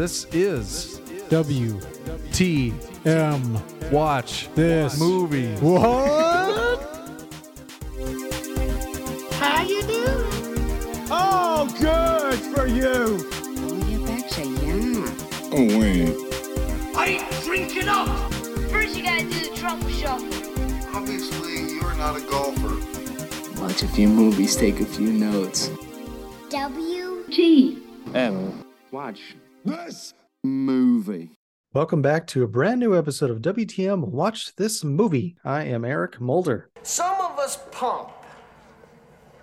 This 0.00 0.24
is 0.32 0.98
W 1.28 1.78
T 2.32 2.72
M 3.04 3.60
Watch 3.92 4.48
this 4.54 4.98
Movie. 4.98 5.54
What? 5.56 6.80
How 9.32 9.62
you 9.62 9.82
doing? 9.82 11.06
Oh, 11.10 11.68
good 11.78 12.38
for 12.38 12.66
you. 12.66 13.18
Oh, 13.20 13.76
Oye, 13.76 13.98
Pecha, 14.08 14.44
yeah. 14.64 15.04
Oh, 15.52 15.68
wait. 15.78 16.16
I 16.96 17.20
ain't 17.20 17.44
drinking 17.44 17.88
up. 17.88 18.32
First, 18.70 18.96
you 18.96 19.02
gotta 19.02 19.24
do 19.24 19.50
the 19.50 19.54
truffle 19.54 19.90
shuffle. 19.90 20.96
Obviously, 20.96 21.74
you're 21.74 21.94
not 21.96 22.16
a 22.16 22.22
golfer. 22.22 23.60
Watch 23.60 23.82
a 23.82 23.88
few 23.88 24.08
movies, 24.08 24.56
take 24.56 24.80
a 24.80 24.86
few 24.86 25.12
notes. 25.12 25.70
W. 26.48 27.24
T. 27.30 27.82
M. 28.14 28.64
Watch 28.92 29.36
This 29.64 30.14
movie. 30.42 31.32
Welcome 31.74 32.00
back 32.00 32.26
to 32.28 32.42
a 32.42 32.48
brand 32.48 32.80
new 32.80 32.96
episode 32.96 33.30
of 33.30 33.42
WTM 33.42 34.08
Watch 34.08 34.56
This 34.56 34.82
Movie. 34.82 35.36
I 35.44 35.64
am 35.64 35.84
Eric 35.84 36.18
Mulder. 36.18 36.70
Some 36.82 37.20
of 37.20 37.38
us 37.38 37.58
pump, 37.70 38.08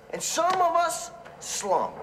and 0.10 0.22
some 0.22 0.54
of 0.56 0.76
us 0.76 1.12
slump. 1.40 1.96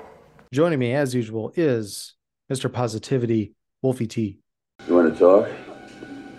Joining 0.52 0.78
me, 0.78 0.94
as 0.94 1.12
usual, 1.12 1.52
is 1.56 2.14
Mr. 2.50 2.72
Positivity, 2.72 3.52
Wolfie 3.82 4.06
T. 4.06 4.38
You 4.86 4.94
want 4.94 5.12
to 5.12 5.18
talk? 5.18 5.48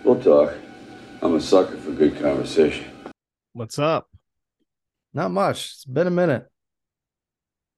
We'll 0.02 0.22
talk. 0.22 0.54
I'm 1.20 1.34
a 1.34 1.40
sucker 1.40 1.76
for 1.76 1.92
good 1.92 2.18
conversation. 2.18 2.90
What's 3.52 3.78
up? 3.78 4.08
Not 5.12 5.30
much. 5.30 5.72
It's 5.74 5.84
been 5.84 6.06
a 6.06 6.10
minute. 6.10 6.48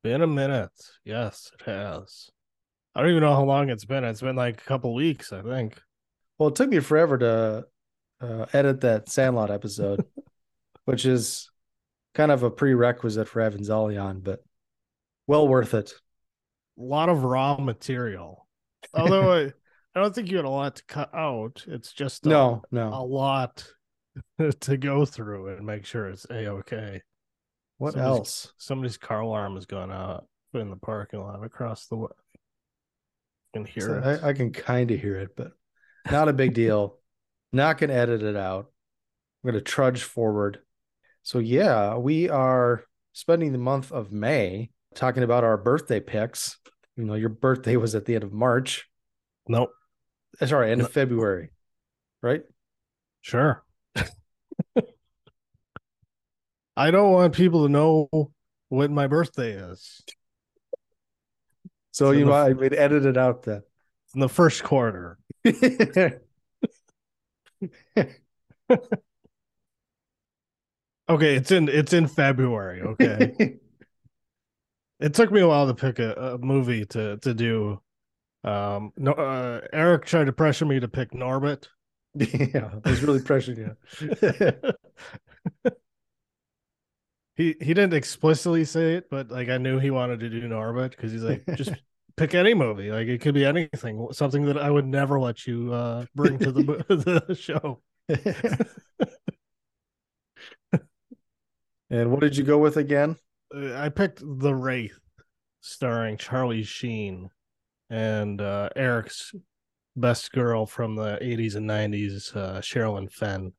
Been 0.05 0.23
a 0.23 0.27
minute. 0.29 0.71
Yes, 1.05 1.51
it 1.59 1.69
has. 1.69 2.31
I 2.99 3.03
don't 3.03 3.11
even 3.11 3.23
know 3.23 3.33
how 3.37 3.45
long 3.45 3.71
it's 3.71 3.85
been. 3.85 4.03
It's 4.03 4.23
been 4.23 4.35
like 4.35 4.61
a 4.61 4.65
couple 4.65 4.93
weeks, 4.93 5.33
I 5.33 5.41
think. 5.41 5.81
Well, 6.37 6.49
it 6.49 6.57
took 6.57 6.69
me 6.69 6.81
forever 6.81 7.17
to 7.19 7.67
uh, 8.21 8.47
edit 8.53 8.81
that 8.81 9.09
Sandlot 9.09 9.53
episode, 9.53 10.05
which 10.85 11.07
is 11.07 11.49
kind 12.17 12.33
of 12.33 12.43
a 12.43 12.51
prerequisite 12.51 13.29
for 13.29 13.41
Evangelion, 13.41 14.25
but 14.25 14.41
well 15.29 15.47
worth 15.47 15.75
it. 15.75 15.93
A 16.77 16.83
lot 16.83 17.09
of 17.09 17.23
raw 17.23 17.57
material. 17.59 18.49
Although 18.93 19.33
I, 19.33 19.43
I 19.95 20.01
don't 20.03 20.13
think 20.13 20.29
you 20.29 20.37
had 20.39 20.45
a 20.45 20.51
lot 20.51 20.75
to 20.75 20.85
cut 20.87 21.15
out. 21.15 21.65
It's 21.69 21.93
just 21.93 22.27
a, 22.27 22.31
No, 22.31 22.63
a 22.73 23.05
lot 23.05 23.65
to 24.61 24.77
go 24.77 25.05
through 25.05 25.55
and 25.57 25.65
make 25.65 25.87
sure 25.87 26.09
it's 26.09 26.27
a 26.31 26.49
okay. 26.49 27.01
What 27.77 27.93
somebody's- 27.93 28.19
else? 28.19 28.53
Somebody's 28.59 28.97
car 28.97 29.21
alarm 29.21 29.55
has 29.55 29.67
gone 29.67 29.93
out 29.93 30.27
in 30.53 30.69
the 30.69 30.77
parking 30.77 31.21
lot 31.21 31.45
across 31.45 31.87
the 31.87 32.09
can 33.53 33.65
hear 33.65 33.83
So 33.83 33.99
it. 33.99 34.05
I, 34.23 34.29
I 34.29 34.33
can 34.33 34.53
kind 34.53 34.91
of 34.91 35.01
hear 35.01 35.17
it, 35.17 35.37
but 35.37 35.53
not 36.11 36.29
a 36.29 36.33
big 36.33 36.55
deal. 36.55 36.97
Not 37.51 37.79
going 37.79 37.89
to 37.89 37.97
edit 37.97 38.23
it 38.23 38.37
out. 38.37 38.67
I'm 39.43 39.51
going 39.51 39.55
to 39.59 39.63
trudge 39.65 40.03
forward. 40.03 40.59
So, 41.23 41.39
yeah, 41.39 41.97
we 41.97 42.29
are 42.29 42.85
spending 43.15 43.53
the 43.53 43.59
month 43.59 43.91
of 43.91 44.13
May 44.13 44.69
talking 44.95 45.23
about 45.23 45.45
our 45.45 45.57
birthday 45.57 45.99
picks. 45.99 46.59
You 46.97 47.05
know, 47.05 47.15
your 47.15 47.31
birthday 47.31 47.77
was 47.77 47.95
at 47.95 48.05
the 48.05 48.17
end 48.17 48.25
of 48.25 48.35
March. 48.35 48.87
Nope. 49.49 49.71
Uh, 50.39 50.45
Sorry, 50.47 50.71
end 50.71 50.83
of 50.83 50.91
February, 50.93 51.49
right? 52.21 52.43
Sure. 53.23 53.65
I 56.77 56.91
don't 56.91 57.13
want 57.13 57.35
people 57.35 57.67
to 57.67 57.73
know 57.73 58.31
when 58.69 58.93
my 58.93 59.07
birthday 59.07 59.53
is. 59.53 60.03
So, 61.99 62.07
So 62.07 62.13
you 62.13 62.33
I 62.33 62.53
would 62.53 62.75
edit 62.75 63.05
it 63.07 63.17
out 63.17 63.43
then. 63.43 63.63
In 64.15 64.21
the 64.21 64.29
first 64.29 64.63
quarter. 64.63 65.19
Okay, 71.09 71.37
it's 71.37 71.51
in 71.51 71.69
it's 71.69 71.93
in 71.93 72.07
February. 72.07 72.83
Okay. 72.83 73.57
it 75.01 75.15
took 75.15 75.33
me 75.33 75.41
a 75.41 75.49
while 75.49 75.67
to 75.67 75.75
pick 75.75 75.99
a, 75.99 76.13
a 76.13 76.39
movie 76.39 76.85
to 76.87 77.17
to 77.17 77.35
do. 77.35 77.81
Um 78.45 78.93
no 78.97 79.13
uh 79.13 79.63
Eric 79.73 80.05
tried 80.05 80.27
to 80.27 80.33
pressure 80.33 80.67
me 80.67 80.79
to 80.81 80.89
pick 80.89 81.13
Norbit. 81.13 81.67
yeah, 82.15 82.73
I 82.85 82.91
was 82.91 83.03
really 83.03 83.21
pressuring 83.21 83.75
you. 84.03 84.73
he 87.37 87.55
he 87.59 87.73
didn't 87.73 87.95
explicitly 87.95 88.67
say 88.67 88.97
it, 88.97 89.09
but 89.09 89.31
like 89.31 89.49
I 89.49 89.57
knew 89.57 89.79
he 89.79 89.91
wanted 89.91 90.21
to 90.21 90.29
do 90.29 90.43
Norbit 90.43 90.91
because 90.91 91.11
he's 91.11 91.23
like, 91.23 91.45
just 91.55 91.73
pick 92.19 92.35
any 92.35 92.55
movie. 92.55 92.91
Like 92.91 93.09
it 93.09 93.21
could 93.21 93.35
be 93.35 93.45
anything, 93.45 94.09
something 94.13 94.47
that 94.47 94.59
I 94.59 94.71
would 94.71 94.87
never 94.87 95.21
let 95.21 95.47
you 95.47 95.73
uh 95.73 96.07
bring 96.15 96.39
to 96.39 96.53
the 96.53 96.63
the 97.27 97.35
show. 97.35 97.81
and 101.91 102.11
what 102.11 102.21
did 102.21 102.37
you 102.37 102.45
go 102.45 102.59
with 102.59 102.77
again? 102.77 103.17
Uh, 103.55 103.75
I 103.75 103.89
picked 103.89 104.21
The 104.21 104.55
Wraith, 104.55 104.99
starring 105.61 106.17
Charlie 106.17 106.65
Sheen 106.65 107.31
and 107.89 108.41
uh 108.41 108.71
Eric's 108.77 109.33
best 109.97 110.33
girl 110.33 110.67
from 110.67 110.97
the 110.97 111.19
80s 111.23 111.55
and 111.55 111.69
90s, 111.69 112.37
uh 112.37 112.61
Sherilyn 112.61 113.11
Fenn. 113.11 113.53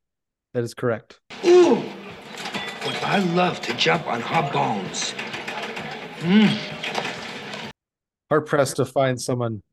That 0.54 0.64
is 0.64 0.74
correct. 0.74 1.20
Ooh, 1.46 1.84
would 2.86 2.96
I 3.04 3.20
love 3.34 3.62
to 3.62 3.74
jump 3.76 4.08
on 4.08 4.22
her 4.22 4.52
bones? 4.52 5.14
Hard 8.30 8.46
pressed 8.46 8.76
to 8.78 8.86
find 8.86 9.20
someone 9.20 9.64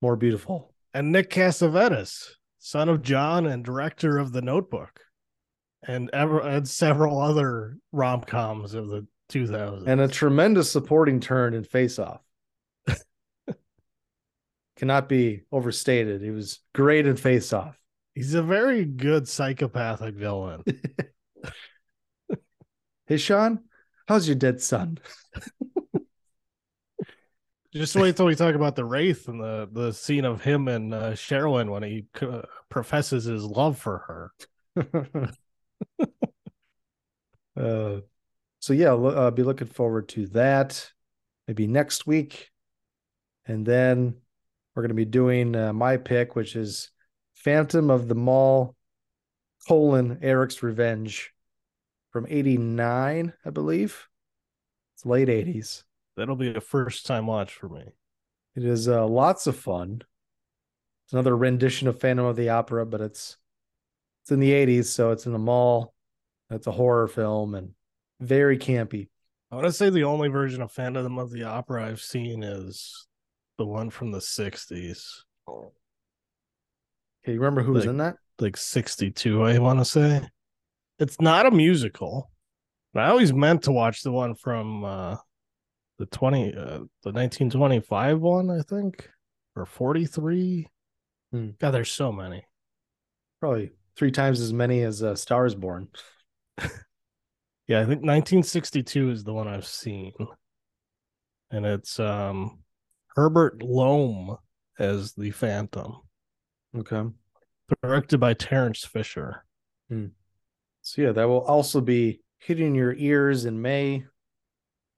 more 0.00 0.16
beautiful. 0.16 0.72
and 0.94 1.12
Nick 1.12 1.30
Cassavetes, 1.30 2.30
son 2.58 2.88
of 2.88 3.02
John 3.02 3.46
and 3.46 3.64
director 3.64 4.18
of 4.18 4.32
The 4.32 4.42
Notebook, 4.42 5.00
and 5.86 6.08
ever 6.12 6.40
and 6.40 6.66
several 6.66 7.20
other 7.20 7.76
rom 7.92 8.22
coms 8.22 8.74
of 8.74 8.88
the 8.88 9.06
2000s. 9.30 9.86
and 9.86 10.00
a 10.00 10.08
tremendous 10.08 10.70
supporting 10.72 11.20
turn 11.20 11.52
in 11.54 11.64
Face 11.64 11.98
Off. 11.98 12.22
Cannot 14.76 15.08
be 15.08 15.42
overstated. 15.52 16.22
He 16.22 16.30
was 16.30 16.60
great 16.74 17.06
in 17.06 17.16
Face 17.16 17.52
Off. 17.52 17.78
he's 18.14 18.34
a 18.34 18.42
very 18.42 18.84
good 18.84 19.28
psychopathic 19.28 20.14
villain. 20.14 20.62
Hey, 23.06 23.16
Sean, 23.16 23.60
how's 24.06 24.28
your 24.28 24.34
dead 24.34 24.60
son? 24.60 24.98
Just 27.78 27.94
wait 27.94 28.16
till 28.16 28.26
we 28.26 28.34
talk 28.34 28.56
about 28.56 28.74
the 28.74 28.84
Wraith 28.84 29.28
and 29.28 29.40
the 29.40 29.68
the 29.70 29.92
scene 29.92 30.24
of 30.24 30.42
him 30.42 30.66
and 30.66 30.92
uh, 30.92 31.12
Sherilyn 31.12 31.70
when 31.70 31.84
he 31.84 32.06
uh, 32.20 32.42
professes 32.68 33.22
his 33.22 33.44
love 33.44 33.78
for 33.78 34.32
her. 34.74 35.32
uh, 37.56 38.00
so 38.58 38.72
yeah, 38.72 38.92
uh, 38.94 39.30
be 39.30 39.44
looking 39.44 39.68
forward 39.68 40.08
to 40.08 40.26
that. 40.28 40.90
Maybe 41.46 41.68
next 41.68 42.04
week, 42.04 42.50
and 43.46 43.64
then 43.64 44.16
we're 44.74 44.82
going 44.82 44.88
to 44.88 44.94
be 44.94 45.04
doing 45.04 45.54
uh, 45.54 45.72
my 45.72 45.98
pick, 45.98 46.34
which 46.34 46.56
is 46.56 46.90
Phantom 47.34 47.90
of 47.90 48.08
the 48.08 48.16
Mall: 48.16 48.74
colon 49.68 50.18
Eric's 50.20 50.64
Revenge 50.64 51.32
from 52.10 52.26
'89, 52.28 53.34
I 53.44 53.50
believe. 53.50 54.08
It's 54.96 55.06
late 55.06 55.28
'80s. 55.28 55.84
That'll 56.18 56.36
be 56.36 56.54
a 56.54 56.60
first 56.60 57.06
time 57.06 57.26
watch 57.26 57.52
for 57.52 57.68
me. 57.68 57.84
It 58.56 58.64
is 58.64 58.88
uh, 58.88 59.06
lots 59.06 59.46
of 59.46 59.56
fun. 59.56 60.02
It's 61.06 61.12
another 61.12 61.36
rendition 61.36 61.88
of 61.88 62.00
Phantom 62.00 62.26
of 62.26 62.36
the 62.36 62.50
Opera, 62.50 62.84
but 62.84 63.00
it's 63.00 63.36
it's 64.22 64.30
in 64.30 64.40
the 64.40 64.50
'80s, 64.50 64.86
so 64.86 65.10
it's 65.12 65.26
in 65.26 65.32
the 65.32 65.38
mall. 65.38 65.94
It's 66.50 66.66
a 66.66 66.72
horror 66.72 67.08
film 67.08 67.54
and 67.54 67.70
very 68.20 68.58
campy. 68.58 69.08
I 69.50 69.54
want 69.54 69.66
to 69.66 69.72
say 69.72 69.88
the 69.88 70.04
only 70.04 70.28
version 70.28 70.60
of 70.60 70.72
Phantom 70.72 71.18
of 71.18 71.30
the 71.30 71.44
Opera 71.44 71.86
I've 71.86 72.00
seen 72.00 72.42
is 72.42 73.06
the 73.56 73.64
one 73.64 73.88
from 73.88 74.12
the 74.12 74.18
60s. 74.18 75.22
Okay, 75.48 75.72
you 77.26 77.40
remember 77.40 77.62
who 77.62 77.72
was 77.72 77.86
in 77.86 77.96
that? 77.98 78.16
like 78.40 78.56
62 78.56 79.42
i 79.42 79.58
want 79.58 79.78
to 79.78 79.84
say 79.84 80.20
it's 80.98 81.20
not 81.20 81.46
a 81.46 81.50
musical 81.50 82.30
but 82.94 83.04
i 83.04 83.08
always 83.08 83.32
meant 83.32 83.62
to 83.62 83.72
watch 83.72 84.02
the 84.02 84.12
one 84.12 84.34
from 84.34 84.84
uh 84.84 85.16
the 85.98 86.06
20 86.06 86.54
uh, 86.54 86.78
the 87.02 87.12
1925 87.12 88.20
one 88.20 88.50
i 88.50 88.60
think 88.62 89.08
or 89.56 89.66
43 89.66 90.68
Hmm. 91.30 91.50
god 91.60 91.72
there's 91.72 91.90
so 91.92 92.10
many. 92.10 92.42
Probably 93.38 93.72
three 93.96 94.10
times 94.10 94.40
as 94.40 94.50
many 94.52 94.80
as 94.82 95.02
uh, 95.02 95.14
Stars 95.14 95.54
Born. 95.54 95.88
yeah 97.66 97.80
i 97.80 97.84
think 97.84 98.00
1962 98.02 99.10
is 99.10 99.24
the 99.24 99.32
one 99.34 99.46
i've 99.46 99.66
seen. 99.66 100.12
And 101.50 101.66
it's 101.66 102.00
um 102.00 102.60
herbert 103.16 103.62
lom 103.62 104.38
as 104.78 105.12
the 105.12 105.30
phantom. 105.32 105.96
Okay. 106.76 107.02
directed 107.82 108.18
by 108.18 108.32
terence 108.34 108.84
fisher. 108.84 109.44
So 110.82 111.02
yeah, 111.02 111.12
that 111.12 111.28
will 111.28 111.42
also 111.42 111.80
be 111.80 112.22
hitting 112.38 112.74
your 112.74 112.94
ears 112.94 113.44
in 113.44 113.60
May, 113.60 114.04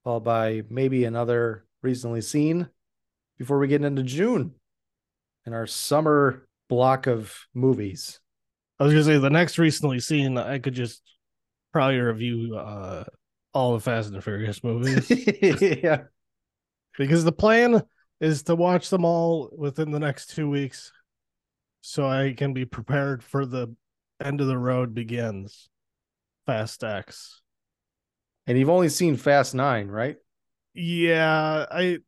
followed 0.05 0.25
by 0.25 0.63
maybe 0.71 1.05
another 1.05 1.65
recently 1.83 2.21
seen 2.21 2.69
before 3.39 3.59
we 3.59 3.69
get 3.69 3.83
into 3.85 4.03
June. 4.03 4.55
in 5.47 5.53
our 5.55 5.67
summer 5.67 6.47
block 6.69 7.07
of 7.07 7.35
movies. 7.55 8.21
I 8.79 8.85
was 8.85 8.93
gonna 8.93 9.05
say 9.05 9.19
the 9.19 9.31
next 9.31 9.59
recently 9.59 10.01
seen, 10.01 10.39
I 10.39 10.59
could 10.59 10.75
just 10.75 11.03
probably 11.73 11.99
review 11.99 12.57
uh 12.57 13.05
all 13.55 13.75
the 13.75 13.81
Fast 13.81 14.09
and 14.09 14.17
the 14.17 14.23
Furious 14.23 14.63
movies 14.63 15.11
yeah. 15.83 16.03
because 16.99 17.25
the 17.25 17.33
plan 17.33 17.83
is 18.21 18.45
to 18.45 18.55
watch 18.55 18.91
them 18.91 19.05
all 19.05 19.51
within 19.57 19.91
the 19.91 19.99
next 19.99 20.31
two 20.31 20.49
weeks, 20.49 20.93
so 21.81 22.07
I 22.07 22.35
can 22.37 22.53
be 22.53 22.65
prepared 22.65 23.25
for 23.25 23.47
the 23.47 23.75
end 24.23 24.41
of 24.41 24.47
the 24.47 24.59
road 24.59 24.95
begins. 24.95 25.69
Fast 26.47 26.85
X. 26.85 27.40
And 28.47 28.59
you've 28.59 28.71
only 28.71 28.89
seen 28.89 29.17
Fast 29.17 29.55
Nine, 29.55 29.89
right? 29.89 30.17
Yeah, 30.75 31.67
I. 31.71 31.99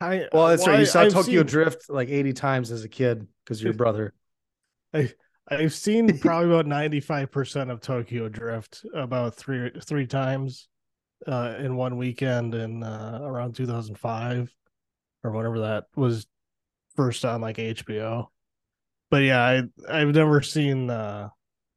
I 0.00 0.28
Well, 0.32 0.48
that's 0.48 0.66
right. 0.66 0.80
You 0.80 0.86
saw 0.86 1.02
I've 1.02 1.12
Tokyo 1.12 1.40
seen- 1.40 1.46
Drift 1.46 1.90
like 1.90 2.08
80 2.08 2.32
times 2.32 2.70
as 2.70 2.84
a 2.84 2.88
kid 2.88 3.26
because 3.44 3.62
your 3.62 3.74
brother. 3.74 4.14
I 4.94 5.10
I've 5.48 5.74
seen 5.74 6.18
probably 6.18 6.48
about 6.50 6.66
ninety 6.66 7.00
five 7.00 7.30
percent 7.30 7.70
of 7.70 7.80
Tokyo 7.80 8.28
Drift 8.28 8.84
about 8.94 9.34
three 9.34 9.70
three 9.84 10.06
times 10.06 10.68
uh, 11.26 11.54
in 11.58 11.76
one 11.76 11.96
weekend 11.96 12.54
in 12.54 12.82
uh, 12.82 13.18
around 13.22 13.54
two 13.54 13.66
thousand 13.66 13.98
five 13.98 14.52
or 15.22 15.32
whatever 15.32 15.60
that 15.60 15.84
was 15.96 16.26
first 16.96 17.24
on 17.24 17.40
like 17.40 17.56
HBO. 17.56 18.28
But 19.10 19.22
yeah, 19.22 19.42
I 19.42 19.62
I've 20.00 20.14
never 20.14 20.40
seen 20.40 20.88
uh, 20.88 21.28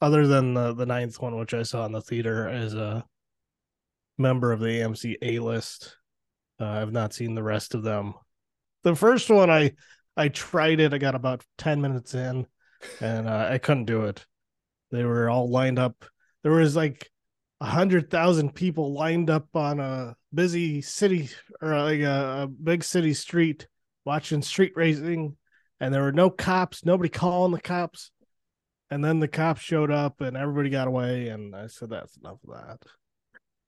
other 0.01 0.27
than 0.27 0.53
the 0.53 0.73
the 0.73 0.85
ninth 0.85 1.19
one, 1.19 1.37
which 1.37 1.53
I 1.53 1.63
saw 1.63 1.85
in 1.85 1.91
the 1.91 2.01
theater 2.01 2.47
as 2.47 2.73
a 2.75 3.03
member 4.17 4.51
of 4.51 4.59
the 4.59 4.67
AMC 4.67 5.17
A 5.21 5.39
list. 5.39 5.97
Uh, 6.59 6.65
I've 6.65 6.91
not 6.91 7.13
seen 7.13 7.35
the 7.35 7.43
rest 7.43 7.73
of 7.75 7.83
them. 7.83 8.13
The 8.83 8.95
first 8.95 9.29
one 9.29 9.49
I 9.49 9.73
I 10.15 10.27
tried 10.27 10.79
it. 10.79 10.93
I 10.93 10.97
got 10.97 11.15
about 11.15 11.43
ten 11.57 11.81
minutes 11.81 12.13
in 12.13 12.45
and 12.99 13.27
uh, 13.27 13.47
I 13.51 13.57
couldn't 13.57 13.85
do 13.85 14.03
it. 14.03 14.25
They 14.91 15.03
were 15.03 15.29
all 15.29 15.49
lined 15.49 15.79
up. 15.79 16.05
There 16.43 16.51
was 16.51 16.75
like 16.75 17.09
a 17.61 17.65
hundred 17.65 18.09
thousand 18.09 18.53
people 18.55 18.93
lined 18.93 19.29
up 19.29 19.47
on 19.55 19.79
a 19.79 20.15
busy 20.33 20.81
city 20.81 21.29
or 21.61 21.75
like 21.81 22.01
a, 22.01 22.43
a 22.43 22.47
big 22.47 22.83
city 22.83 23.13
street 23.13 23.67
watching 24.05 24.41
street 24.41 24.73
racing, 24.75 25.37
and 25.79 25.93
there 25.93 26.03
were 26.03 26.11
no 26.11 26.29
cops, 26.29 26.85
nobody 26.85 27.09
calling 27.09 27.53
the 27.53 27.61
cops. 27.61 28.11
And 28.89 29.03
then 29.03 29.19
the 29.19 29.27
cops 29.27 29.61
showed 29.61 29.89
up, 29.89 30.21
and 30.21 30.37
everybody 30.37 30.69
got 30.69 30.87
away. 30.87 31.29
And 31.29 31.55
I 31.55 31.67
said, 31.67 31.89
"That's 31.89 32.15
enough 32.17 32.37
of 32.47 32.53
that." 32.53 32.79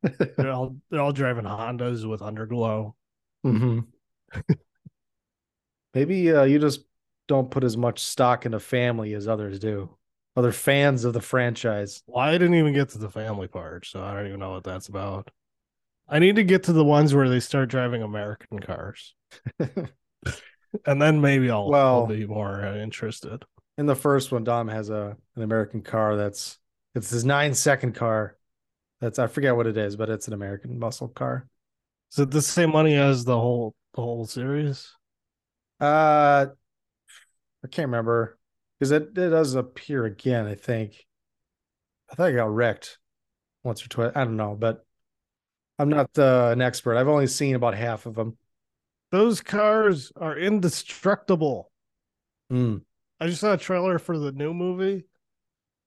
they're 0.38 0.52
all 0.52 0.76
they're 0.90 1.02
all 1.02 1.12
driving 1.12 1.46
Hondas 1.46 2.08
with 2.08 2.22
underglow. 2.22 2.94
hmm 3.44 3.80
Maybe 5.94 6.32
uh, 6.32 6.44
you 6.44 6.60
just 6.60 6.82
don't 7.28 7.50
put 7.50 7.64
as 7.64 7.78
much 7.78 8.04
stock 8.04 8.46
into 8.46 8.60
family 8.60 9.14
as 9.14 9.28
others 9.28 9.60
do. 9.60 9.90
Other 10.36 10.52
fans 10.52 11.06
of 11.06 11.14
the 11.14 11.22
franchise. 11.22 12.04
Well, 12.08 12.20
I 12.24 12.34
didn't 12.34 12.56
even 12.56 12.74
get 12.74 12.90
to 12.90 12.98
the 12.98 13.10
family 13.10 13.48
part, 13.48 13.86
so 13.86 14.04
I 14.04 14.14
don't 14.14 14.28
even 14.28 14.40
know 14.40 14.52
what 14.52 14.66
that's 14.66 14.90
about. 14.90 15.32
I 16.08 16.20
need 16.20 16.36
to 16.36 16.44
get 16.44 16.64
to 16.64 16.74
the 16.74 16.84
ones 16.84 17.16
where 17.16 17.30
they 17.30 17.40
start 17.40 17.70
driving 17.70 18.04
American 18.04 18.60
cars, 18.60 19.16
and 19.60 21.02
then 21.02 21.22
maybe 21.22 21.50
I'll, 21.50 21.74
I'll 21.74 22.08
be 22.08 22.26
more 22.26 22.66
uh, 22.66 22.76
interested. 22.78 23.44
In 23.78 23.86
the 23.86 23.96
first 23.96 24.32
one, 24.32 24.44
Dom 24.44 24.68
has 24.68 24.90
a 24.90 25.18
an 25.36 25.42
American 25.44 25.82
car 25.82 26.16
that's 26.16 26.58
it's 26.94 27.10
his 27.10 27.26
nine 27.26 27.54
second 27.54 27.96
car. 27.96 28.38
That's 29.06 29.20
I 29.20 29.28
forget 29.28 29.56
what 29.56 29.68
it 29.68 29.78
is, 29.78 29.96
but 29.96 30.10
it's 30.10 30.28
an 30.28 30.34
American 30.34 30.80
muscle 30.80 31.10
car. 31.10 31.48
Is 32.12 32.18
it 32.18 32.32
the 32.32 32.42
same 32.42 32.72
money 32.72 32.96
as 32.96 33.24
the 33.24 33.40
whole 33.40 33.76
the 33.94 34.02
whole 34.02 34.26
series? 34.26 34.92
Uh 35.80 36.48
I 37.64 37.68
can't 37.68 37.90
remember 37.90 38.40
because 38.80 38.90
it, 38.90 39.10
it 39.16 39.30
does 39.30 39.54
appear 39.54 40.06
again, 40.06 40.48
I 40.48 40.56
think. 40.56 41.06
I 42.12 42.16
think 42.16 42.30
I 42.30 42.38
got 42.38 42.52
wrecked 42.52 42.98
once 43.64 43.86
or 43.86 43.90
twice. 43.90 44.12
I 44.16 44.24
don't 44.24 44.38
know, 44.38 44.56
but 44.60 44.84
I'm 45.78 45.90
not 45.90 46.10
uh, 46.18 46.50
an 46.52 46.64
expert. 46.64 46.98
I've 46.98 47.08
only 47.08 47.28
seen 47.28 47.54
about 47.54 47.76
half 47.76 48.08
of 48.08 48.16
them. 48.16 48.38
Those 49.12 49.40
cars 49.42 50.12
are 50.16 50.36
indestructible. 50.36 51.72
Mm. 52.52 52.82
I 53.20 53.28
just 53.28 53.42
saw 53.42 53.54
a 53.54 53.58
trailer 53.58 54.00
for 54.00 54.18
the 54.18 54.32
new 54.32 54.54
movie, 54.54 55.06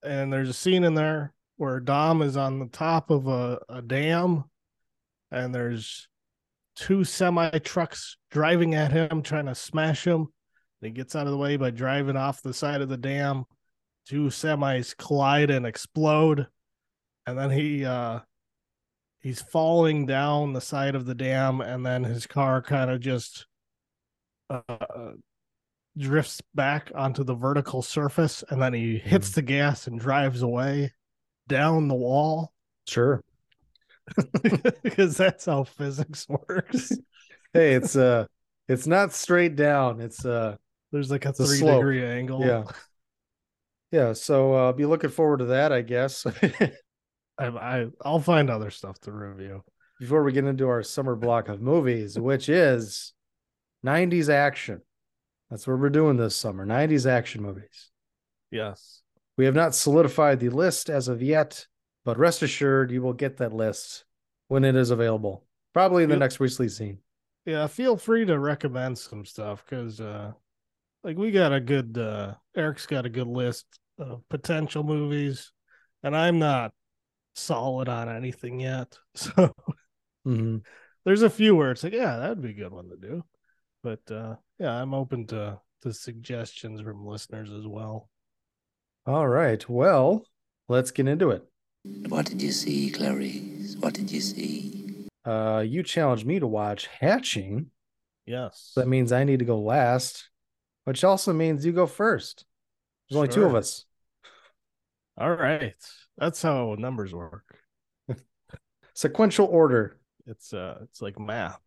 and 0.04 0.32
there's 0.32 0.50
a 0.50 0.54
scene 0.54 0.84
in 0.84 0.94
there 0.94 1.32
where 1.58 1.80
Dom 1.80 2.22
is 2.22 2.36
on 2.36 2.60
the 2.60 2.68
top 2.68 3.10
of 3.10 3.26
a, 3.26 3.58
a 3.68 3.82
dam, 3.82 4.44
and 5.30 5.54
there's 5.54 6.08
two 6.76 7.04
semi 7.04 7.50
trucks 7.58 8.16
driving 8.30 8.74
at 8.74 8.92
him, 8.92 9.22
trying 9.22 9.46
to 9.46 9.54
smash 9.54 10.06
him. 10.06 10.20
And 10.20 10.28
he 10.82 10.90
gets 10.90 11.14
out 11.16 11.26
of 11.26 11.32
the 11.32 11.38
way 11.38 11.56
by 11.56 11.70
driving 11.70 12.16
off 12.16 12.40
the 12.40 12.54
side 12.54 12.80
of 12.80 12.88
the 12.88 12.96
dam. 12.96 13.44
Two 14.06 14.28
semis 14.28 14.96
collide 14.96 15.50
and 15.50 15.66
explode, 15.66 16.46
and 17.26 17.36
then 17.36 17.50
he 17.50 17.84
uh 17.84 18.20
he's 19.20 19.42
falling 19.42 20.06
down 20.06 20.54
the 20.54 20.60
side 20.60 20.94
of 20.94 21.04
the 21.04 21.14
dam, 21.14 21.60
and 21.60 21.84
then 21.84 22.04
his 22.04 22.26
car 22.26 22.62
kind 22.62 22.90
of 22.90 23.00
just 23.00 23.46
uh 24.48 24.62
drifts 25.98 26.40
back 26.54 26.92
onto 26.94 27.24
the 27.24 27.34
vertical 27.34 27.82
surface 27.82 28.44
and 28.50 28.62
then 28.62 28.72
he 28.72 28.98
hits 28.98 29.32
the 29.32 29.42
gas 29.42 29.88
and 29.88 29.98
drives 29.98 30.42
away 30.42 30.92
down 31.48 31.88
the 31.88 31.94
wall 31.94 32.52
Sure. 32.86 33.22
because 34.82 35.16
that's 35.16 35.44
how 35.44 35.64
physics 35.64 36.26
works. 36.28 36.92
Hey, 37.54 37.72
it's 37.74 37.96
uh 37.96 38.26
it's 38.68 38.86
not 38.86 39.14
straight 39.14 39.56
down. 39.56 40.02
It's 40.02 40.22
uh 40.24 40.56
There's 40.92 41.10
like 41.10 41.24
a 41.24 41.32
three 41.32 41.46
slope. 41.56 41.80
degree 41.80 42.04
angle. 42.04 42.44
yeah. 42.44 42.64
Yeah, 43.90 44.12
so 44.12 44.52
uh 44.52 44.72
be 44.72 44.84
looking 44.84 45.08
forward 45.10 45.38
to 45.38 45.46
that, 45.46 45.72
I 45.72 45.80
guess. 45.80 46.26
I, 47.38 47.46
I 47.46 47.86
I'll 48.04 48.20
find 48.20 48.50
other 48.50 48.70
stuff 48.70 48.98
to 49.00 49.12
review. 49.12 49.62
Before 49.98 50.22
we 50.22 50.32
get 50.32 50.44
into 50.44 50.68
our 50.68 50.82
summer 50.82 51.16
block 51.16 51.48
of 51.48 51.60
movies, 51.62 52.18
which 52.18 52.48
is 52.50 53.14
90s 53.84 54.28
action. 54.28 54.82
That's 55.50 55.66
what 55.66 55.78
we're 55.80 55.88
doing 55.88 56.18
this 56.18 56.36
summer. 56.36 56.66
90s 56.66 57.06
action 57.10 57.42
movies. 57.42 57.90
Yes. 58.50 58.97
We 59.38 59.44
have 59.44 59.54
not 59.54 59.74
solidified 59.74 60.40
the 60.40 60.48
list 60.50 60.90
as 60.90 61.06
of 61.06 61.22
yet, 61.22 61.64
but 62.04 62.18
rest 62.18 62.42
assured 62.42 62.90
you 62.90 63.00
will 63.02 63.12
get 63.12 63.36
that 63.36 63.52
list 63.52 64.04
when 64.48 64.64
it 64.64 64.74
is 64.74 64.90
available. 64.90 65.44
Probably 65.72 66.02
in 66.02 66.08
the 66.08 66.16
Yep. 66.16 66.20
next 66.20 66.40
weekly 66.40 66.68
scene. 66.68 66.98
Yeah, 67.46 67.68
feel 67.68 67.96
free 67.96 68.24
to 68.26 68.36
recommend 68.38 68.98
some 68.98 69.24
stuff 69.24 69.64
because 69.64 70.00
uh 70.00 70.32
like 71.04 71.16
we 71.16 71.30
got 71.30 71.52
a 71.52 71.60
good 71.60 71.96
uh 71.96 72.34
Eric's 72.56 72.86
got 72.86 73.06
a 73.06 73.08
good 73.08 73.28
list 73.28 73.64
of 73.96 74.28
potential 74.28 74.82
movies 74.82 75.52
and 76.02 76.16
I'm 76.16 76.40
not 76.40 76.72
solid 77.36 77.88
on 77.88 78.08
anything 78.08 78.60
yet. 78.60 78.98
So 79.14 79.54
Mhm. 80.26 80.62
there's 81.04 81.22
a 81.22 81.30
few 81.30 81.54
where 81.54 81.70
it's 81.70 81.84
like, 81.84 81.92
yeah, 81.92 82.16
that'd 82.18 82.42
be 82.42 82.50
a 82.50 82.54
good 82.54 82.72
one 82.72 82.88
to 82.90 82.96
do. 82.96 83.24
But 83.84 84.00
uh 84.10 84.34
yeah, 84.58 84.72
I'm 84.72 84.94
open 84.94 85.28
to 85.28 85.60
to 85.82 85.92
suggestions 85.92 86.80
from 86.80 87.06
listeners 87.06 87.52
as 87.52 87.68
well. 87.68 88.10
All 89.08 89.26
right. 89.26 89.66
Well, 89.70 90.26
let's 90.68 90.90
get 90.90 91.08
into 91.08 91.30
it. 91.30 91.42
What 92.10 92.26
did 92.26 92.42
you 92.42 92.52
see, 92.52 92.90
Clarice? 92.90 93.74
What 93.80 93.94
did 93.94 94.12
you 94.12 94.20
see? 94.20 95.06
Uh, 95.24 95.64
you 95.66 95.82
challenged 95.82 96.26
me 96.26 96.38
to 96.38 96.46
watch 96.46 96.88
Hatching. 96.88 97.70
Yes. 98.26 98.72
That 98.76 98.86
means 98.86 99.10
I 99.10 99.24
need 99.24 99.38
to 99.38 99.46
go 99.46 99.58
last, 99.58 100.28
which 100.84 101.04
also 101.04 101.32
means 101.32 101.64
you 101.64 101.72
go 101.72 101.86
first. 101.86 102.44
There's 103.08 103.16
only 103.16 103.28
two 103.28 103.46
of 103.46 103.54
us. 103.54 103.86
All 105.16 105.34
right. 105.34 105.72
That's 106.18 106.42
how 106.42 106.76
numbers 106.78 107.14
work. 107.14 107.46
Sequential 108.94 109.46
order. 109.46 109.96
It's 110.26 110.52
uh 110.52 110.80
it's 110.82 111.00
like 111.00 111.18
math. 111.18 111.62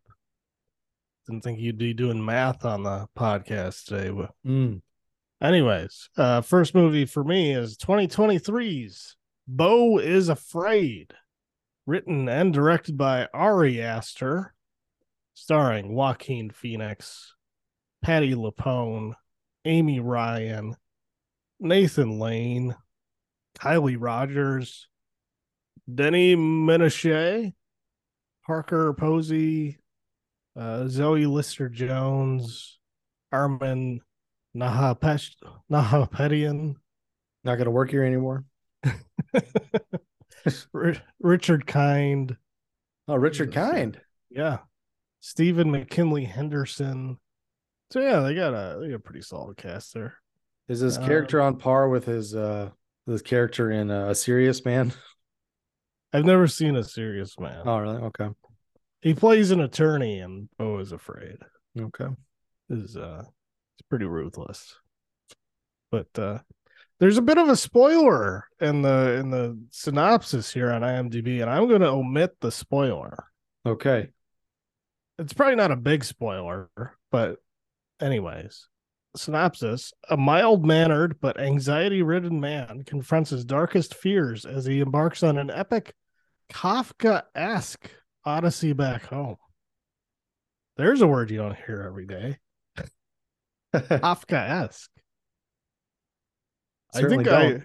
Didn't 1.26 1.42
think 1.42 1.58
you'd 1.58 1.76
be 1.76 1.92
doing 1.92 2.24
math 2.24 2.64
on 2.64 2.84
the 2.84 3.08
podcast 3.18 3.86
today, 3.86 4.10
but 4.10 4.30
Mm. 4.46 4.80
Anyways, 5.42 6.08
uh 6.16 6.40
first 6.40 6.72
movie 6.72 7.04
for 7.04 7.24
me 7.24 7.52
is 7.52 7.76
2023's 7.76 9.16
Beau 9.48 9.98
is 9.98 10.28
Afraid. 10.28 11.12
Written 11.84 12.28
and 12.28 12.54
directed 12.54 12.96
by 12.96 13.26
Ari 13.34 13.82
Aster, 13.82 14.54
starring 15.34 15.92
Joaquin 15.94 16.50
Phoenix, 16.50 17.34
Patti 18.02 18.36
LuPone, 18.36 19.14
Amy 19.64 19.98
Ryan, 19.98 20.76
Nathan 21.58 22.20
Lane, 22.20 22.76
Kylie 23.58 23.96
Rogers, 23.98 24.86
Denis 25.92 26.36
Ménochet, 26.36 27.52
Parker 28.46 28.92
Posey, 28.92 29.80
uh, 30.54 30.86
Zoe 30.86 31.26
Lister 31.26 31.68
Jones, 31.68 32.78
Armen 33.32 34.02
Nahapesh 34.56 35.34
Nahapetian, 35.70 36.74
Not 37.44 37.54
going 37.56 37.64
to 37.64 37.70
work 37.70 37.90
here 37.90 38.04
anymore. 38.04 38.44
Ri- 40.72 41.00
Richard 41.20 41.66
Kind, 41.66 42.36
Oh, 43.08 43.14
Richard 43.16 43.52
Kind. 43.52 44.00
yeah, 44.30 44.58
Stephen 45.20 45.70
McKinley 45.70 46.24
Henderson, 46.24 47.18
So 47.92 48.00
yeah, 48.00 48.20
they 48.20 48.34
got 48.34 48.52
a 48.54 48.78
they 48.80 48.88
got 48.88 48.96
a 48.96 49.00
pretty 49.00 49.22
solid 49.22 49.56
cast 49.56 49.94
there. 49.94 50.14
Is 50.68 50.80
his 50.80 50.98
Um, 50.98 51.04
character 51.04 51.40
on 51.40 51.56
par 51.58 51.88
with 51.88 52.04
his 52.06 52.34
uh 52.34 52.70
his 53.06 53.22
character 53.22 53.70
in 53.70 53.90
uh, 53.90 54.08
A 54.08 54.14
Serious 54.14 54.64
Man? 54.64 54.92
I've 56.12 56.24
never 56.24 56.46
seen 56.46 56.76
a 56.76 56.84
serious 56.84 57.38
man. 57.38 57.62
Oh, 57.64 57.78
really? 57.78 57.96
Okay. 58.02 58.28
He 59.00 59.14
plays 59.14 59.50
an 59.50 59.60
attorney 59.60 60.20
and 60.20 60.48
Beau 60.58 60.78
is 60.78 60.92
afraid. 60.92 61.38
Okay. 61.78 62.08
Is 62.68 62.96
uh 62.96 63.24
pretty 63.92 64.06
ruthless. 64.06 64.74
But 65.90 66.18
uh 66.18 66.38
there's 66.98 67.18
a 67.18 67.22
bit 67.22 67.36
of 67.36 67.50
a 67.50 67.56
spoiler 67.56 68.48
in 68.58 68.80
the 68.80 69.18
in 69.20 69.28
the 69.28 69.62
synopsis 69.68 70.50
here 70.50 70.72
on 70.72 70.80
IMDb, 70.80 71.42
and 71.42 71.50
I'm 71.50 71.68
gonna 71.68 71.94
omit 71.94 72.34
the 72.40 72.50
spoiler. 72.50 73.26
Okay. 73.66 74.08
It's 75.18 75.34
probably 75.34 75.56
not 75.56 75.72
a 75.72 75.76
big 75.76 76.04
spoiler, 76.04 76.70
but 77.10 77.36
anyways. 78.00 78.66
Synopsis 79.14 79.92
A 80.08 80.16
mild 80.16 80.64
mannered 80.64 81.20
but 81.20 81.38
anxiety 81.38 82.02
ridden 82.02 82.40
man 82.40 82.84
confronts 82.86 83.28
his 83.28 83.44
darkest 83.44 83.94
fears 83.94 84.46
as 84.46 84.64
he 84.64 84.80
embarks 84.80 85.22
on 85.22 85.36
an 85.36 85.50
epic 85.50 85.94
Kafka 86.50 87.24
esque 87.34 87.90
odyssey 88.24 88.72
back 88.72 89.04
home. 89.04 89.36
There's 90.78 91.02
a 91.02 91.06
word 91.06 91.30
you 91.30 91.36
don't 91.36 91.58
hear 91.66 91.82
every 91.82 92.06
day. 92.06 92.38
Kafka 93.74 94.64
esque. 94.64 94.90
I 96.94 97.02
think 97.08 97.24
don't. 97.24 97.62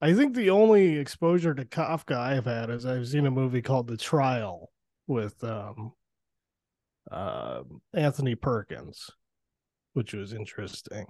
I 0.00 0.08
I 0.08 0.12
think 0.14 0.34
the 0.34 0.50
only 0.50 0.98
exposure 0.98 1.54
to 1.54 1.64
Kafka 1.64 2.16
I've 2.16 2.44
had 2.44 2.70
is 2.70 2.84
I've 2.84 3.08
seen 3.08 3.26
a 3.26 3.30
movie 3.30 3.62
called 3.62 3.86
The 3.88 3.96
Trial 3.96 4.70
with 5.06 5.42
um 5.42 5.92
uh, 7.10 7.62
Anthony 7.94 8.34
Perkins, 8.34 9.08
which 9.94 10.12
was 10.12 10.32
interesting. 10.32 11.06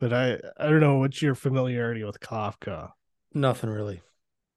But 0.00 0.12
I 0.12 0.38
I 0.58 0.68
don't 0.70 0.80
know 0.80 0.98
what's 0.98 1.20
your 1.20 1.34
familiarity 1.34 2.04
with 2.04 2.20
Kafka. 2.20 2.90
Nothing 3.34 3.70
really. 3.70 4.00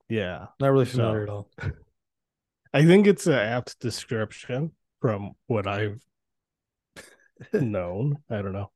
Yeah. 0.08 0.46
Not 0.60 0.72
really 0.72 0.86
So- 0.86 0.98
familiar 0.98 1.22
at 1.24 1.28
all. 1.28 1.50
I 2.74 2.86
think 2.86 3.06
it's 3.06 3.26
an 3.26 3.34
apt 3.34 3.78
description 3.80 4.72
from 5.02 5.32
what 5.46 5.66
I've 5.66 6.00
known. 7.52 8.18
I 8.30 8.42
don't 8.42 8.52
know. 8.52 8.70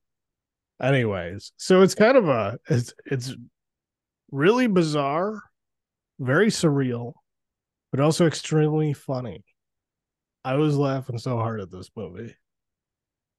Anyways, 0.80 1.52
so 1.56 1.82
it's 1.82 1.94
kind 1.94 2.16
of 2.16 2.28
a 2.28 2.58
it's 2.68 2.92
it's 3.06 3.34
really 4.30 4.66
bizarre, 4.66 5.40
very 6.18 6.48
surreal, 6.48 7.14
but 7.90 8.00
also 8.00 8.26
extremely 8.26 8.92
funny. 8.92 9.44
I 10.44 10.54
was 10.54 10.76
laughing 10.76 11.18
so 11.18 11.38
hard 11.38 11.60
at 11.60 11.70
this 11.70 11.90
movie. 11.96 12.36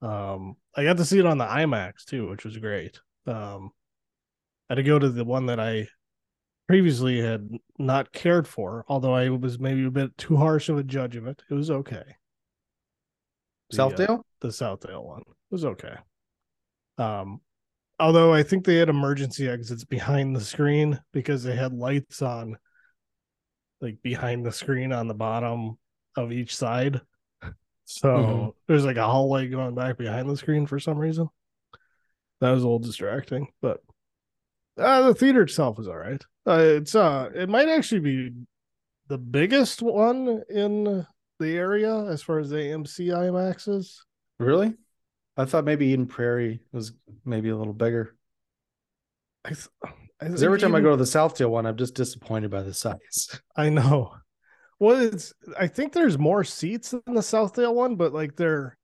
Um, 0.02 0.58
I 0.76 0.84
got 0.84 0.98
to 0.98 1.06
see 1.06 1.20
it 1.20 1.26
on 1.26 1.38
the 1.38 1.46
IMAX 1.46 2.06
too, 2.06 2.28
which 2.28 2.44
was 2.44 2.58
great. 2.58 3.00
Um, 3.26 3.72
I 4.70 4.74
had 4.74 4.76
to 4.76 4.84
go 4.84 5.00
to 5.00 5.10
the 5.10 5.24
one 5.24 5.46
that 5.46 5.60
I 5.60 5.88
previously 6.68 7.22
had 7.22 7.50
not 7.78 8.12
cared 8.12 8.48
for, 8.48 8.84
although 8.88 9.14
I 9.14 9.30
was 9.30 9.60
maybe 9.60 9.86
a 9.86 9.92
bit 9.92 10.18
too 10.18 10.36
harsh 10.36 10.70
of 10.70 10.78
a 10.78 10.84
judge 10.84 11.16
of 11.16 11.28
it. 11.28 11.42
It 11.50 11.54
was 11.54 11.72
okay. 11.72 12.18
Uh, 13.72 13.76
Southdale? 13.76 14.22
The 14.42 14.50
Southdale 14.50 15.04
one 15.04 15.22
it 15.22 15.36
was 15.52 15.66
okay. 15.66 15.96
Um, 16.98 17.42
although 18.00 18.34
I 18.34 18.44
think 18.44 18.66
they 18.66 18.76
had 18.76 18.90
emergency 18.90 19.48
exits 19.48 19.84
behind 19.84 20.36
the 20.36 20.42
screen 20.42 21.00
because 21.14 21.44
they 21.44 21.56
had 21.56 21.74
lights 21.74 22.22
on, 22.22 22.58
like 23.82 24.02
behind 24.02 24.46
the 24.46 24.52
screen 24.52 24.92
on 24.94 25.08
the 25.08 25.14
bottom 25.14 25.78
of 26.16 26.32
each 26.32 26.56
side. 26.56 27.02
So 27.86 28.08
Mhm. 28.10 28.54
there's 28.68 28.84
like 28.86 28.98
a 28.98 29.08
hallway 29.08 29.48
going 29.48 29.74
back 29.76 29.98
behind 29.98 30.30
the 30.30 30.36
screen 30.36 30.66
for 30.66 30.80
some 30.80 30.98
reason. 30.98 31.30
That 32.42 32.52
was 32.52 32.64
a 32.64 32.66
little 32.66 32.80
distracting, 32.80 33.48
but 33.62 33.82
uh, 34.78 35.08
the 35.08 35.16
theater 35.16 35.44
itself 35.44 35.80
is 35.80 35.88
all 35.88 35.98
right. 35.98 36.22
Uh, 36.46 36.60
it's 36.62 36.96
uh, 36.96 37.30
it 37.34 37.48
might 37.50 37.70
actually 37.70 38.02
be 38.02 38.32
the 39.08 39.18
biggest 39.18 39.82
one 39.82 40.44
in 40.50 41.06
the 41.40 41.56
area 41.56 42.06
as 42.06 42.22
far 42.22 42.40
as 42.40 42.50
the 42.50 42.58
AMC 42.58 43.08
IMAXs. 43.08 44.00
Really? 44.40 44.76
I 45.36 45.46
thought 45.46 45.66
maybe 45.66 45.88
Eden 45.88 46.08
Prairie 46.08 46.62
was 46.72 46.94
maybe 47.26 47.50
a 47.50 47.56
little 47.58 47.74
bigger. 47.74 48.16
I, 49.46 49.50
th- 49.50 49.70
I 50.22 50.26
every 50.26 50.60
time 50.60 50.76
I 50.76 50.82
go 50.82 50.92
to 50.92 50.98
the 50.98 51.04
Southdale 51.04 51.50
one, 51.50 51.66
I'm 51.66 51.78
just 51.78 51.94
disappointed 51.94 52.50
by 52.50 52.64
the 52.64 52.74
size. 52.74 53.40
I 53.56 53.70
know. 53.70 54.16
Well, 54.80 55.00
it's 55.00 55.34
I 55.58 55.68
think 55.68 55.94
there's 55.94 56.18
more 56.18 56.44
seats 56.44 56.94
in 56.94 57.02
the 57.08 57.22
Southdale 57.22 57.74
one, 57.74 57.96
but 57.96 58.14
like 58.14 58.36
they're 58.36 58.78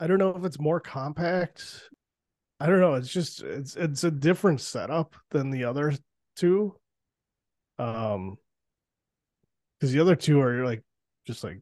I 0.00 0.06
don't 0.06 0.18
know 0.18 0.34
if 0.36 0.44
it's 0.44 0.58
more 0.60 0.80
compact. 0.80 1.88
I 2.60 2.66
don't 2.66 2.80
know. 2.80 2.94
It's 2.94 3.12
just 3.12 3.42
it's 3.42 3.76
it's 3.76 4.04
a 4.04 4.10
different 4.10 4.60
setup 4.60 5.14
than 5.30 5.50
the 5.50 5.64
other 5.64 5.92
two. 6.36 6.74
Um 7.78 8.36
because 9.78 9.92
the 9.92 10.00
other 10.00 10.16
two 10.16 10.40
are 10.40 10.64
like 10.64 10.82
just 11.26 11.44
like 11.44 11.60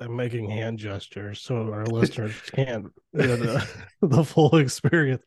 I'm 0.00 0.16
making 0.16 0.48
hand 0.50 0.78
gestures 0.78 1.40
so 1.42 1.56
our 1.72 1.84
listeners 1.86 2.34
can't 2.52 2.86
get 3.16 3.38
the, 3.38 3.68
the 4.02 4.24
full 4.24 4.56
experience. 4.56 5.22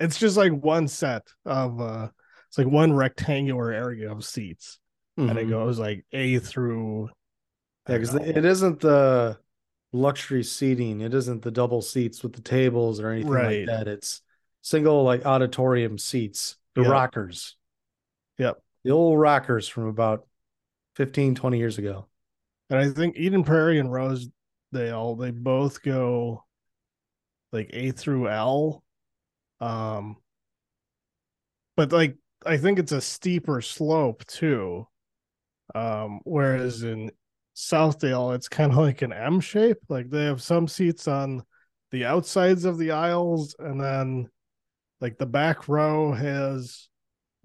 It's 0.00 0.18
just 0.18 0.36
like 0.36 0.52
one 0.52 0.88
set 0.88 1.26
of 1.44 1.80
uh 1.80 2.08
it's 2.48 2.58
like 2.58 2.68
one 2.68 2.92
rectangular 2.92 3.72
area 3.72 4.10
of 4.12 4.24
seats 4.24 4.78
and 5.16 5.36
it 5.38 5.46
Mhm. 5.46 5.50
goes 5.50 5.78
like 5.78 6.04
A 6.12 6.38
through. 6.38 7.08
Yeah, 7.88 7.98
because 7.98 8.14
it 8.14 8.44
isn't 8.44 8.80
the 8.80 9.38
luxury 9.92 10.42
seating. 10.42 11.00
It 11.00 11.12
isn't 11.14 11.42
the 11.42 11.50
double 11.50 11.82
seats 11.82 12.22
with 12.22 12.32
the 12.32 12.40
tables 12.42 12.98
or 13.00 13.10
anything 13.10 13.30
Right. 13.30 13.66
like 13.68 13.78
that. 13.78 13.88
It's 13.88 14.22
single 14.62 15.02
like 15.04 15.26
auditorium 15.26 15.98
seats, 15.98 16.56
the 16.74 16.82
Yeah. 16.82 16.88
rockers, 16.88 17.56
Yep. 18.38 18.62
the 18.84 18.90
old 18.90 19.18
rockers 19.20 19.68
from 19.68 19.86
about 19.86 20.26
15, 20.96 21.34
20 21.34 21.58
years 21.58 21.78
ago. 21.78 22.06
And 22.70 22.78
I 22.78 22.88
think 22.90 23.16
Eden 23.16 23.44
Prairie 23.44 23.78
and 23.78 23.92
Rosedale, 23.92 25.16
they 25.16 25.30
both 25.30 25.82
go 25.82 26.44
like 27.52 27.70
A 27.72 27.92
through 27.92 28.28
L. 28.28 28.82
Um, 29.60 30.16
but 31.76 31.92
like 31.92 32.16
I 32.44 32.56
think 32.56 32.78
it's 32.78 32.92
a 32.92 33.00
steeper 33.00 33.60
slope 33.60 34.24
too. 34.26 34.86
Um, 35.74 36.20
whereas 36.24 36.82
in 36.82 37.10
Southdale, 37.56 38.34
it's 38.34 38.48
kind 38.48 38.72
of 38.72 38.78
like 38.78 39.02
an 39.02 39.12
M 39.12 39.40
shape. 39.40 39.78
Like 39.88 40.10
they 40.10 40.24
have 40.24 40.42
some 40.42 40.68
seats 40.68 41.08
on 41.08 41.42
the 41.90 42.04
outsides 42.04 42.64
of 42.64 42.78
the 42.78 42.90
aisles, 42.90 43.54
and 43.58 43.80
then 43.80 44.28
like 45.00 45.18
the 45.18 45.26
back 45.26 45.68
row 45.68 46.12
has 46.12 46.88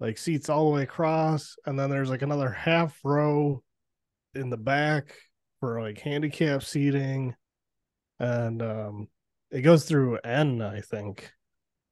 like 0.00 0.18
seats 0.18 0.48
all 0.48 0.68
the 0.68 0.76
way 0.76 0.82
across, 0.82 1.56
and 1.66 1.78
then 1.78 1.90
there's 1.90 2.10
like 2.10 2.22
another 2.22 2.50
half 2.50 2.98
row 3.04 3.62
in 4.34 4.50
the 4.50 4.56
back 4.56 5.14
for 5.60 5.82
like 5.82 5.98
handicap 5.98 6.62
seating, 6.62 7.34
and 8.18 8.62
um, 8.62 9.08
it 9.50 9.62
goes 9.62 9.84
through 9.84 10.18
N, 10.24 10.62
I 10.62 10.80
think. 10.80 11.32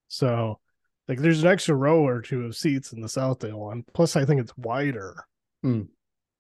So, 0.09 0.59
like, 1.07 1.19
there's 1.19 1.43
an 1.43 1.49
extra 1.49 1.75
row 1.75 2.07
or 2.07 2.23
two 2.23 2.47
of 2.47 2.57
seats 2.57 2.93
in 2.93 3.01
the 3.01 3.09
Southdale 3.09 3.59
one. 3.59 3.85
Plus, 3.93 4.17
I 4.17 4.25
think 4.25 4.41
it's 4.41 4.57
wider. 4.57 5.25
Hmm. 5.63 5.83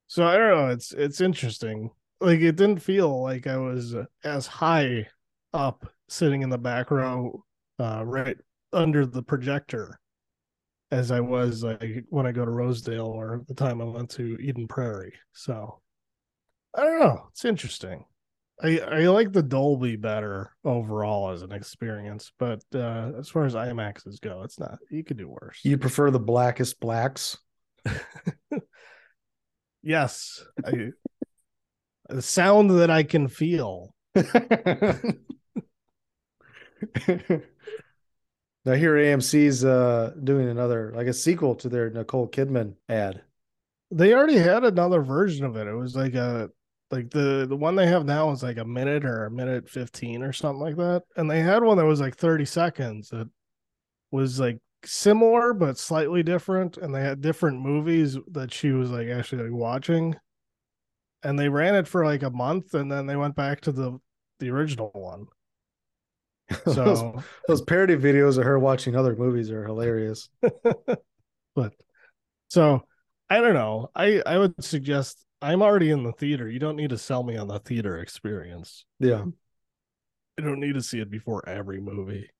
So 0.06 0.26
I 0.26 0.36
don't 0.36 0.56
know. 0.56 0.68
It's 0.68 0.92
it's 0.92 1.20
interesting. 1.20 1.90
Like, 2.20 2.40
it 2.40 2.56
didn't 2.56 2.80
feel 2.80 3.22
like 3.22 3.46
I 3.46 3.58
was 3.58 3.94
as 4.24 4.46
high 4.46 5.06
up 5.52 5.86
sitting 6.08 6.42
in 6.42 6.50
the 6.50 6.58
back 6.58 6.90
row, 6.90 7.44
uh, 7.78 8.04
right 8.04 8.36
under 8.72 9.06
the 9.06 9.22
projector, 9.22 9.98
as 10.90 11.10
I 11.10 11.20
was 11.20 11.62
like 11.62 12.04
when 12.08 12.26
I 12.26 12.32
go 12.32 12.44
to 12.44 12.50
Rosedale 12.50 13.06
or 13.06 13.42
the 13.48 13.54
time 13.54 13.80
I 13.80 13.84
went 13.84 14.10
to 14.10 14.36
Eden 14.40 14.66
Prairie. 14.66 15.14
So 15.32 15.80
I 16.78 16.84
don't 16.84 17.00
know. 17.00 17.26
It's 17.32 17.44
interesting. 17.44 18.04
I 18.62 18.78
I 18.78 19.06
like 19.08 19.32
the 19.32 19.42
Dolby 19.42 19.96
better 19.96 20.52
overall 20.64 21.30
as 21.30 21.42
an 21.42 21.50
experience, 21.50 22.30
but 22.38 22.62
uh 22.72 23.12
as 23.18 23.28
far 23.28 23.44
as 23.44 23.54
IMAXs 23.54 24.20
go, 24.20 24.42
it's 24.42 24.60
not. 24.60 24.78
You 24.88 25.02
could 25.02 25.16
do 25.16 25.28
worse. 25.28 25.58
You 25.64 25.76
prefer 25.76 26.12
the 26.12 26.20
blackest 26.20 26.78
blacks? 26.78 27.38
yes, 29.82 30.44
I, 30.64 30.90
the 32.08 32.22
sound 32.22 32.70
that 32.70 32.90
I 32.90 33.02
can 33.02 33.26
feel. 33.26 33.92
Now 38.64 38.74
here 38.74 38.94
AMC's 38.94 39.64
uh 39.64 40.12
doing 40.22 40.48
another 40.48 40.92
like 40.94 41.06
a 41.06 41.12
sequel 41.14 41.54
to 41.56 41.68
their 41.70 41.90
Nicole 41.90 42.28
Kidman 42.28 42.74
ad. 42.88 43.22
They 43.90 44.12
already 44.12 44.36
had 44.36 44.62
another 44.62 45.00
version 45.00 45.46
of 45.46 45.56
it. 45.56 45.66
It 45.66 45.74
was 45.74 45.96
like 45.96 46.14
a 46.14 46.50
like 46.90 47.10
the 47.10 47.46
the 47.48 47.56
one 47.56 47.74
they 47.76 47.86
have 47.86 48.04
now 48.04 48.30
is 48.30 48.42
like 48.42 48.56
a 48.58 48.64
minute 48.64 49.04
or 49.04 49.26
a 49.26 49.30
minute 49.30 49.68
15 49.68 50.22
or 50.22 50.32
something 50.32 50.60
like 50.60 50.76
that. 50.76 51.02
And 51.16 51.30
they 51.30 51.40
had 51.40 51.62
one 51.62 51.76
that 51.78 51.84
was 51.84 52.00
like 52.00 52.16
30 52.16 52.44
seconds 52.44 53.10
that 53.10 53.28
was 54.10 54.40
like 54.40 54.58
similar 54.84 55.52
but 55.54 55.78
slightly 55.78 56.22
different 56.22 56.76
and 56.78 56.94
they 56.94 57.02
had 57.02 57.20
different 57.20 57.60
movies 57.60 58.16
that 58.28 58.52
she 58.52 58.70
was 58.70 58.90
like 58.90 59.08
actually 59.08 59.44
like 59.44 59.52
watching. 59.52 60.16
And 61.22 61.38
they 61.38 61.48
ran 61.48 61.74
it 61.74 61.88
for 61.88 62.04
like 62.04 62.22
a 62.22 62.30
month 62.30 62.74
and 62.74 62.90
then 62.90 63.06
they 63.06 63.16
went 63.16 63.34
back 63.36 63.60
to 63.62 63.72
the 63.72 63.98
the 64.38 64.50
original 64.50 64.90
one. 64.94 65.26
those, 66.64 67.04
So, 67.04 67.22
those 67.46 67.62
parody 67.62 67.96
videos 67.96 68.38
of 68.38 68.44
her 68.44 68.58
watching 68.58 68.96
other 68.96 69.14
movies 69.16 69.50
are 69.50 69.64
hilarious. 69.64 70.28
but 71.54 71.74
so 72.48 72.84
I 73.30 73.40
don't 73.40 73.54
know. 73.54 73.90
I 73.94 74.22
I 74.24 74.38
would 74.38 74.62
suggest 74.64 75.24
I'm 75.40 75.62
already 75.62 75.90
in 75.90 76.02
the 76.02 76.12
theater. 76.12 76.48
You 76.48 76.58
don't 76.58 76.76
need 76.76 76.90
to 76.90 76.98
sell 76.98 77.22
me 77.22 77.36
on 77.36 77.48
the 77.48 77.60
theater 77.60 77.98
experience. 77.98 78.84
Yeah. 78.98 79.24
I 80.38 80.42
don't 80.42 80.60
need 80.60 80.74
to 80.74 80.82
see 80.82 81.00
it 81.00 81.10
before 81.10 81.48
every 81.48 81.80
movie. 81.80 82.30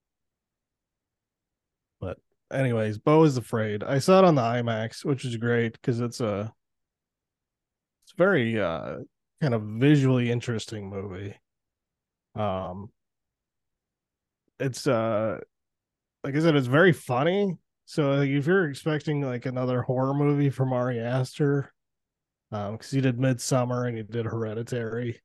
But 2.01 2.19
anyways, 2.53 2.99
Beau 2.99 3.25
is 3.25 3.37
afraid. 3.37 3.83
I 3.83 3.99
saw 3.99 4.19
it 4.21 4.25
on 4.25 4.35
the 4.35 4.43
IMAX, 4.43 5.05
which 5.05 5.25
is 5.25 5.37
great 5.37 5.73
because 5.73 6.01
it's 6.01 6.21
a 6.21 6.53
it's 8.05 8.13
very 8.17 8.61
uh 8.61 8.99
kind 9.41 9.55
of 9.55 9.63
visually 9.63 10.31
interesting 10.31 10.89
movie. 10.89 11.37
Um 12.35 12.91
it's 14.61 14.87
uh 14.87 15.39
like 16.25 16.35
I 16.35 16.41
said, 16.41 16.57
it's 16.57 16.67
very 16.67 16.93
funny. 16.93 17.57
So 17.87 18.11
like, 18.11 18.29
if 18.29 18.47
you're 18.47 18.69
expecting 18.69 19.23
like 19.23 19.47
another 19.47 19.83
horror 19.83 20.15
movie 20.15 20.51
from 20.51 20.73
Ari 20.73 21.01
Aster, 21.01 21.73
um, 22.53 22.73
because 22.73 22.91
he 22.91 23.01
did 23.01 23.19
Midsommar 23.19 23.89
and 23.89 23.97
he 23.97 24.03
did 24.03 24.27
Hereditary, 24.27 25.21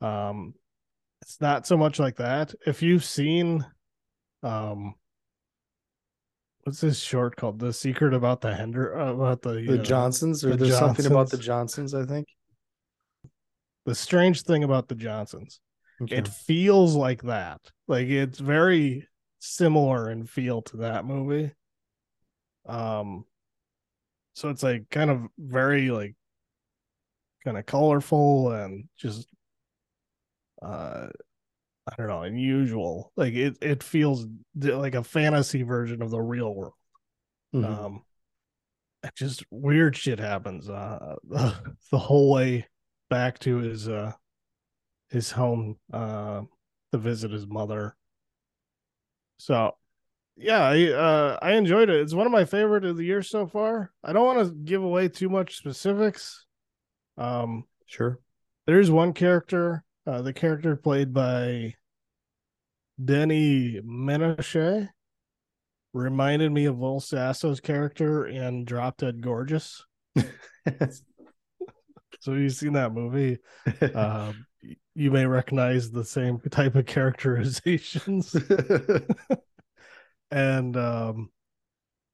um, 0.00 0.54
it's 1.20 1.40
not 1.40 1.66
so 1.66 1.76
much 1.76 1.98
like 1.98 2.16
that. 2.16 2.54
If 2.66 2.82
you've 2.82 3.04
seen, 3.04 3.64
um, 4.42 4.94
what's 6.64 6.80
this 6.80 7.00
short 7.00 7.36
called? 7.36 7.58
The 7.58 7.72
Secret 7.72 8.12
About 8.14 8.40
the 8.40 8.54
Hender 8.54 8.92
about 8.92 9.42
the 9.42 9.62
The 9.66 9.80
uh, 9.80 9.82
Johnsons, 9.84 10.44
or 10.44 10.50
the 10.50 10.64
there's 10.66 10.78
something 10.78 11.06
about 11.06 11.30
the 11.30 11.38
Johnsons. 11.38 11.92
Johnsons, 11.92 11.94
I 11.94 12.12
think. 12.12 12.28
the 13.86 13.94
strange 13.94 14.42
thing 14.42 14.64
about 14.64 14.88
the 14.88 14.94
Johnsons. 14.94 15.60
Okay. 16.02 16.16
It 16.16 16.28
feels 16.28 16.94
like 16.96 17.22
that. 17.22 17.60
Like 17.86 18.08
it's 18.08 18.38
very 18.38 19.08
similar 19.38 20.10
in 20.10 20.24
feel 20.24 20.62
to 20.62 20.78
that 20.78 21.04
movie. 21.04 21.52
Um 22.66 23.24
so 24.34 24.48
it's 24.48 24.62
like 24.62 24.88
kind 24.90 25.10
of 25.10 25.26
very 25.38 25.90
like 25.90 26.14
kind 27.44 27.58
of 27.58 27.66
colorful 27.66 28.52
and 28.52 28.88
just 28.96 29.28
uh 30.62 31.08
I 31.90 31.96
don't 31.96 32.06
know, 32.06 32.22
unusual. 32.22 33.12
Like 33.16 33.34
it 33.34 33.58
it 33.60 33.82
feels 33.82 34.26
like 34.54 34.94
a 34.94 35.02
fantasy 35.02 35.62
version 35.62 36.00
of 36.02 36.10
the 36.10 36.20
real 36.20 36.54
world. 36.54 36.74
Mhm. 37.54 37.64
Um 37.64 38.02
just 39.16 39.44
weird 39.50 39.96
shit 39.96 40.20
happens 40.20 40.70
uh 40.70 41.16
the, 41.28 41.76
the 41.90 41.98
whole 41.98 42.32
way 42.32 42.66
back 43.10 43.38
to 43.40 43.56
his 43.56 43.88
uh 43.88 44.12
his 45.10 45.30
home 45.32 45.76
uh 45.92 46.42
to 46.92 46.98
visit 46.98 47.30
his 47.32 47.46
mother. 47.46 47.96
So 49.38 49.76
yeah, 50.36 50.62
I 50.62 50.86
uh 50.92 51.38
I 51.42 51.52
enjoyed 51.52 51.90
it. 51.90 52.00
It's 52.00 52.14
one 52.14 52.26
of 52.26 52.32
my 52.32 52.44
favorite 52.44 52.84
of 52.84 52.96
the 52.96 53.04
year 53.04 53.22
so 53.22 53.46
far. 53.46 53.92
I 54.04 54.12
don't 54.12 54.24
want 54.24 54.46
to 54.48 54.54
give 54.54 54.82
away 54.82 55.08
too 55.08 55.28
much 55.28 55.56
specifics. 55.56 56.46
Um 57.22 57.64
sure. 57.86 58.18
there's 58.66 58.90
one 58.90 59.12
character, 59.12 59.84
uh 60.06 60.22
the 60.22 60.32
character 60.32 60.76
played 60.76 61.12
by 61.12 61.74
Denis 63.02 63.82
Ménochet 63.84 64.88
reminded 65.92 66.52
me 66.52 66.64
of 66.66 66.78
Will 66.78 67.00
Sasso's 67.00 67.60
character 67.60 68.26
in 68.26 68.64
Drop 68.64 68.96
Dead 68.98 69.20
Gorgeous. 69.20 69.84
So 72.22 72.34
you've 72.34 72.52
seen 72.52 72.74
that 72.74 72.92
movie. 72.92 73.38
Um, 73.94 74.46
you 74.94 75.10
may 75.10 75.26
recognize 75.26 75.90
the 75.90 76.04
same 76.04 76.38
type 76.50 76.76
of 76.76 76.86
characterizations. 76.86 78.36
and 80.30 80.76
um, 80.76 81.30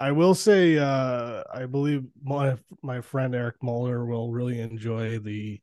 I 0.01 0.13
will 0.13 0.35
say, 0.35 0.79
uh, 0.79 1.43
I 1.53 1.67
believe 1.67 2.05
my 2.23 2.57
my 2.83 3.01
friend 3.01 3.35
Eric 3.35 3.57
Mulder 3.63 4.05
will 4.07 4.31
really 4.31 4.61
enjoy 4.61 5.19
the 5.19 5.61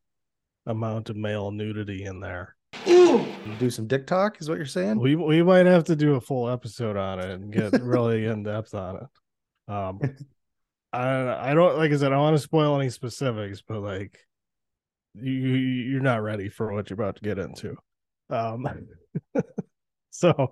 amount 0.66 1.10
of 1.10 1.16
male 1.16 1.52
nudity 1.52 2.04
in 2.04 2.20
there. 2.20 2.56
Do 2.86 3.70
some 3.70 3.88
dick 3.88 4.06
talk, 4.08 4.42
is 4.42 4.50
what 4.50 4.58
you're 4.58 4.66
saying? 4.66 5.00
We 5.00 5.16
we 5.16 5.42
might 5.42 5.66
have 5.66 5.86
to 5.86 5.96
do 5.96 6.16
a 6.16 6.22
full 6.22 6.50
episode 6.50 6.98
on 6.98 7.20
it 7.20 7.30
and 7.30 7.52
get 7.54 7.82
really 7.82 8.26
in 8.26 8.44
depth 8.44 8.74
on 8.74 8.98
it. 8.98 9.72
Um, 9.74 10.00
I 10.92 11.52
I 11.52 11.54
don't 11.54 11.78
like 11.78 11.92
I 11.92 11.96
said 11.98 12.08
I 12.08 12.16
don't 12.16 12.24
want 12.24 12.36
to 12.38 12.42
spoil 12.44 12.80
any 12.80 12.90
specifics, 12.90 13.62
but 13.66 13.82
like 13.82 14.20
you 15.14 15.32
you- 15.32 15.92
you're 15.92 16.02
not 16.02 16.24
ready 16.24 16.50
for 16.50 16.74
what 16.74 16.90
you're 16.90 16.96
about 17.00 17.16
to 17.18 17.22
get 17.22 17.40
into. 17.40 17.78
Um, 18.30 18.68
so 20.10 20.52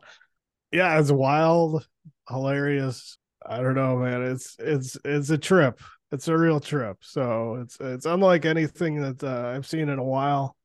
yeah, 0.72 1.00
it's 1.00 1.12
wild, 1.12 1.86
hilarious. 2.30 3.18
I 3.46 3.62
don't 3.62 3.76
know, 3.76 3.98
man. 3.98 4.24
It's 4.24 4.56
it's 4.60 4.98
it's 5.04 5.30
a 5.30 5.38
trip. 5.38 5.80
It's 6.12 6.28
a 6.28 6.38
real 6.38 6.60
trip. 6.60 6.98
So 7.02 7.56
it's 7.62 7.78
it's 7.80 8.06
unlike 8.06 8.46
anything 8.46 9.02
that 9.02 9.24
uh, 9.24 9.54
I've 9.56 9.68
seen 9.68 9.90
in 9.90 10.00
a 10.00 10.04
while. 10.04 10.56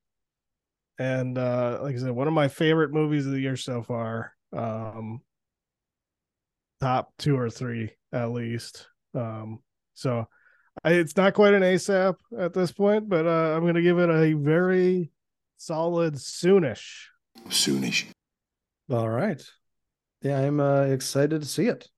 And 0.98 1.38
uh 1.38 1.78
like 1.82 1.94
I 1.94 1.98
said, 1.98 2.10
one 2.10 2.28
of 2.28 2.34
my 2.34 2.48
favorite 2.48 2.92
movies 2.92 3.26
of 3.26 3.32
the 3.32 3.40
year 3.40 3.56
so 3.56 3.82
far. 3.82 4.32
Um 4.52 5.20
top 6.80 7.12
two 7.18 7.36
or 7.36 7.50
three 7.50 7.92
at 8.12 8.30
least. 8.30 8.88
Um 9.14 9.60
so 9.94 10.26
I, 10.84 10.92
it's 10.92 11.16
not 11.16 11.34
quite 11.34 11.54
an 11.54 11.62
ASAP 11.62 12.14
at 12.38 12.52
this 12.52 12.72
point, 12.72 13.08
but 13.08 13.26
uh, 13.26 13.56
I'm 13.56 13.66
gonna 13.66 13.82
give 13.82 13.98
it 13.98 14.10
a 14.10 14.32
very 14.34 15.10
solid 15.56 16.14
soonish. 16.14 17.06
Soonish. 17.48 18.06
All 18.90 19.08
right. 19.08 19.42
Yeah, 20.22 20.40
I'm 20.40 20.60
uh, 20.60 20.82
excited 20.82 21.42
to 21.42 21.48
see 21.48 21.66
it. 21.66 21.88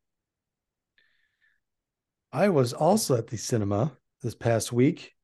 I 2.33 2.49
was 2.49 2.73
also 2.73 3.17
at 3.17 3.27
the 3.27 3.37
cinema 3.37 3.93
this 4.23 4.35
past 4.35 4.73
week. 4.73 5.15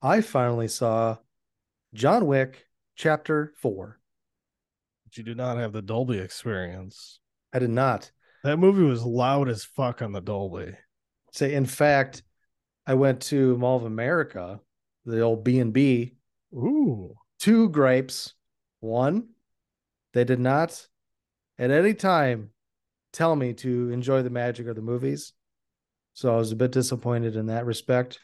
I 0.00 0.20
finally 0.20 0.68
saw 0.68 1.16
John 1.92 2.26
Wick 2.26 2.66
Chapter 2.96 3.52
4. 3.58 3.98
But 5.04 5.16
you 5.18 5.24
do 5.24 5.34
not 5.34 5.58
have 5.58 5.72
the 5.72 5.82
Dolby 5.82 6.18
experience. 6.18 7.18
I 7.52 7.58
did 7.58 7.70
not 7.70 8.10
That 8.42 8.58
movie 8.58 8.82
was 8.82 9.04
loud 9.04 9.48
as 9.48 9.64
fuck 9.64 10.02
on 10.02 10.12
the 10.12 10.20
Dolby. 10.20 10.74
say 11.32 11.54
in 11.54 11.66
fact 11.66 12.22
I 12.86 12.94
went 12.94 13.20
to 13.22 13.56
Mall 13.56 13.76
of 13.76 13.84
America, 13.84 14.60
the 15.04 15.20
old 15.20 15.44
B&B, 15.44 16.16
Ooh. 16.54 17.14
two 17.38 17.68
gripes. 17.70 18.34
One, 18.80 19.28
they 20.12 20.24
did 20.24 20.40
not 20.40 20.86
at 21.58 21.70
any 21.70 21.94
time 21.94 22.50
tell 23.12 23.34
me 23.36 23.54
to 23.54 23.90
enjoy 23.90 24.22
the 24.22 24.30
magic 24.30 24.66
of 24.66 24.76
the 24.76 24.82
movies. 24.82 25.32
So 26.14 26.32
I 26.32 26.36
was 26.36 26.52
a 26.52 26.56
bit 26.56 26.70
disappointed 26.70 27.36
in 27.36 27.46
that 27.46 27.66
respect. 27.66 28.20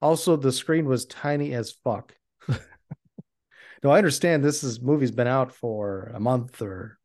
Also, 0.00 0.36
the 0.36 0.52
screen 0.52 0.86
was 0.86 1.06
tiny 1.06 1.54
as 1.54 1.70
fuck. 1.70 2.14
now 2.48 3.90
I 3.90 3.98
understand 3.98 4.44
this 4.44 4.64
is 4.64 4.80
movie's 4.80 5.12
been 5.12 5.28
out 5.28 5.52
for 5.52 6.10
a 6.14 6.20
month 6.20 6.60
or 6.60 6.98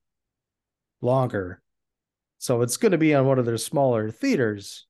longer. 1.02 1.62
So 2.40 2.64
it's 2.64 2.78
going 2.78 2.92
to 2.92 2.98
be 2.98 3.14
on 3.14 3.28
one 3.28 3.40
of 3.40 3.46
their 3.46 3.58
smaller 3.58 4.10
theaters, 4.10 4.88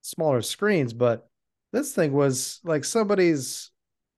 smaller 0.00 0.40
screens, 0.40 0.94
but 0.94 1.28
this 1.72 1.94
thing 1.94 2.12
was 2.12 2.60
like 2.64 2.84
somebody's 2.84 3.70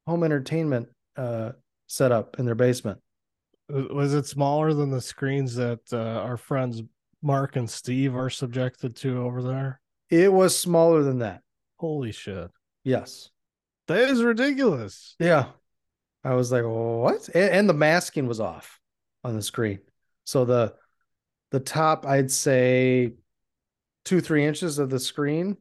home 0.06 0.22
entertainment 0.24 0.88
uh 1.16 1.50
setup 1.88 2.38
in 2.38 2.46
their 2.46 2.54
basement. 2.54 3.00
Was 3.68 4.14
it 4.14 4.26
smaller 4.26 4.72
than 4.72 4.90
the 4.90 5.00
screens 5.00 5.54
that 5.56 5.80
uh, 5.92 6.20
our 6.22 6.36
friends 6.36 6.82
Mark 7.22 7.56
and 7.56 7.68
Steve 7.68 8.14
are 8.14 8.30
subjected 8.30 8.94
to 8.96 9.22
over 9.22 9.42
there? 9.42 9.80
It 10.10 10.32
was 10.32 10.58
smaller 10.58 11.02
than 11.02 11.18
that. 11.20 11.42
Holy 11.78 12.12
shit. 12.12 12.50
Yes. 12.84 13.30
That 13.88 14.10
is 14.10 14.22
ridiculous. 14.22 15.14
Yeah. 15.18 15.46
I 16.24 16.34
was 16.34 16.50
like, 16.50 16.64
what? 16.64 17.28
And, 17.34 17.50
and 17.50 17.68
the 17.68 17.74
masking 17.74 18.26
was 18.26 18.40
off 18.40 18.80
on 19.24 19.36
the 19.36 19.42
screen. 19.42 19.80
So 20.24 20.44
the 20.44 20.74
the 21.50 21.60
top, 21.60 22.04
I'd 22.06 22.30
say 22.30 23.14
two, 24.04 24.20
three 24.20 24.44
inches 24.44 24.78
of 24.78 24.90
the 24.90 24.98
screen 25.00 25.56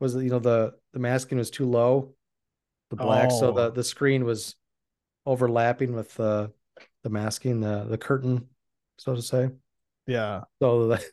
was 0.00 0.14
you 0.14 0.30
know, 0.30 0.38
the 0.38 0.74
the 0.92 0.98
masking 0.98 1.38
was 1.38 1.50
too 1.50 1.64
low. 1.66 2.14
The 2.90 2.96
black. 2.96 3.30
So 3.30 3.48
Oh. 3.48 3.52
the 3.52 3.70
the 3.70 3.84
screen 3.84 4.24
was 4.24 4.54
overlapping 5.26 5.94
with 5.94 6.14
the 6.14 6.52
the 7.02 7.10
masking, 7.10 7.60
the 7.60 7.84
the 7.84 7.98
curtain, 7.98 8.48
so 8.98 9.14
to 9.14 9.22
say. 9.22 9.50
Yeah. 10.06 10.42
So 10.60 10.88
the, 10.88 11.04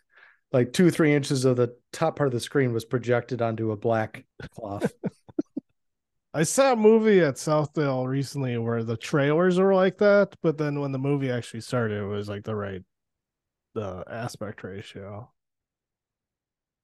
like 0.52 0.74
two, 0.74 0.92
three 0.92 1.14
inches 1.14 1.46
of 1.46 1.58
the 1.58 1.76
top 1.94 2.16
part 2.16 2.28
of 2.28 2.34
the 2.34 2.40
screen 2.40 2.74
was 2.74 2.86
projected 2.86 3.42
onto 3.42 3.72
a 3.72 3.78
black 3.78 4.26
cloth. 4.56 4.94
I 6.34 6.44
saw 6.44 6.74
a 6.74 6.76
movie 6.78 7.20
at 7.22 7.36
Southdale 7.36 8.08
recently 8.08 8.58
where 8.58 8.84
the 8.84 8.98
trailers 8.98 9.60
were 9.60 9.74
like 9.76 9.98
that, 9.98 10.36
but 10.42 10.58
then 10.58 10.80
when 10.80 10.92
the 10.94 11.00
movie 11.00 11.30
actually 11.32 11.62
started, 11.62 12.02
it 12.02 12.06
was 12.06 12.30
like 12.30 12.44
the 12.44 12.56
right 12.56 12.84
the 13.76 14.04
aspect 14.10 14.64
ratio. 14.64 15.32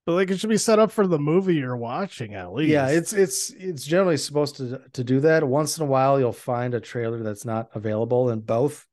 But 0.05 0.13
like 0.13 0.31
it 0.31 0.39
should 0.39 0.49
be 0.49 0.57
set 0.57 0.79
up 0.79 0.91
for 0.91 1.05
the 1.05 1.19
movie 1.19 1.55
you're 1.55 1.75
watching 1.75 2.33
at 2.33 2.53
least. 2.53 2.69
Yeah, 2.69 2.87
it's 2.87 3.11
it's 3.13 3.49
it's 3.51 3.83
generally 3.85 4.17
supposed 4.17 4.55
to 4.57 4.81
to 4.93 5.03
do 5.03 5.19
that. 5.21 5.47
Once 5.47 5.77
in 5.77 5.83
a 5.83 5.87
while, 5.87 6.19
you'll 6.19 6.31
find 6.33 6.73
a 6.73 6.79
trailer 6.79 7.21
that's 7.23 7.45
not 7.45 7.69
available 7.75 8.29
in 8.29 8.39
both. 8.41 8.87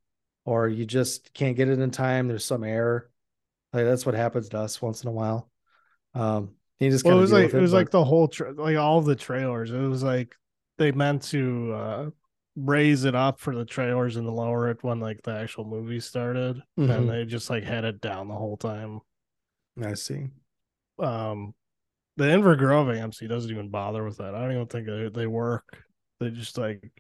or 0.47 0.69
you 0.69 0.87
just 0.87 1.35
can't 1.35 1.57
get 1.57 1.69
it 1.69 1.81
in 1.81 1.91
time. 1.91 2.29
There's 2.29 2.45
some 2.47 2.65
error. 2.65 3.11
Like 3.75 3.85
that's 3.85 4.07
what 4.07 4.15
happens 4.15 4.49
to 4.51 4.59
us 4.59 4.81
once 4.81 5.03
in 5.03 5.09
a 5.09 5.13
while. 5.13 5.51
Um, 6.15 6.55
you 6.81 6.91
just 6.91 7.05
Well, 7.05 7.19
it 7.19 7.21
was 7.21 7.33
like 7.33 7.47
with 7.47 7.55
it 7.57 7.61
was 7.61 7.73
but- 7.73 7.77
like 7.79 7.91
the 7.91 8.05
whole 8.05 8.29
tra- 8.29 8.53
like 8.53 8.77
all 8.77 9.01
the 9.03 9.17
trailers. 9.17 9.71
It 9.71 9.79
was 9.79 10.03
like 10.03 10.35
they 10.79 10.93
meant 10.93 11.23
to 11.25 11.73
uh 11.75 12.11
raise 12.57 13.05
it 13.05 13.17
up 13.17 13.41
for 13.41 13.55
the 13.55 13.65
trailers 13.65 14.17
and 14.17 14.29
lower 14.31 14.69
it 14.71 14.83
when 14.85 15.01
like 15.01 15.21
the 15.25 15.33
actual 15.37 15.65
movie 15.65 15.99
started, 16.01 16.63
Mhm. 16.79 16.91
and 16.91 17.11
they 17.11 17.25
just 17.25 17.51
like 17.51 17.65
had 17.65 17.85
it 17.85 18.01
down 18.01 18.29
the 18.29 18.35
whole 18.35 18.57
time. 18.57 19.01
I 19.83 19.95
see. 19.95 20.29
Um, 21.01 21.53
the 22.17 22.25
Inver 22.27 22.57
Grove 22.57 22.87
AMC 22.87 23.29
doesn't 23.29 23.51
even 23.51 23.71
bother 23.71 24.05
with 24.05 24.19
that. 24.19 24.37
I 24.37 24.41
don't 24.43 24.53
even 24.53 24.67
think 24.69 24.87
they, 24.87 25.09
they 25.09 25.27
work. 25.27 25.83
They 26.21 26.31
just 26.31 26.57
like, 26.57 26.93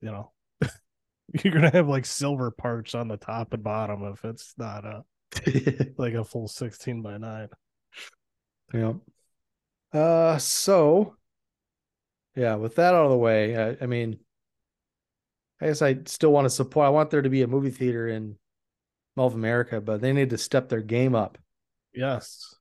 you 0.00 0.10
know, 0.10 0.32
you're 1.44 1.52
gonna 1.52 1.68
have 1.70 1.86
like 1.88 2.06
silver 2.06 2.50
parts 2.50 2.94
on 2.94 3.08
the 3.08 3.18
top 3.18 3.52
and 3.52 3.62
bottom 3.62 4.04
if 4.04 4.24
it's 4.24 4.54
not 4.56 4.86
a 4.86 5.04
like 5.98 6.14
a 6.14 6.24
full 6.24 6.48
sixteen 6.48 7.02
by 7.02 7.18
nine. 7.18 7.48
Yeah. 8.72 8.94
Uh, 9.92 10.38
so 10.38 11.16
yeah, 12.36 12.54
with 12.54 12.76
that 12.76 12.94
out 12.94 13.04
of 13.04 13.10
the 13.10 13.16
way, 13.16 13.56
I, 13.56 13.76
I 13.80 13.86
mean, 13.86 14.18
I 15.60 15.66
guess 15.66 15.82
I 15.82 15.98
still 16.06 16.30
want 16.30 16.44
to 16.44 16.50
support. 16.50 16.86
I 16.86 16.90
want 16.90 17.10
there 17.10 17.22
to 17.22 17.30
be 17.30 17.42
a 17.42 17.48
movie 17.48 17.70
theater 17.70 18.08
in 18.08 18.36
of 19.16 19.34
America, 19.34 19.80
but 19.80 20.00
they 20.00 20.12
need 20.12 20.30
to 20.30 20.38
step 20.38 20.68
their 20.68 20.80
game 20.80 21.14
up. 21.14 21.38
Yes. 21.92 22.54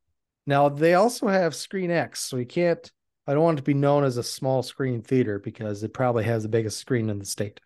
Now 0.48 0.70
they 0.70 0.96
also 0.96 1.28
have 1.28 1.54
Screen 1.54 1.92
X, 1.92 2.22
so 2.22 2.38
you 2.38 2.46
can't. 2.46 2.92
I 3.28 3.34
don't 3.34 3.44
want 3.44 3.60
it 3.60 3.62
to 3.62 3.66
be 3.66 3.74
known 3.74 4.04
as 4.04 4.18
a 4.18 4.24
small 4.24 4.64
screen 4.64 5.02
theater 5.02 5.38
because 5.38 5.84
it 5.84 5.94
probably 5.94 6.24
has 6.24 6.44
the 6.44 6.50
biggest 6.50 6.80
screen 6.80 7.10
in 7.10 7.20
the 7.20 7.26
state. 7.26 7.60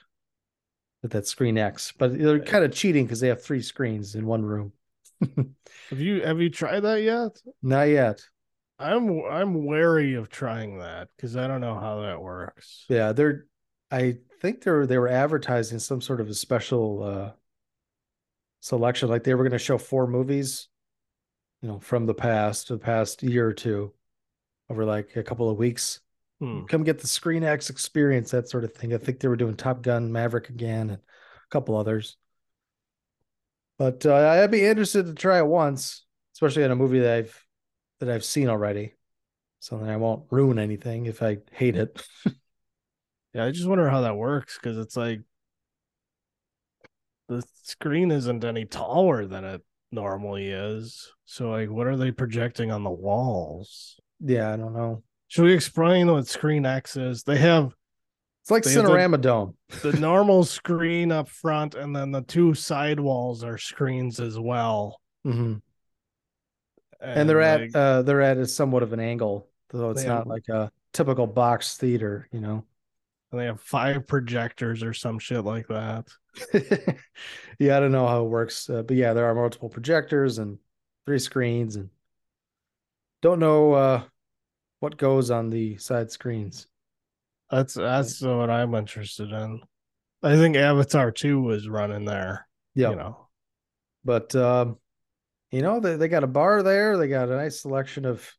With 1.02 1.14
that 1.14 1.28
Screen 1.28 1.58
X, 1.58 1.94
but 1.98 2.16
they're 2.16 2.40
kind 2.40 2.64
of 2.64 2.74
cheating 2.74 3.06
because 3.06 3.20
they 3.20 3.30
have 3.30 3.42
three 3.42 3.62
screens 3.62 4.14
in 4.14 4.28
one 4.28 4.44
room. 4.44 4.72
Have 5.90 6.00
you 6.00 6.22
have 6.22 6.42
you 6.42 6.50
tried 6.50 6.82
that 6.82 7.02
yet? 7.02 7.40
Not 7.62 7.84
yet. 7.84 8.22
I'm 8.80 9.24
I'm 9.30 9.66
wary 9.66 10.16
of 10.16 10.30
trying 10.30 10.80
that 10.80 11.10
because 11.16 11.36
I 11.36 11.48
don't 11.48 11.62
know 11.62 11.80
how 11.80 12.02
that 12.02 12.22
works. 12.22 12.86
Yeah, 12.90 13.12
they're. 13.12 13.46
I 13.92 14.18
think 14.42 14.64
they're 14.64 14.88
they 14.88 14.98
were 14.98 15.10
advertising 15.10 15.80
some 15.80 16.02
sort 16.02 16.22
of 16.22 16.30
a 16.30 16.34
special 16.34 17.04
uh 17.04 17.32
selection, 18.62 19.10
like 19.10 19.24
they 19.24 19.34
were 19.34 19.44
going 19.44 19.52
to 19.52 19.60
show 19.60 19.78
four 19.78 20.08
movies, 20.08 20.70
you 21.62 21.68
know, 21.68 21.80
from 21.80 22.06
the 22.06 22.14
past, 22.14 22.70
the 22.70 22.78
past 22.78 23.22
year 23.22 23.46
or 23.48 23.54
two, 23.54 23.94
over 24.70 24.86
like 24.86 25.16
a 25.16 25.24
couple 25.24 25.50
of 25.50 25.58
weeks. 25.58 26.00
Hmm. 26.40 26.64
Come 26.66 26.84
get 26.84 27.00
the 27.00 27.08
Screen 27.08 27.44
X 27.44 27.70
experience, 27.70 28.32
that 28.32 28.50
sort 28.50 28.64
of 28.64 28.74
thing. 28.74 28.94
I 28.94 28.98
think 28.98 29.20
they 29.20 29.28
were 29.28 29.36
doing 29.36 29.56
Top 29.56 29.82
Gun, 29.82 30.12
Maverick 30.12 30.50
again, 30.50 30.90
and 30.90 31.00
a 31.00 31.50
couple 31.52 31.76
others. 31.76 32.18
But 33.82 34.06
uh, 34.06 34.14
I'd 34.14 34.52
be 34.52 34.64
interested 34.64 35.08
to 35.08 35.16
try 35.16 35.40
it 35.40 35.48
once, 35.48 36.06
especially 36.36 36.62
in 36.62 36.70
a 36.70 36.76
movie 36.76 37.00
that 37.00 37.18
I've 37.18 37.48
that 38.00 38.10
I've 38.12 38.24
seen 38.24 38.48
already, 38.48 38.94
so 39.60 39.80
that 39.80 39.90
I 39.90 39.98
won't 39.98 40.28
ruin 40.30 40.60
anything 40.60 41.08
if 41.08 41.24
I 41.24 41.40
hate 41.52 41.76
it. 41.76 42.00
Yeah, 43.34 43.46
I 43.46 43.52
just 43.52 43.66
wonder 43.66 43.90
how 43.90 44.02
that 44.02 44.18
works 44.18 44.60
because 44.62 44.78
it's 44.78 44.98
like 44.98 45.22
the 47.30 47.42
screen 47.64 48.12
isn't 48.12 48.44
any 48.44 48.66
taller 48.66 49.26
than 49.26 49.46
it 49.46 49.62
normally 49.90 50.50
is. 50.50 51.10
So 51.24 51.50
like 51.52 51.70
what 51.70 51.88
are 51.88 51.96
they 51.96 52.12
projecting 52.12 52.72
on 52.72 52.84
the 52.84 52.92
walls? 52.92 53.98
Yeah, 54.20 54.52
I 54.52 54.58
don't 54.58 54.74
know. 54.74 55.02
Should 55.30 55.46
we 55.46 55.54
explain 55.54 56.12
what 56.12 56.28
Screen 56.28 56.66
X 56.66 56.98
is? 56.98 57.24
They 57.24 57.38
have 57.38 57.74
It's 58.42 58.52
like 58.52 58.64
have 58.66 58.74
the- 58.74 58.82
Cinerama 58.82 59.22
Dome. 59.22 59.56
the 59.84 59.94
normal 59.94 60.44
screen 60.44 61.12
up 61.12 61.30
front, 61.30 61.76
and 61.76 61.96
then 61.96 62.12
the 62.12 62.22
two 62.22 62.54
side 62.54 63.00
walls 63.00 63.44
are 63.44 63.58
screens 63.58 64.20
as 64.20 64.40
well. 64.40 65.00
hmm 65.24 65.56
And 67.00 67.30
they're 67.30 67.42
at 67.42 67.62
like, 67.62 67.76
uh 67.76 68.02
they're 68.04 68.22
at 68.22 68.38
a 68.38 68.46
somewhat 68.48 68.84
of 68.84 68.94
an 68.94 69.00
angle, 69.00 69.48
though 69.70 69.92
it's 69.92 70.04
not 70.04 70.20
have- 70.20 70.28
like 70.28 70.48
a 70.50 70.72
typical 70.94 71.28
box 71.28 71.78
theater, 71.78 72.28
you 72.32 72.42
know. 72.42 72.66
and 73.32 73.40
they 73.40 73.46
have 73.46 73.62
five 73.62 74.08
projectors 74.08 74.84
or 74.84 74.94
some 74.94 75.20
shit 75.20 75.44
like 75.46 75.68
that. 75.68 76.08
yeah, 77.60 77.78
I 77.78 77.80
don't 77.80 77.92
know 77.92 78.08
how 78.08 78.26
it 78.26 78.30
works, 78.30 78.70
uh, 78.70 78.82
but 78.84 78.98
yeah, 78.98 79.14
there 79.14 79.26
are 79.26 79.36
multiple 79.36 79.70
projectors 79.70 80.38
and 80.40 80.58
three 81.06 81.20
screens, 81.20 81.76
and 81.76 81.90
don't 83.22 83.40
know 83.40 83.74
uh 83.74 84.04
what 84.80 84.98
goes 84.98 85.30
on 85.30 85.50
the 85.52 85.78
side 85.78 86.10
screens. 86.12 86.68
That's 87.52 87.74
that's 87.74 88.22
what 88.22 88.50
I'm 88.50 88.74
interested 88.74 89.32
in. 89.32 89.60
I 90.24 90.36
think 90.38 90.56
Avatar 90.56 91.12
2 91.12 91.42
was 91.42 91.68
running 91.68 92.06
there. 92.06 92.48
Yeah, 92.76 92.92
You 92.92 92.96
know. 92.96 93.28
but 94.06 94.34
um, 94.36 94.78
you 95.52 95.62
know 95.62 95.80
they, 95.82 95.98
they 95.98 96.08
got 96.08 96.24
a 96.24 96.28
bar 96.28 96.64
there. 96.64 96.98
They 96.98 97.08
got 97.10 97.28
a 97.30 97.36
nice 97.36 97.62
selection 97.62 98.06
of 98.06 98.32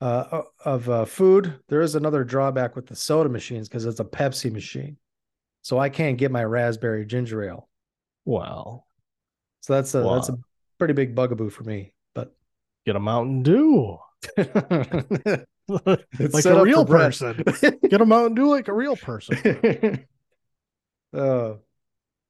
uh 0.00 0.42
of 0.64 0.88
uh, 0.88 1.04
food. 1.04 1.58
There 1.68 1.80
is 1.80 1.94
another 1.96 2.22
drawback 2.24 2.76
with 2.76 2.86
the 2.86 2.94
soda 2.96 3.28
machines 3.28 3.68
because 3.68 3.84
it's 3.84 4.00
a 4.00 4.04
Pepsi 4.04 4.52
machine, 4.52 4.96
so 5.62 5.78
I 5.78 5.88
can't 5.88 6.18
get 6.18 6.30
my 6.30 6.44
raspberry 6.44 7.04
ginger 7.04 7.42
ale. 7.42 7.68
Well, 8.24 8.86
So 9.62 9.74
that's 9.74 9.94
a 9.96 10.02
that's 10.02 10.28
a 10.28 10.36
pretty 10.78 10.94
big 10.94 11.16
bugaboo 11.16 11.50
for 11.50 11.64
me. 11.64 11.92
But 12.14 12.32
get 12.86 12.94
a 12.94 13.00
Mountain 13.00 13.42
Dew. 13.42 13.98
it's 16.18 16.34
like 16.34 16.44
a 16.44 16.62
real 16.62 16.84
person. 16.84 17.42
Get 17.60 17.98
them 17.98 18.12
out 18.12 18.26
and 18.26 18.36
do 18.36 18.48
like 18.48 18.68
a 18.68 18.72
real 18.74 18.96
person. 18.96 19.38
uh, 21.16 21.54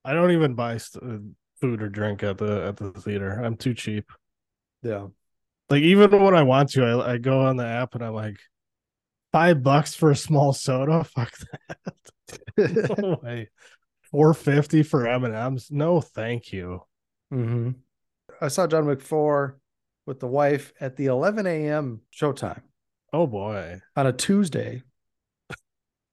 I 0.05 0.13
don't 0.13 0.33
even 0.33 0.55
buy 0.55 0.79
st- 0.79 1.35
food 1.61 1.83
or 1.83 1.89
drink 1.89 2.23
at 2.23 2.39
the 2.39 2.67
at 2.67 2.77
the 2.77 2.93
theater. 2.93 3.41
I'm 3.43 3.57
too 3.57 3.75
cheap. 3.75 4.11
yeah. 4.83 5.07
Like 5.71 5.83
even 5.83 6.11
when 6.23 6.35
I 6.35 6.43
want 6.43 6.71
to, 6.71 6.85
I, 6.85 7.13
I 7.15 7.19
go 7.19 7.41
on 7.43 7.57
the 7.57 7.67
app 7.67 7.95
and 7.95 8.05
I'm 8.05 8.15
like, 8.15 8.37
five 9.33 9.63
bucks 9.63 9.95
for 9.95 10.11
a 10.11 10.17
small 10.17 10.53
soda. 10.53 11.05
Fuck 11.17 11.33
that. 11.77 12.99
No 13.03 13.19
way. 13.23 13.49
Four 14.11 14.35
fifty 14.35 14.83
for 14.83 15.07
M 15.07 15.25
and 15.25 15.35
M's. 15.35 15.71
No, 15.71 16.01
thank 16.01 16.53
you. 16.53 16.83
hmm 17.31 17.71
I 18.41 18.49
saw 18.49 18.67
John 18.67 18.97
4 18.97 19.59
with 20.05 20.19
the 20.21 20.27
wife 20.27 20.73
at 20.81 20.97
the 20.97 21.07
11 21.07 21.47
a.m. 21.47 22.01
showtime 22.13 22.63
Oh 23.13 23.27
boy. 23.27 23.81
on 23.97 24.07
a 24.07 24.13
Tuesday. 24.13 24.83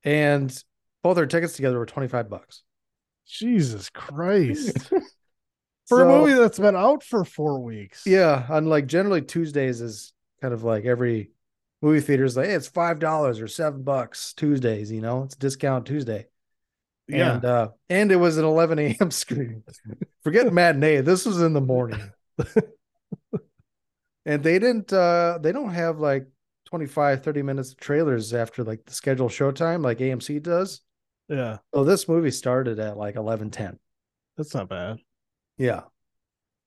And 0.03 0.51
both 1.03 1.17
our 1.17 1.25
tickets 1.25 1.55
together 1.55 1.77
were 1.79 1.85
25 1.85 2.29
bucks. 2.29 2.63
Jesus 3.27 3.89
Christ. 3.89 4.87
for 5.87 5.97
So- 5.99 6.09
a 6.09 6.19
movie 6.19 6.33
that's 6.33 6.59
been 6.59 6.75
out 6.75 7.03
for 7.03 7.23
four 7.25 7.59
weeks. 7.61 8.03
Yeah, 8.05 8.45
on 8.49 8.65
like 8.67 8.87
generally 8.87 9.21
Tuesdays 9.21 9.81
is 9.81 10.13
kind 10.41 10.53
of 10.53 10.63
like 10.63 10.85
every 10.85 11.31
movie 11.81 11.99
theater 12.01 12.25
is 12.25 12.35
like, 12.37 12.47
hey, 12.47 12.53
it's 12.55 12.67
five 12.67 12.99
dollars 12.99 13.39
or 13.39 13.47
seven 13.47 13.83
bucks 13.83 14.33
Tuesdays, 14.33 14.91
you 14.91 15.01
know, 15.01 15.23
it's 15.23 15.35
discount 15.35 15.85
Tuesday. 15.85 16.27
Yeah. 17.07 17.35
And 17.35 17.45
uh 17.45 17.69
and 17.89 18.11
it 18.11 18.17
was 18.17 18.37
an 18.37 18.45
11 18.45 18.77
a.m. 18.79 19.11
screening. 19.11 19.63
Forget 20.23 20.45
the 20.45 20.51
matinee. 20.53 21.01
This 21.01 21.25
was 21.25 21.41
in 21.41 21.53
the 21.53 21.61
morning. 21.61 22.11
and 24.25 24.43
they 24.43 24.59
didn't 24.59 24.91
uh 24.93 25.39
they 25.41 25.51
don't 25.51 25.71
have 25.73 25.99
like 25.99 26.27
25, 26.69 27.23
30 27.23 27.41
minutes 27.41 27.71
of 27.71 27.77
trailers 27.77 28.33
after 28.33 28.63
like 28.63 28.85
the 28.85 28.93
scheduled 28.93 29.31
showtime 29.31 29.83
like 29.83 29.97
AMC 29.97 30.41
does. 30.43 30.81
yeah. 31.27 31.57
So 31.73 31.83
this 31.83 32.07
movie 32.07 32.31
started 32.31 32.79
at 32.79 32.97
like 32.97 33.15
11 33.15 33.49
10. 33.49 33.79
That's 34.37 34.53
not 34.53 34.69
bad. 34.69 34.99
Yeah. 35.57 35.81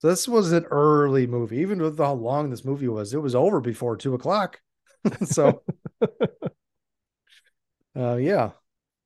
So 0.00 0.08
this 0.08 0.26
was 0.26 0.50
an 0.50 0.64
early 0.64 1.28
movie, 1.28 1.58
even 1.58 1.80
with 1.80 1.96
how 1.98 2.14
long 2.14 2.50
this 2.50 2.64
movie 2.64 2.88
was. 2.88 3.14
It 3.14 3.22
was 3.22 3.36
over 3.36 3.60
before 3.60 3.96
two 3.96 4.14
o'clock. 4.14 4.60
so, 5.24 5.62
uh, 7.96 8.16
yeah. 8.16 8.50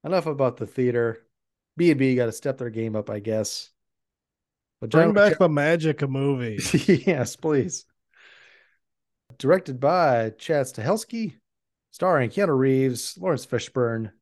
Enough 0.03 0.27
about 0.27 0.57
the 0.57 0.67
theater. 0.67 1.27
B 1.77 1.91
and 1.91 1.99
B 1.99 2.15
got 2.15 2.27
to 2.27 2.33
step 2.33 2.57
their 2.57 2.71
game 2.71 2.97
up, 2.97 3.11
I 3.11 3.19
guess. 3.19 3.71
But 4.81 4.91
Bring 4.91 5.09
John 5.09 5.15
back 5.15 5.39
the 5.39 5.49
magic 5.49 6.01
of 6.01 6.11
movies. 6.11 6.89
yes, 7.07 7.37
please. 7.37 7.85
Directed 9.39 9.81
by 9.81 10.31
Chad 10.39 10.67
Stahelski, 10.67 11.35
starring 11.91 12.31
Keanu 12.31 12.57
Reeves, 12.57 13.19
Laurence 13.19 13.47
Fishburne, 13.47 14.13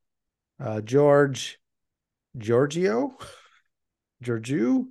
uh, 0.59 0.81
George 0.81 1.59
Giorgio, 2.37 3.17
Georgiou, 4.23 4.87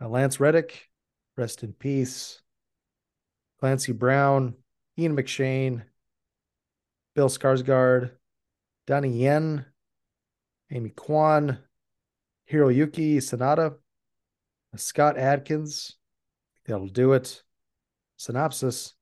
uh, 0.00 0.08
Lance 0.08 0.38
Reddick, 0.40 0.88
rest 1.36 1.62
in 1.62 1.72
peace, 1.72 2.42
Clancy 3.60 3.92
Brown, 3.92 4.54
Ian 4.98 5.16
McShane, 5.16 5.82
Bill 7.14 7.28
Skarsgård, 7.28 8.10
Donnie 8.86 9.22
Yen, 9.22 9.64
Amy 10.70 10.90
Kwan, 10.90 11.58
Hiroyuki 12.50 13.16
Sanada, 13.16 13.76
Scott 14.76 15.16
Adkins. 15.16 15.96
That'll 16.66 16.88
do 16.88 17.12
it. 17.12 17.42
Synopsis 18.18 18.95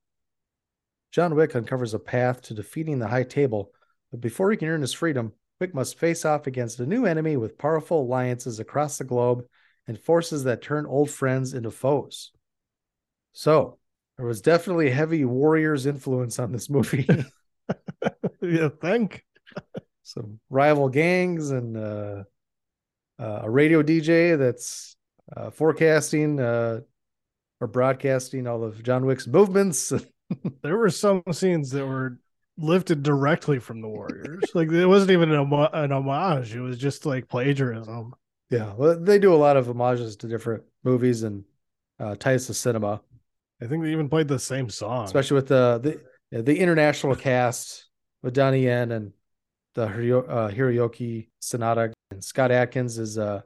John 1.14 1.36
Wick 1.36 1.54
uncovers 1.54 1.94
a 1.94 2.00
path 2.00 2.42
to 2.42 2.54
defeating 2.54 2.98
the 2.98 3.06
High 3.06 3.22
Table, 3.22 3.70
but 4.10 4.20
before 4.20 4.50
he 4.50 4.56
can 4.56 4.66
earn 4.66 4.80
his 4.80 4.92
freedom, 4.92 5.32
Wick 5.60 5.72
must 5.72 5.96
face 5.96 6.24
off 6.24 6.48
against 6.48 6.80
a 6.80 6.86
new 6.86 7.06
enemy 7.06 7.36
with 7.36 7.56
powerful 7.56 8.02
alliances 8.02 8.58
across 8.58 8.98
the 8.98 9.04
globe 9.04 9.44
and 9.86 9.96
forces 9.96 10.42
that 10.42 10.60
turn 10.60 10.86
old 10.86 11.08
friends 11.08 11.54
into 11.54 11.70
foes. 11.70 12.32
So 13.32 13.78
there 14.16 14.26
was 14.26 14.40
definitely 14.40 14.90
heavy 14.90 15.24
Warriors 15.24 15.86
influence 15.86 16.40
on 16.40 16.50
this 16.50 16.68
movie. 16.68 17.06
you 18.40 18.76
think? 18.80 19.24
Some 20.02 20.40
rival 20.50 20.88
gangs 20.88 21.52
and 21.52 21.76
uh, 21.76 22.24
uh, 23.20 23.40
a 23.42 23.50
radio 23.50 23.84
DJ 23.84 24.36
that's 24.36 24.96
uh, 25.36 25.50
forecasting 25.50 26.40
uh, 26.40 26.80
or 27.60 27.68
broadcasting 27.68 28.48
all 28.48 28.64
of 28.64 28.82
John 28.82 29.06
Wick's 29.06 29.28
movements. 29.28 29.92
there 30.62 30.76
were 30.76 30.90
some 30.90 31.22
scenes 31.32 31.70
that 31.70 31.86
were 31.86 32.18
lifted 32.56 33.02
directly 33.02 33.58
from 33.58 33.80
the 33.80 33.88
Warriors. 33.88 34.44
like 34.54 34.70
it 34.70 34.86
wasn't 34.86 35.10
even 35.10 35.32
an, 35.32 35.52
an 35.52 35.92
homage; 35.92 36.54
it 36.54 36.60
was 36.60 36.78
just 36.78 37.06
like 37.06 37.28
plagiarism. 37.28 38.14
Yeah, 38.50 38.72
well, 38.74 38.98
they 38.98 39.18
do 39.18 39.34
a 39.34 39.36
lot 39.36 39.56
of 39.56 39.66
homages 39.66 40.16
to 40.16 40.28
different 40.28 40.64
movies 40.84 41.22
and 41.22 41.44
uh, 41.98 42.14
ties 42.16 42.46
to 42.46 42.54
cinema. 42.54 43.00
I 43.62 43.66
think 43.66 43.82
they 43.82 43.92
even 43.92 44.08
played 44.08 44.28
the 44.28 44.38
same 44.38 44.68
song, 44.68 45.04
especially 45.04 45.36
with 45.36 45.48
the 45.48 46.00
the 46.30 46.42
the 46.42 46.58
international 46.58 47.14
cast 47.14 47.86
with 48.22 48.34
Donnie 48.34 48.64
Yen 48.64 48.92
and 48.92 49.12
the 49.74 49.84
uh, 49.84 50.50
Hiroyuki 50.50 51.28
Sanada 51.42 51.92
and 52.10 52.22
Scott 52.22 52.50
Adkins 52.50 52.98
is 52.98 53.18
uh 53.18 53.42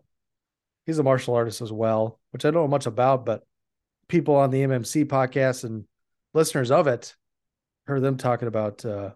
he's 0.87 0.99
a 0.99 1.03
martial 1.03 1.35
artist 1.35 1.61
as 1.61 1.73
well, 1.73 2.19
which 2.31 2.45
I 2.45 2.51
don't 2.51 2.63
know 2.63 2.69
much 2.69 2.87
about, 2.87 3.25
but 3.25 3.45
people 4.09 4.37
on 4.37 4.51
the 4.51 4.63
MMC 4.63 5.05
podcast 5.07 5.65
and 5.65 5.85
listeners 6.35 6.71
of 6.71 6.87
it 6.87 7.15
heard 7.87 8.03
them 8.03 8.17
talking 8.17 8.49
about 8.49 8.85
uh, 8.85 9.11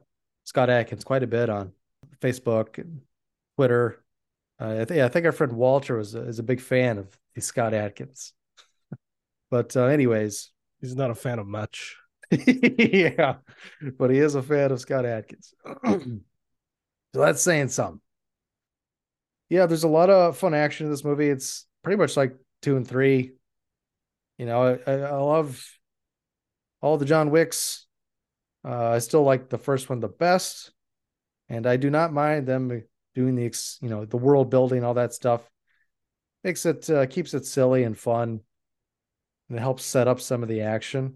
Scott 0.45 0.71
Adkins 0.71 1.05
quite 1.05 1.23
a 1.23 1.27
bit 1.27 1.51
on 1.51 1.73
Facebook 2.21 2.79
and 2.79 3.03
Twitter. 3.57 4.03
Uh, 4.61 4.81
I, 4.81 4.85
th- 4.85 5.01
I 5.01 5.09
think 5.09 5.27
our 5.27 5.33
friend 5.33 5.53
Walter 5.53 5.97
was 5.97 6.15
is 6.15 6.39
a 6.39 6.45
big 6.45 6.61
fan 6.61 6.99
of 6.99 7.17
the 7.35 7.41
Scott 7.41 7.75
Adkins. 7.75 8.33
but 9.51 9.77
uh, 9.77 9.85
anyways, 9.85 10.51
he's 10.81 10.97
not 10.97 11.11
a 11.11 11.15
fan 11.15 11.39
of 11.39 11.47
much. 11.47 11.97
yeah, 12.31 13.37
but 13.99 14.11
he 14.11 14.19
is 14.19 14.35
a 14.35 14.43
fan 14.43 14.73
of 14.73 14.81
Scott 14.81 15.05
Adkins. 15.05 15.53
so 15.85 16.21
that's 17.13 17.43
saying 17.43 17.69
something. 17.69 18.01
Yeah, 19.51 19.67
there's 19.67 19.85
a 19.85 19.89
lot 19.89 20.09
of 20.09 20.39
fun 20.39 20.55
action 20.55 20.87
in 20.87 20.93
this 20.93 21.05
movie. 21.05 21.29
It's 21.29 21.67
pretty 21.85 21.99
much 21.99 22.17
like 22.17 22.35
two 22.63 22.77
and 22.79 22.89
three. 22.89 23.33
You 24.39 24.47
know, 24.47 24.79
I, 24.87 24.93
I 24.93 25.17
love 25.19 25.63
all 26.83 26.99
the 26.99 27.07
John 27.07 27.31
Wicks. 27.31 27.87
Uh, 28.65 28.91
I 28.91 28.99
still 28.99 29.23
like 29.23 29.49
the 29.49 29.59
first 29.59 29.89
one 29.89 30.01
the 30.01 30.09
best, 30.09 30.73
and 31.49 31.67
I 31.67 31.77
do 31.77 31.91
not 31.91 32.13
mind 32.13 32.47
them 32.47 32.83
doing 33.15 33.35
the 33.35 33.53
you 33.81 33.89
know 33.89 34.05
the 34.05 34.17
world 34.19 34.51
building, 34.51 34.85
all 34.85 34.95
that 34.95 35.15
stuff. 35.15 35.49
Makes 36.45 36.67
it 36.67 36.91
uh, 36.91 37.07
keeps 37.07 37.35
it 37.35 37.47
silly 37.47 37.85
and 37.85 37.97
fun, 37.97 38.41
and 39.49 39.59
it 39.59 39.61
helps 39.61 39.85
set 39.85 40.09
up 40.09 40.21
some 40.21 40.43
of 40.43 40.49
the 40.49 40.63
action. 40.63 41.15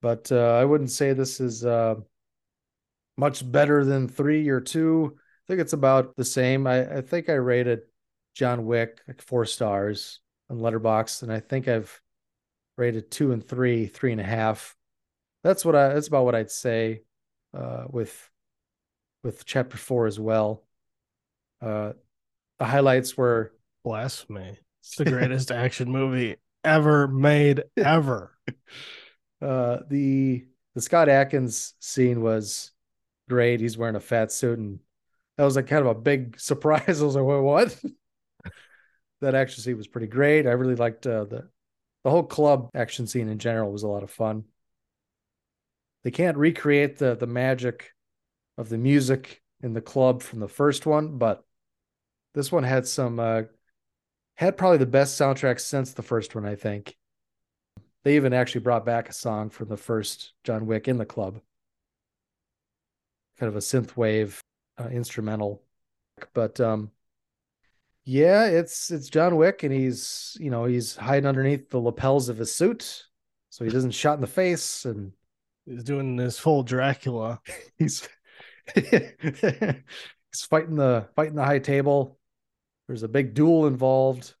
But 0.00 0.30
uh, 0.30 0.56
I 0.60 0.64
wouldn't 0.64 0.90
say 0.90 1.12
this 1.12 1.40
is 1.40 1.64
uh, 1.64 1.96
much 3.16 3.50
better 3.50 3.84
than 3.84 4.08
three 4.08 4.48
or 4.48 4.60
two. 4.60 5.16
I 5.16 5.44
think 5.48 5.60
it's 5.60 5.72
about 5.72 6.16
the 6.16 6.24
same. 6.24 6.66
I, 6.66 6.98
I 6.98 7.00
think 7.00 7.28
I 7.28 7.34
rated 7.34 7.82
John 8.34 8.64
Wick 8.64 9.00
like 9.06 9.22
four 9.22 9.44
stars 9.44 10.20
on 10.50 10.58
Letterboxd, 10.58 11.22
and 11.22 11.32
I 11.32 11.40
think 11.40 11.68
I've 11.68 12.00
rated 12.76 13.10
two 13.10 13.32
and 13.32 13.46
three, 13.46 13.86
three 13.86 14.12
and 14.12 14.20
a 14.20 14.24
half 14.24 14.74
that's 15.42 15.64
what 15.64 15.74
I 15.74 15.94
that's 15.94 16.08
about 16.08 16.24
what 16.24 16.34
I'd 16.34 16.50
say 16.50 17.02
uh, 17.56 17.84
with 17.88 18.30
with 19.22 19.44
chapter 19.44 19.76
four 19.76 20.06
as 20.06 20.18
well. 20.18 20.64
Uh, 21.60 21.92
the 22.58 22.64
highlights 22.64 23.16
were 23.16 23.52
blasphemy. 23.84 24.58
It's 24.80 24.96
the 24.96 25.04
greatest 25.04 25.50
action 25.52 25.90
movie 25.90 26.36
ever 26.64 27.08
made 27.08 27.64
ever. 27.76 28.36
Uh, 29.40 29.80
the 29.88 30.46
the 30.76 30.80
Scott 30.80 31.08
Adkins 31.08 31.74
scene 31.80 32.22
was 32.22 32.70
great. 33.28 33.58
He's 33.58 33.76
wearing 33.76 33.96
a 33.96 34.00
fat 34.00 34.30
suit, 34.30 34.56
and 34.60 34.78
that 35.36 35.42
was 35.42 35.56
like 35.56 35.66
kind 35.66 35.84
of 35.84 35.88
a 35.88 36.00
big 36.00 36.38
surprise. 36.40 37.02
I 37.02 37.04
was 37.04 37.16
like, 37.16 37.24
"Wait, 37.24 37.40
what?" 37.40 37.76
that 39.20 39.34
action 39.34 39.62
scene 39.62 39.76
was 39.76 39.88
pretty 39.88 40.06
great. 40.06 40.46
I 40.46 40.52
really 40.52 40.76
liked 40.76 41.06
uh, 41.08 41.24
the 41.24 41.48
the 42.04 42.10
whole 42.10 42.22
club 42.22 42.70
action 42.72 43.08
scene 43.08 43.28
in 43.28 43.40
general 43.40 43.72
was 43.72 43.82
a 43.82 43.88
lot 43.88 44.04
of 44.04 44.10
fun 44.12 44.44
they 46.04 46.10
can't 46.10 46.36
recreate 46.36 46.98
the 46.98 47.14
the 47.14 47.26
magic 47.26 47.92
of 48.58 48.68
the 48.68 48.78
music 48.78 49.42
in 49.62 49.72
the 49.72 49.80
club 49.80 50.22
from 50.22 50.40
the 50.40 50.48
first 50.48 50.86
one, 50.86 51.18
but 51.18 51.44
this 52.34 52.50
one 52.50 52.64
had 52.64 52.86
some 52.86 53.20
uh, 53.20 53.42
had 54.36 54.56
probably 54.56 54.78
the 54.78 54.86
best 54.86 55.20
soundtrack 55.20 55.60
since 55.60 55.92
the 55.92 56.02
first 56.02 56.34
one, 56.34 56.44
I 56.44 56.54
think. 56.54 56.96
They 58.04 58.16
even 58.16 58.32
actually 58.32 58.62
brought 58.62 58.84
back 58.84 59.08
a 59.08 59.12
song 59.12 59.50
from 59.50 59.68
the 59.68 59.76
first 59.76 60.32
John 60.42 60.66
Wick 60.66 60.88
in 60.88 60.96
the 60.96 61.06
club. 61.06 61.40
Kind 63.38 63.48
of 63.48 63.56
a 63.56 63.60
synth 63.60 63.96
wave 63.96 64.40
uh, 64.78 64.88
instrumental. 64.88 65.62
But 66.34 66.60
um 66.60 66.90
yeah, 68.04 68.46
it's 68.46 68.90
it's 68.90 69.08
John 69.08 69.36
Wick 69.36 69.62
and 69.62 69.72
he's, 69.72 70.36
you 70.40 70.50
know, 70.50 70.64
he's 70.64 70.96
hiding 70.96 71.26
underneath 71.26 71.70
the 71.70 71.78
lapels 71.78 72.28
of 72.28 72.38
his 72.38 72.52
suit 72.52 73.04
so 73.50 73.64
he 73.64 73.70
doesn't 73.70 73.92
shot 73.92 74.14
in 74.14 74.20
the 74.20 74.26
face 74.26 74.84
and 74.84 75.12
He's 75.66 75.84
doing 75.84 76.18
his 76.18 76.38
full 76.38 76.62
Dracula. 76.62 77.40
he's 77.78 78.08
he's 78.74 80.42
fighting 80.48 80.76
the 80.76 81.08
fighting 81.14 81.34
the 81.34 81.44
high 81.44 81.58
table. 81.58 82.18
There's 82.86 83.02
a 83.02 83.08
big 83.08 83.34
duel 83.34 83.66
involved. 83.66 84.34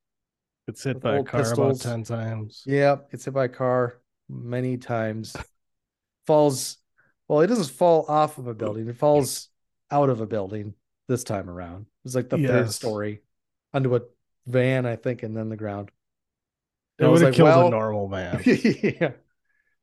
It's 0.68 0.84
hit 0.84 1.00
by 1.00 1.16
a 1.16 1.24
car 1.24 1.40
pistols. 1.40 1.84
about 1.84 1.90
ten 1.90 2.04
times. 2.04 2.62
Yeah, 2.66 2.96
gets 3.10 3.24
hit 3.24 3.34
by 3.34 3.44
a 3.46 3.48
car 3.48 4.00
many 4.28 4.76
times. 4.76 5.36
falls. 6.26 6.78
Well, 7.28 7.40
it 7.40 7.46
doesn't 7.46 7.74
fall 7.74 8.04
off 8.08 8.38
of 8.38 8.46
a 8.46 8.54
building. 8.54 8.88
It 8.88 8.96
falls 8.96 9.48
out 9.90 10.10
of 10.10 10.20
a 10.20 10.26
building 10.26 10.74
this 11.08 11.24
time 11.24 11.48
around. 11.48 11.86
It's 12.04 12.14
like 12.14 12.28
the 12.28 12.38
yes. 12.38 12.50
third 12.50 12.72
story 12.72 13.22
onto 13.72 13.96
a 13.96 14.02
van, 14.46 14.86
I 14.86 14.96
think, 14.96 15.22
and 15.22 15.36
then 15.36 15.48
the 15.48 15.56
ground. 15.56 15.90
It 16.98 17.06
would 17.06 17.20
have 17.20 17.30
like, 17.30 17.34
killed 17.34 17.48
well, 17.48 17.66
a 17.68 17.70
normal 17.70 18.08
man. 18.16 18.40
yeah. 18.44 19.12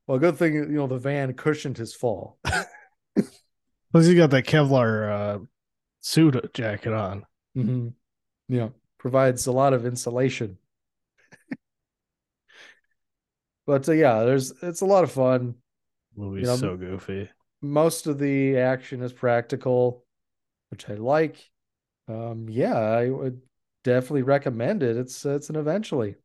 Well, 0.09 0.17
good 0.17 0.37
thing 0.37 0.55
you 0.55 0.65
know 0.65 0.87
the 0.87 0.97
van 0.97 1.35
cushioned 1.35 1.77
his 1.77 1.93
fall. 1.93 2.39
Plus, 3.91 4.07
he 4.07 4.15
got 4.15 4.31
that 4.31 4.47
Kevlar 4.47 5.11
uh, 5.11 5.39
suit 5.99 6.51
jacket 6.55 6.93
on. 6.93 7.27
Mm-hmm. 7.55 7.89
Yeah, 8.47 8.69
provides 8.97 9.45
a 9.45 9.51
lot 9.51 9.73
of 9.73 9.85
insulation. 9.85 10.57
but 13.67 13.87
uh, 13.87 13.91
yeah, 13.91 14.23
there's 14.23 14.51
it's 14.63 14.81
a 14.81 14.87
lot 14.87 15.03
of 15.03 15.11
fun. 15.11 15.53
Movie's 16.17 16.41
you 16.41 16.47
know, 16.47 16.55
so 16.55 16.75
goofy. 16.75 17.29
Most 17.61 18.07
of 18.07 18.17
the 18.17 18.57
action 18.57 19.03
is 19.03 19.13
practical, 19.13 20.07
which 20.71 20.89
I 20.89 20.95
like. 20.95 21.37
Um, 22.07 22.47
yeah, 22.49 22.73
I 22.73 23.11
would 23.11 23.41
definitely 23.83 24.23
recommend 24.23 24.81
it. 24.81 24.97
It's 24.97 25.23
it's 25.23 25.51
an 25.51 25.55
eventually. 25.55 26.15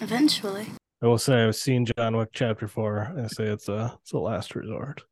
Eventually. 0.00 0.66
I 1.02 1.06
will 1.06 1.18
say 1.18 1.44
I've 1.44 1.56
seen 1.56 1.84
John 1.84 2.16
Wick 2.16 2.28
Chapter 2.32 2.68
Four. 2.68 3.12
I 3.18 3.26
say 3.26 3.44
it's 3.44 3.68
a 3.68 3.98
it's 4.02 4.12
a 4.12 4.18
last 4.18 4.54
resort. 4.54 5.02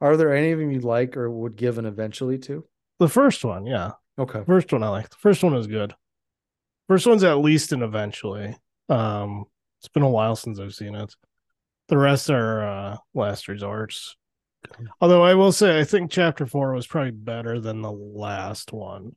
Are 0.00 0.16
there 0.16 0.34
any 0.34 0.50
of 0.50 0.58
them 0.58 0.72
you 0.72 0.80
like 0.80 1.16
or 1.16 1.30
would 1.30 1.54
give 1.56 1.78
an 1.78 1.86
eventually 1.86 2.38
to? 2.38 2.66
The 2.98 3.08
first 3.08 3.44
one, 3.44 3.64
yeah. 3.64 3.92
Okay. 4.18 4.42
First 4.44 4.72
one 4.72 4.82
I 4.82 4.88
like. 4.88 5.08
The 5.08 5.16
first 5.16 5.44
one 5.44 5.54
is 5.54 5.66
good. 5.66 5.94
First 6.88 7.06
one's 7.06 7.22
at 7.22 7.38
least 7.38 7.72
an 7.72 7.82
eventually. 7.82 8.56
Um, 8.88 9.44
it's 9.78 9.88
been 9.88 10.02
a 10.02 10.10
while 10.10 10.34
since 10.34 10.58
I've 10.58 10.74
seen 10.74 10.96
it. 10.96 11.14
The 11.88 11.96
rest 11.96 12.28
are 12.28 12.68
uh, 12.68 12.96
last 13.14 13.46
resorts. 13.46 14.16
Although 15.00 15.22
I 15.22 15.34
will 15.34 15.52
say 15.52 15.78
I 15.78 15.84
think 15.84 16.10
chapter 16.10 16.44
four 16.44 16.74
was 16.74 16.86
probably 16.86 17.12
better 17.12 17.60
than 17.60 17.82
the 17.82 17.92
last 17.92 18.72
one. 18.72 19.14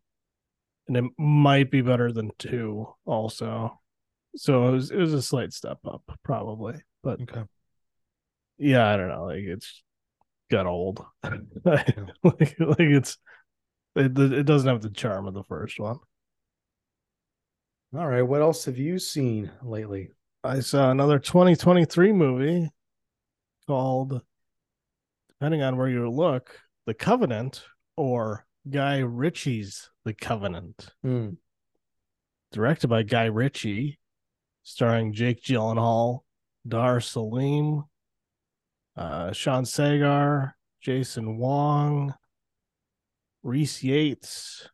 And 0.87 0.97
it 0.97 1.05
might 1.17 1.71
be 1.71 1.81
better 1.81 2.11
than 2.11 2.31
two 2.37 2.87
also. 3.05 3.79
So 4.35 4.67
it 4.67 4.71
was 4.71 4.91
it 4.91 4.97
was 4.97 5.13
a 5.13 5.21
slight 5.21 5.53
step 5.53 5.79
up, 5.85 6.03
probably. 6.23 6.75
But 7.03 7.21
okay. 7.21 7.43
Yeah, 8.57 8.87
I 8.87 8.97
don't 8.97 9.09
know. 9.09 9.25
Like 9.25 9.43
it's 9.43 9.83
got 10.49 10.65
old. 10.65 11.05
like, 11.65 11.97
like 12.23 12.55
it's 12.79 13.17
it, 13.95 14.17
it 14.17 14.45
doesn't 14.45 14.67
have 14.67 14.81
the 14.81 14.89
charm 14.89 15.27
of 15.27 15.33
the 15.33 15.43
first 15.43 15.79
one. 15.79 15.97
All 17.95 18.07
right. 18.07 18.23
What 18.23 18.41
else 18.41 18.65
have 18.65 18.77
you 18.77 18.97
seen 18.97 19.51
lately? 19.61 20.09
I 20.43 20.61
saw 20.61 20.89
another 20.89 21.19
2023 21.19 22.11
movie 22.11 22.69
called, 23.67 24.21
depending 25.29 25.61
on 25.61 25.77
where 25.77 25.87
you 25.87 26.09
look, 26.09 26.59
The 26.87 26.95
Covenant 26.95 27.63
or 27.95 28.45
Guy 28.69 28.99
Ritchie's 28.99 29.91
The 30.05 30.13
Covenant. 30.13 30.89
Mm. 31.05 31.37
Directed 32.51 32.87
by 32.87 33.03
Guy 33.03 33.25
Ritchie 33.25 33.99
starring 34.63 35.13
Jake 35.13 35.43
Gyllenhaal, 35.43 36.21
Dar 36.67 36.99
Salim, 37.01 37.83
uh, 38.95 39.31
Sean 39.31 39.65
Sagar, 39.65 40.55
Jason 40.81 41.37
Wong, 41.37 42.13
Rhys 43.43 43.83
Yates, 43.83 44.69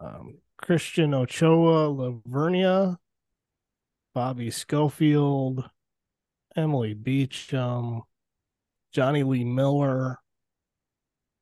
um, 0.00 0.38
Christian 0.58 1.12
Ochoa 1.12 1.88
Lavernia, 1.88 2.96
Bobby 4.14 4.50
Schofield, 4.50 5.68
Emily 6.56 6.94
Beecham, 6.94 8.02
Jonny 8.92 9.22
Lee 9.24 9.44
Miller, 9.44 10.18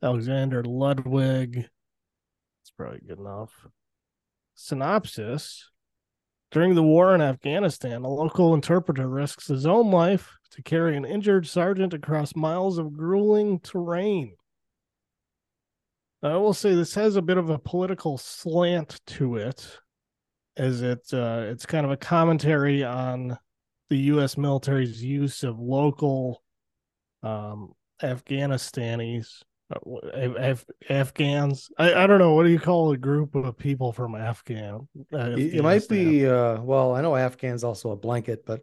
Alexander 0.02 0.64
Ludwig. 0.64 1.54
That's 1.54 2.70
probably 2.76 3.00
good 3.06 3.18
enough. 3.18 3.52
Synopsis 4.54 5.70
During 6.54 6.76
the 6.76 6.84
war 6.84 7.16
in 7.16 7.20
Afghanistan, 7.20 8.04
a 8.04 8.08
local 8.08 8.54
interpreter 8.54 9.08
risks 9.08 9.48
his 9.48 9.66
own 9.66 9.90
life 9.90 10.30
to 10.52 10.62
carry 10.62 10.96
an 10.96 11.04
injured 11.04 11.48
sergeant 11.48 11.92
across 11.92 12.36
miles 12.36 12.78
of 12.78 12.96
grueling 12.96 13.58
terrain. 13.58 14.36
I 16.22 16.36
will 16.36 16.54
say 16.54 16.76
this 16.76 16.94
has 16.94 17.16
a 17.16 17.22
bit 17.22 17.38
of 17.38 17.50
a 17.50 17.58
political 17.58 18.18
slant 18.18 19.00
to 19.08 19.34
it, 19.34 19.68
as 20.56 20.80
it 20.80 21.12
uh, 21.12 21.46
it's 21.48 21.66
kind 21.66 21.84
of 21.84 21.90
a 21.90 21.96
commentary 21.96 22.84
on 22.84 23.36
the 23.90 23.98
U.S. 24.12 24.38
military's 24.38 25.02
use 25.02 25.42
of 25.42 25.58
local 25.58 26.40
um, 27.24 27.72
Afghanistanis, 28.00 29.42
Af- 29.70 30.66
Afghans. 30.88 31.70
I, 31.78 31.94
I 31.94 32.06
don't 32.06 32.18
know 32.18 32.34
what 32.34 32.44
do 32.44 32.50
you 32.50 32.58
call 32.60 32.92
a 32.92 32.96
group 32.96 33.34
of 33.34 33.56
people 33.56 33.92
from 33.92 34.14
Afghan? 34.14 34.88
Uh, 35.12 35.34
It, 35.36 35.62
might 35.62 35.88
be 35.88 36.26
uh 36.26 36.60
well, 36.60 36.94
I 36.94 37.00
know 37.00 37.16
Afghan's 37.16 37.64
also 37.64 37.90
a 37.90 37.96
blanket, 37.96 38.44
but 38.46 38.62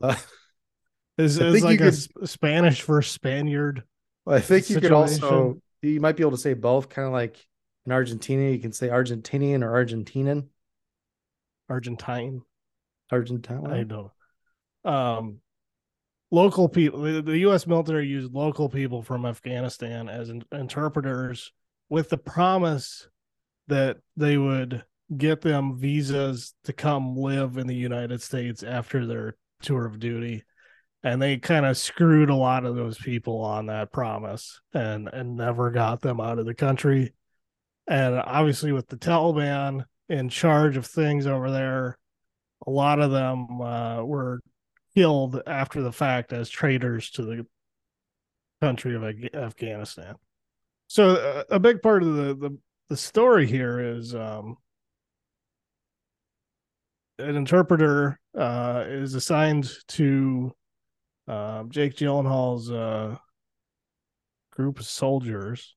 uh, 0.00 0.14
is 1.18 1.38
is 1.38 1.62
like 1.62 1.80
a 1.80 1.90
could- 1.90 2.28
Spanish 2.28 2.82
for 2.82 3.02
Spaniard. 3.02 3.82
I 4.26 4.40
think 4.40 4.70
you 4.70 4.80
could 4.80 4.92
also 4.92 5.60
you 5.82 6.00
might 6.00 6.16
be 6.16 6.22
able 6.22 6.32
to 6.32 6.38
say 6.38 6.54
both, 6.54 6.88
kind 6.88 7.06
of 7.06 7.12
like 7.12 7.44
in 7.86 7.92
Argentina, 7.92 8.50
you 8.50 8.58
can 8.58 8.72
say 8.72 8.88
Argentinian 8.88 9.62
or 9.62 9.72
Argentinian. 9.72 10.48
Argentine. 11.70 12.42
Argentine. 13.10 13.66
I 13.66 13.82
don't. 13.84 14.10
Um, 14.84 15.40
local 16.30 16.68
people. 16.68 17.00
The, 17.00 17.38
U.S. 17.38 17.66
military 17.66 18.06
used 18.06 18.32
local 18.32 18.68
people 18.68 19.02
from 19.02 19.24
Afghanistan 19.24 20.08
as 20.08 20.28
in, 20.28 20.44
interpreters, 20.52 21.52
with 21.88 22.10
the 22.10 22.18
promise 22.18 23.08
that 23.68 23.98
they 24.16 24.36
would 24.36 24.84
get 25.16 25.40
them 25.40 25.78
visas 25.78 26.54
to 26.64 26.72
come 26.72 27.16
live 27.16 27.56
in 27.56 27.66
the 27.66 27.74
United 27.74 28.20
States 28.20 28.62
after 28.62 29.06
their 29.06 29.36
tour 29.62 29.86
of 29.86 29.98
duty. 29.98 30.44
And 31.02 31.22
they 31.22 31.38
kind 31.38 31.64
of 31.64 31.76
screwed 31.76 32.28
a 32.28 32.34
lot 32.34 32.64
of 32.64 32.74
those 32.74 32.98
people 32.98 33.40
on 33.40 33.66
that 33.66 33.92
promise 33.92 34.60
and 34.74 35.08
and 35.12 35.36
never 35.36 35.70
got 35.70 36.00
them 36.00 36.20
out 36.20 36.38
of 36.38 36.46
the 36.46 36.54
country. 36.54 37.14
And 37.86 38.16
obviously, 38.16 38.72
with 38.72 38.88
the 38.88 38.96
Taliban 38.96 39.84
in 40.08 40.28
charge 40.28 40.76
of 40.76 40.86
things 40.86 41.26
over 41.26 41.50
there, 41.50 41.98
a 42.66 42.70
lot 42.70 43.00
of 43.00 43.10
them 43.12 43.60
uh, 43.60 44.02
were 44.02 44.40
killed 44.98 45.40
after 45.46 45.80
the 45.80 45.92
fact 45.92 46.32
as 46.32 46.50
traitors 46.50 47.08
to 47.10 47.22
the 47.22 47.46
country 48.60 48.96
of 48.96 49.04
Afghanistan. 49.32 50.16
So 50.88 51.10
uh, 51.10 51.44
a 51.50 51.60
big 51.60 51.82
part 51.82 52.02
of 52.02 52.16
the 52.16 52.34
the, 52.34 52.58
the 52.88 52.96
story 52.96 53.46
here 53.46 53.78
is 53.78 54.12
um, 54.16 54.56
an 57.20 57.36
interpreter 57.36 58.18
uh, 58.36 58.86
is 58.88 59.14
assigned 59.14 59.70
to 59.88 60.52
uh, 61.28 61.62
Jake 61.68 61.94
Gyllenhaal's 61.94 62.68
uh, 62.68 63.18
group 64.50 64.80
of 64.80 64.86
soldiers 64.86 65.76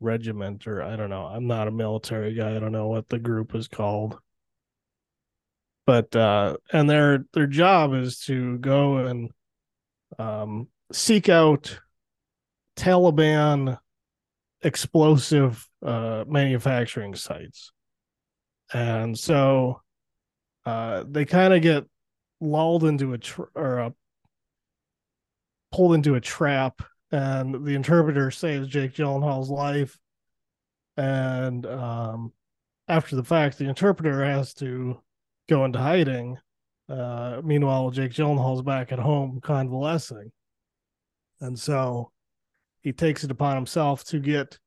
regiment 0.00 0.66
or 0.66 0.82
I 0.82 0.96
don't 0.96 1.10
know. 1.10 1.26
I'm 1.26 1.46
not 1.46 1.68
a 1.68 1.72
military 1.72 2.32
guy. 2.32 2.56
I 2.56 2.58
don't 2.58 2.72
know 2.72 2.88
what 2.88 3.10
the 3.10 3.18
group 3.18 3.54
is 3.54 3.68
called. 3.68 4.18
But 5.86 6.14
uh 6.14 6.56
and 6.72 6.88
their 6.88 7.24
their 7.32 7.46
job 7.46 7.94
is 7.94 8.20
to 8.20 8.58
go 8.58 8.98
and 8.98 9.30
um 10.18 10.68
seek 10.92 11.28
out 11.28 11.78
Taliban 12.76 13.78
explosive 14.62 15.68
uh 15.84 16.24
manufacturing 16.26 17.14
sites. 17.14 17.72
And 18.72 19.18
so 19.18 19.80
uh 20.64 21.04
they 21.08 21.24
kind 21.24 21.52
of 21.52 21.62
get 21.62 21.84
lulled 22.40 22.84
into 22.84 23.12
a 23.12 23.18
tr- 23.18 23.42
or 23.54 23.78
a 23.78 23.94
pulled 25.72 25.94
into 25.94 26.14
a 26.14 26.20
trap 26.20 26.82
and 27.12 27.66
the 27.66 27.74
interpreter 27.74 28.30
saves 28.30 28.68
Jake 28.68 28.94
Gyllenhaal's 28.94 29.50
life. 29.50 29.98
And 30.96 31.64
um, 31.66 32.32
after 32.88 33.16
the 33.16 33.24
fact, 33.24 33.58
the 33.58 33.68
interpreter 33.68 34.24
has 34.24 34.54
to 34.54 35.00
go 35.48 35.64
into 35.64 35.78
hiding. 35.78 36.38
Uh, 36.88 37.40
meanwhile, 37.42 37.90
Jake 37.90 38.12
Gyllenhaal's 38.12 38.62
back 38.62 38.92
at 38.92 38.98
home 38.98 39.40
convalescing, 39.42 40.30
and 41.40 41.58
so 41.58 42.10
he 42.82 42.92
takes 42.92 43.24
it 43.24 43.30
upon 43.30 43.56
himself 43.56 44.04
to 44.04 44.18
get 44.18 44.58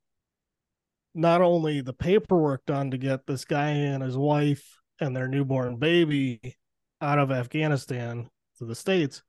not 1.13 1.41
only 1.41 1.81
the 1.81 1.93
paperwork 1.93 2.65
done 2.65 2.91
to 2.91 2.97
get 2.97 3.25
this 3.25 3.45
guy 3.45 3.69
and 3.69 4.03
his 4.03 4.17
wife 4.17 4.79
and 4.99 5.15
their 5.15 5.27
newborn 5.27 5.77
baby 5.77 6.55
out 7.01 7.19
of 7.19 7.31
Afghanistan 7.31 8.29
to 8.57 8.65
the 8.65 8.75
states, 8.75 9.21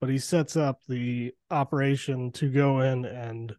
but 0.00 0.10
he 0.10 0.18
sets 0.18 0.56
up 0.56 0.80
the 0.88 1.32
operation 1.50 2.32
to 2.32 2.50
go 2.50 2.80
in 2.80 3.04
and 3.04 3.54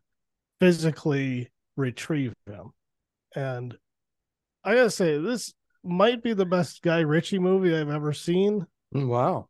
physically 0.59 1.51
retrieve 1.75 2.33
him. 2.45 2.71
And 3.35 3.75
I 4.63 4.75
gotta 4.75 4.89
say, 4.89 5.17
this 5.17 5.53
might 5.83 6.23
be 6.23 6.33
the 6.33 6.45
best 6.45 6.81
Guy 6.81 6.99
Ritchie 6.99 7.39
movie 7.39 7.75
I've 7.75 7.89
ever 7.89 8.13
seen. 8.13 8.65
Mm, 8.93 9.07
Wow. 9.07 9.49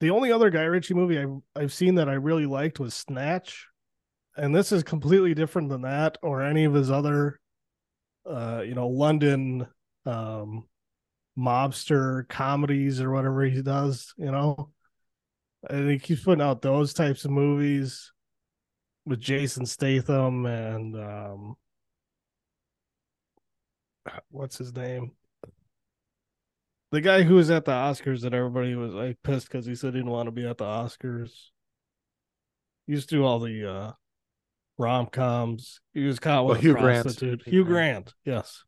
The 0.00 0.10
only 0.10 0.32
other 0.32 0.50
Guy 0.50 0.64
Ritchie 0.64 0.94
movie 0.94 1.18
I've, 1.18 1.38
I've 1.54 1.72
seen 1.72 1.94
that 1.94 2.08
I 2.08 2.14
really 2.14 2.46
liked 2.46 2.80
was 2.80 2.92
Snatch. 2.92 3.68
And 4.36 4.54
this 4.54 4.72
is 4.72 4.82
completely 4.82 5.34
different 5.34 5.68
than 5.68 5.82
that 5.82 6.18
or 6.22 6.42
any 6.42 6.64
of 6.64 6.74
his 6.74 6.90
other, 6.90 7.38
uh, 8.28 8.62
you 8.66 8.74
know, 8.74 8.88
London 8.88 9.66
um, 10.04 10.66
mobster 11.38 12.28
comedies 12.28 13.00
or 13.00 13.12
whatever 13.12 13.44
he 13.44 13.62
does, 13.62 14.12
you 14.16 14.30
know 14.32 14.72
and 15.68 15.90
he 15.90 15.98
keeps 15.98 16.22
putting 16.24 16.42
out 16.42 16.62
those 16.62 16.92
types 16.92 17.24
of 17.24 17.30
movies 17.30 18.12
with 19.04 19.20
Jason 19.20 19.66
Statham 19.66 20.46
and 20.46 20.96
um 20.96 21.56
what's 24.30 24.58
his 24.58 24.74
name? 24.74 25.12
The 26.90 27.00
guy 27.00 27.22
who 27.22 27.36
was 27.36 27.50
at 27.50 27.64
the 27.64 27.72
Oscars 27.72 28.20
that 28.22 28.34
everybody 28.34 28.74
was 28.74 28.92
like 28.92 29.16
pissed 29.22 29.48
because 29.50 29.64
he 29.64 29.74
said 29.74 29.94
he 29.94 30.00
didn't 30.00 30.10
want 30.12 30.26
to 30.26 30.30
be 30.32 30.46
at 30.46 30.58
the 30.58 30.64
Oscars. 30.64 31.30
He 32.86 32.92
used 32.92 33.08
to 33.08 33.16
do 33.16 33.24
all 33.24 33.38
the 33.38 33.70
uh 33.70 33.92
rom 34.78 35.06
coms. 35.06 35.80
He 35.94 36.04
was 36.04 36.18
caught 36.18 36.44
with 36.46 36.56
Oh, 36.56 36.60
a 36.60 36.62
Hugh 36.62 36.72
Grant. 36.74 37.04
prostitute. 37.04 37.42
Hugh 37.44 37.52
Hugh 37.52 37.64
Grant. 37.64 38.04
Grant, 38.06 38.14
yes. 38.24 38.64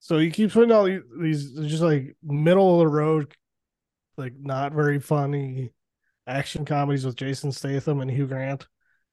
So 0.00 0.18
he 0.18 0.30
keeps 0.30 0.54
putting 0.54 0.72
out 0.72 0.88
these 1.20 1.52
just 1.52 1.82
like 1.82 2.16
middle 2.22 2.74
of 2.74 2.78
the 2.80 2.88
road, 2.92 3.34
like 4.16 4.34
not 4.38 4.72
very 4.72 4.98
funny 5.00 5.72
action 6.26 6.64
comedies 6.64 7.04
with 7.06 7.14
Jason 7.16 7.52
Statham 7.52 8.00
and 8.00 8.10
Hugh 8.10 8.26
Grant. 8.26 8.66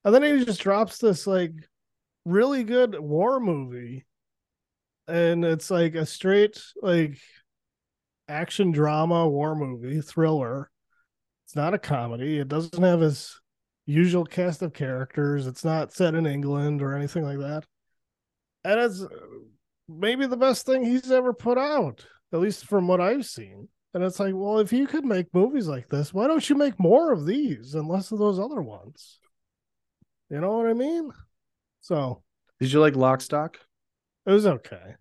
And 0.04 0.12
then 0.14 0.22
he 0.22 0.44
just 0.44 0.60
drops 0.60 0.98
this 0.98 1.26
like 1.28 1.52
really 2.24 2.64
good 2.64 2.98
war 2.98 3.38
movie. 3.38 4.04
And 5.06 5.44
it's 5.44 5.70
like 5.70 5.94
a 5.94 6.06
straight 6.06 6.60
like 6.80 7.18
action 8.28 8.72
drama 8.72 9.28
war 9.28 9.54
movie, 9.54 10.00
thriller. 10.00 10.70
It's 11.46 11.56
not 11.56 11.74
a 11.74 11.78
comedy. 11.78 12.38
It 12.38 12.48
doesn't 12.48 12.82
have 12.82 13.00
his 13.00 13.38
usual 13.86 14.24
cast 14.24 14.62
of 14.62 14.72
characters. 14.72 15.46
It's 15.46 15.64
not 15.64 15.92
set 15.92 16.14
in 16.14 16.26
England 16.26 16.80
or 16.80 16.94
anything 16.94 17.22
like 17.24 17.38
that. 17.38 17.64
And 18.64 18.80
it's 18.80 19.02
uh, 19.02 19.08
maybe 19.88 20.26
the 20.26 20.38
best 20.38 20.64
thing 20.64 20.84
he's 20.84 21.10
ever 21.10 21.34
put 21.34 21.58
out, 21.58 22.06
at 22.32 22.40
least 22.40 22.66
from 22.66 22.88
what 22.88 23.00
I've 23.02 23.26
seen. 23.26 23.68
And 23.92 24.02
it's 24.02 24.18
like, 24.18 24.32
well, 24.34 24.58
if 24.58 24.72
you 24.72 24.86
could 24.86 25.04
make 25.04 25.32
movies 25.34 25.68
like 25.68 25.88
this, 25.88 26.12
why 26.14 26.26
don't 26.26 26.48
you 26.48 26.56
make 26.56 26.80
more 26.80 27.12
of 27.12 27.26
these 27.26 27.74
and 27.74 27.86
less 27.86 28.10
of 28.10 28.18
those 28.18 28.40
other 28.40 28.62
ones? 28.62 29.20
You 30.30 30.40
know 30.40 30.56
what 30.56 30.66
I 30.66 30.72
mean? 30.72 31.10
So 31.82 32.22
Did 32.58 32.72
you 32.72 32.80
like 32.80 32.96
Lock 32.96 33.20
Stock? 33.20 33.58
it 34.26 34.32
was 34.32 34.46
okay. 34.46 34.94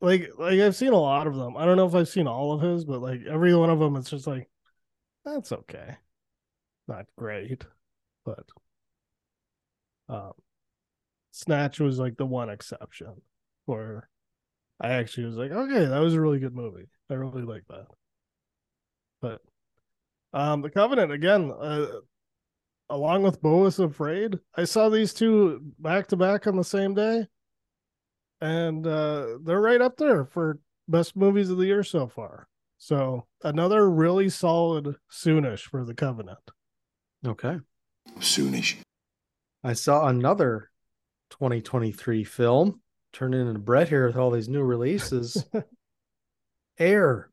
Like, 0.00 0.30
like 0.38 0.60
I've 0.60 0.76
seen 0.76 0.92
a 0.92 1.00
lot 1.00 1.26
of 1.26 1.36
them. 1.36 1.56
I 1.56 1.64
don't 1.64 1.76
know 1.76 1.86
if 1.86 1.94
I've 1.94 2.08
seen 2.08 2.26
all 2.26 2.52
of 2.52 2.62
his, 2.62 2.84
but 2.84 3.00
like 3.02 3.20
every 3.28 3.54
one 3.54 3.70
of 3.70 3.78
them, 3.78 3.96
it's 3.96 4.10
just 4.10 4.26
like 4.26 4.48
that's 5.24 5.52
okay. 5.52 5.96
Not 6.88 7.06
great, 7.16 7.64
but 8.24 8.44
um, 10.08 10.32
Snatch 11.30 11.80
was 11.80 11.98
like 11.98 12.16
the 12.16 12.26
one 12.26 12.50
exception 12.50 13.20
where 13.66 14.08
I 14.80 14.90
actually 14.92 15.26
was 15.26 15.36
like, 15.36 15.52
okay, 15.52 15.84
that 15.84 16.00
was 16.00 16.14
a 16.14 16.20
really 16.20 16.40
good 16.40 16.54
movie. 16.54 16.88
I 17.10 17.14
really 17.14 17.42
like 17.42 17.64
that. 17.68 17.86
But 19.20 19.40
um, 20.32 20.62
the 20.62 20.70
Covenant 20.70 21.12
again, 21.12 21.52
uh, 21.60 21.86
along 22.88 23.22
with 23.22 23.42
Beau 23.42 23.66
is 23.66 23.78
Afraid, 23.78 24.38
I 24.54 24.64
saw 24.64 24.88
these 24.88 25.12
two 25.12 25.60
back 25.78 26.08
to 26.08 26.16
back 26.16 26.46
on 26.46 26.56
the 26.56 26.64
same 26.64 26.94
day, 26.94 27.26
and 28.40 28.86
uh, 28.86 29.38
they're 29.42 29.60
right 29.60 29.80
up 29.80 29.96
there 29.96 30.24
for 30.24 30.58
best 30.88 31.16
movies 31.16 31.50
of 31.50 31.58
the 31.58 31.66
year 31.66 31.82
so 31.82 32.06
far. 32.06 32.48
So 32.78 33.26
another 33.42 33.88
really 33.90 34.30
solid 34.30 34.96
soonish 35.10 35.60
for 35.62 35.84
the 35.84 35.94
Covenant. 35.94 36.38
Okay. 37.26 37.58
Soonish. 38.18 38.76
I 39.62 39.74
saw 39.74 40.08
another 40.08 40.70
2023 41.30 42.24
film 42.24 42.80
turning 43.12 43.46
into 43.46 43.58
Brett 43.58 43.88
here 43.88 44.06
with 44.06 44.16
all 44.16 44.30
these 44.30 44.48
new 44.48 44.62
releases. 44.62 45.44
Air, 46.78 47.30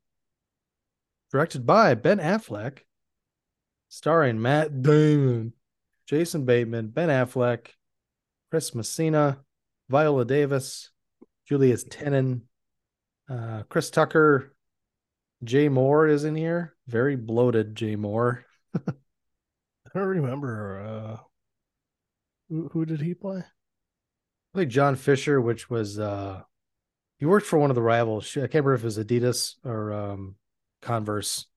directed 1.31 1.65
by 1.65 1.93
Ben 1.93 2.17
Affleck, 2.17 2.79
starring 3.87 4.41
Matt 4.41 4.81
Damon, 4.81 5.53
Jason 6.05 6.43
Bateman, 6.43 6.87
Ben 6.89 7.07
Affleck, 7.07 7.67
Chris 8.49 8.75
Messina, 8.75 9.39
Viola 9.89 10.25
Davis, 10.25 10.91
Julius 11.47 11.85
Tennon, 11.89 12.43
uh, 13.29 13.63
Chris 13.69 13.89
Tucker, 13.89 14.53
Jay 15.43 15.69
Mohr 15.69 16.09
is 16.09 16.23
in 16.23 16.35
here. 16.35 16.75
Very 16.87 17.15
bloated 17.15 17.75
Jay 17.75 17.95
Mohr. 17.95 18.43
I 18.75 19.99
don't 19.99 20.07
remember 20.07 20.79
uh 20.79 21.17
who, 22.49 22.69
who 22.69 22.85
did 22.85 23.01
he 23.01 23.13
play? 23.13 23.43
played 24.53 24.69
John 24.69 24.95
Fisher, 24.95 25.39
which 25.39 25.69
was 25.69 25.99
uh 25.99 26.41
he 27.19 27.25
worked 27.25 27.45
for 27.47 27.59
one 27.59 27.69
of 27.71 27.75
the 27.75 27.81
rivals. 27.81 28.29
I 28.35 28.41
can't 28.41 28.65
remember 28.65 28.73
if 28.75 28.81
it 28.81 28.85
was 28.85 28.97
Adidas 28.97 29.55
or 29.63 29.93
um 29.93 30.35
Converse. 30.81 31.47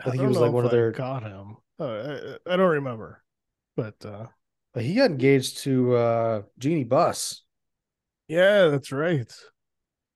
I 0.00 0.10
think 0.10 0.20
he 0.20 0.26
was 0.26 0.38
like 0.38 0.52
one 0.52 0.64
of 0.64 0.70
their 0.70 0.92
got 0.92 1.22
him. 1.22 1.56
Uh, 1.78 2.36
I, 2.46 2.54
I 2.54 2.56
don't 2.56 2.70
remember, 2.70 3.22
but 3.76 3.94
uh 4.04 4.26
but 4.74 4.82
he 4.82 4.94
got 4.94 5.10
engaged 5.10 5.58
to 5.58 5.94
uh 5.94 6.42
Jeannie 6.58 6.84
Buss. 6.84 7.42
Yeah, 8.28 8.66
that's 8.66 8.92
right. 8.92 9.32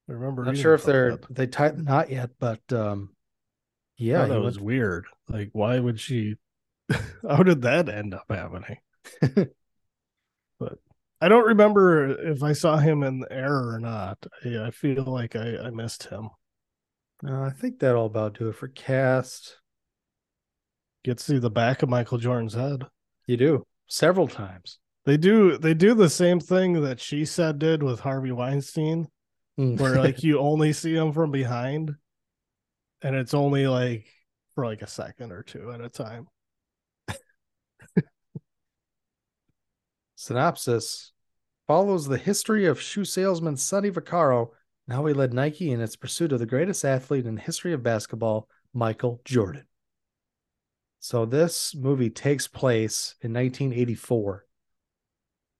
I 0.08 0.12
remember. 0.12 0.44
Not 0.44 0.56
sure 0.56 0.74
if 0.74 0.84
they're 0.84 1.16
that. 1.16 1.34
they 1.34 1.46
tied 1.46 1.78
not 1.78 2.10
yet, 2.10 2.30
but 2.38 2.60
um 2.72 3.10
yeah, 3.96 4.22
he 4.24 4.28
that 4.28 4.34
went- 4.34 4.44
was 4.44 4.60
weird. 4.60 5.06
Like, 5.28 5.50
why 5.52 5.78
would 5.78 5.98
she? 6.00 6.36
How 7.28 7.42
did 7.42 7.62
that 7.62 7.88
end 7.88 8.14
up 8.14 8.26
happening? 8.28 8.78
but 10.58 10.78
I 11.20 11.28
don't 11.28 11.46
remember 11.46 12.10
if 12.30 12.42
I 12.42 12.52
saw 12.52 12.76
him 12.76 13.02
in 13.02 13.20
the 13.20 13.32
Air 13.32 13.54
or 13.68 13.78
not. 13.78 14.18
I, 14.44 14.66
I 14.66 14.70
feel 14.70 15.04
like 15.04 15.36
I, 15.36 15.56
I 15.58 15.70
missed 15.70 16.04
him. 16.08 16.30
uh, 17.26 17.42
I 17.42 17.50
think 17.50 17.78
that'll 17.78 18.06
about 18.06 18.38
do 18.38 18.48
it 18.48 18.56
for 18.56 18.68
cast. 18.68 19.58
Get 21.04 21.18
to 21.18 21.24
see 21.24 21.38
the 21.38 21.50
back 21.50 21.82
of 21.82 21.88
Michael 21.88 22.18
Jordan's 22.18 22.54
head. 22.54 22.84
You 23.26 23.36
do 23.36 23.66
several 23.86 24.28
times. 24.28 24.78
They 25.04 25.16
do. 25.16 25.58
They 25.58 25.74
do 25.74 25.94
the 25.94 26.08
same 26.10 26.38
thing 26.40 26.82
that 26.82 27.00
she 27.00 27.24
said 27.24 27.58
did 27.58 27.82
with 27.82 28.00
Harvey 28.00 28.32
Weinstein, 28.32 29.08
Mm. 29.58 29.78
where 29.78 29.96
like 29.96 30.22
you 30.22 30.38
only 30.38 30.72
see 30.72 30.94
him 30.94 31.12
from 31.12 31.30
behind, 31.30 31.94
and 33.02 33.14
it's 33.16 33.34
only 33.34 33.66
like 33.66 34.06
for 34.54 34.64
like 34.64 34.80
a 34.82 34.86
second 34.86 35.32
or 35.32 35.42
two 35.42 35.70
at 35.72 35.80
a 35.80 35.88
time. 35.88 36.28
Synopsis 40.14 41.12
follows 41.66 42.06
the 42.06 42.18
history 42.18 42.66
of 42.66 42.80
shoe 42.80 43.04
salesman 43.04 43.56
Sonny 43.56 43.90
Vaccaro 43.90 44.50
and 44.86 44.94
how 44.96 45.04
he 45.06 45.14
led 45.14 45.32
Nike 45.32 45.70
in 45.70 45.80
its 45.80 45.96
pursuit 45.96 46.32
of 46.32 46.38
the 46.38 46.46
greatest 46.46 46.84
athlete 46.84 47.26
in 47.26 47.34
the 47.36 47.40
history 47.40 47.72
of 47.72 47.82
basketball, 47.82 48.48
Michael 48.72 49.20
Jordan. 49.24 49.66
So 51.00 51.24
this 51.26 51.74
movie 51.74 52.10
takes 52.10 52.46
place 52.46 53.16
in 53.20 53.32
1984, 53.32 54.44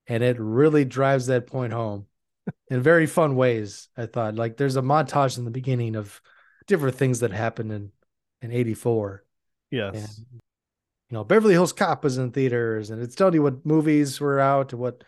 and 0.07 0.23
it 0.23 0.37
really 0.39 0.85
drives 0.85 1.27
that 1.27 1.47
point 1.47 1.73
home 1.73 2.05
in 2.69 2.81
very 2.81 3.05
fun 3.05 3.35
ways. 3.35 3.87
I 3.95 4.05
thought 4.05 4.35
like 4.35 4.57
there's 4.57 4.75
a 4.75 4.81
montage 4.81 5.37
in 5.37 5.45
the 5.45 5.51
beginning 5.51 5.95
of 5.95 6.21
different 6.67 6.95
things 6.95 7.19
that 7.21 7.31
happened 7.31 7.71
in 7.71 7.91
in 8.41 8.51
84 8.51 9.23
Yes. 9.71 9.95
and 9.95 10.25
you 11.09 11.17
know 11.17 11.23
beverly 11.23 11.53
hills 11.53 11.73
cop 11.73 12.03
was 12.03 12.17
in 12.17 12.31
theaters 12.31 12.89
and 12.89 13.01
it's 13.01 13.15
telling 13.15 13.33
you 13.33 13.41
what 13.41 13.65
movies 13.65 14.19
were 14.19 14.39
out 14.39 14.73
what 14.73 15.03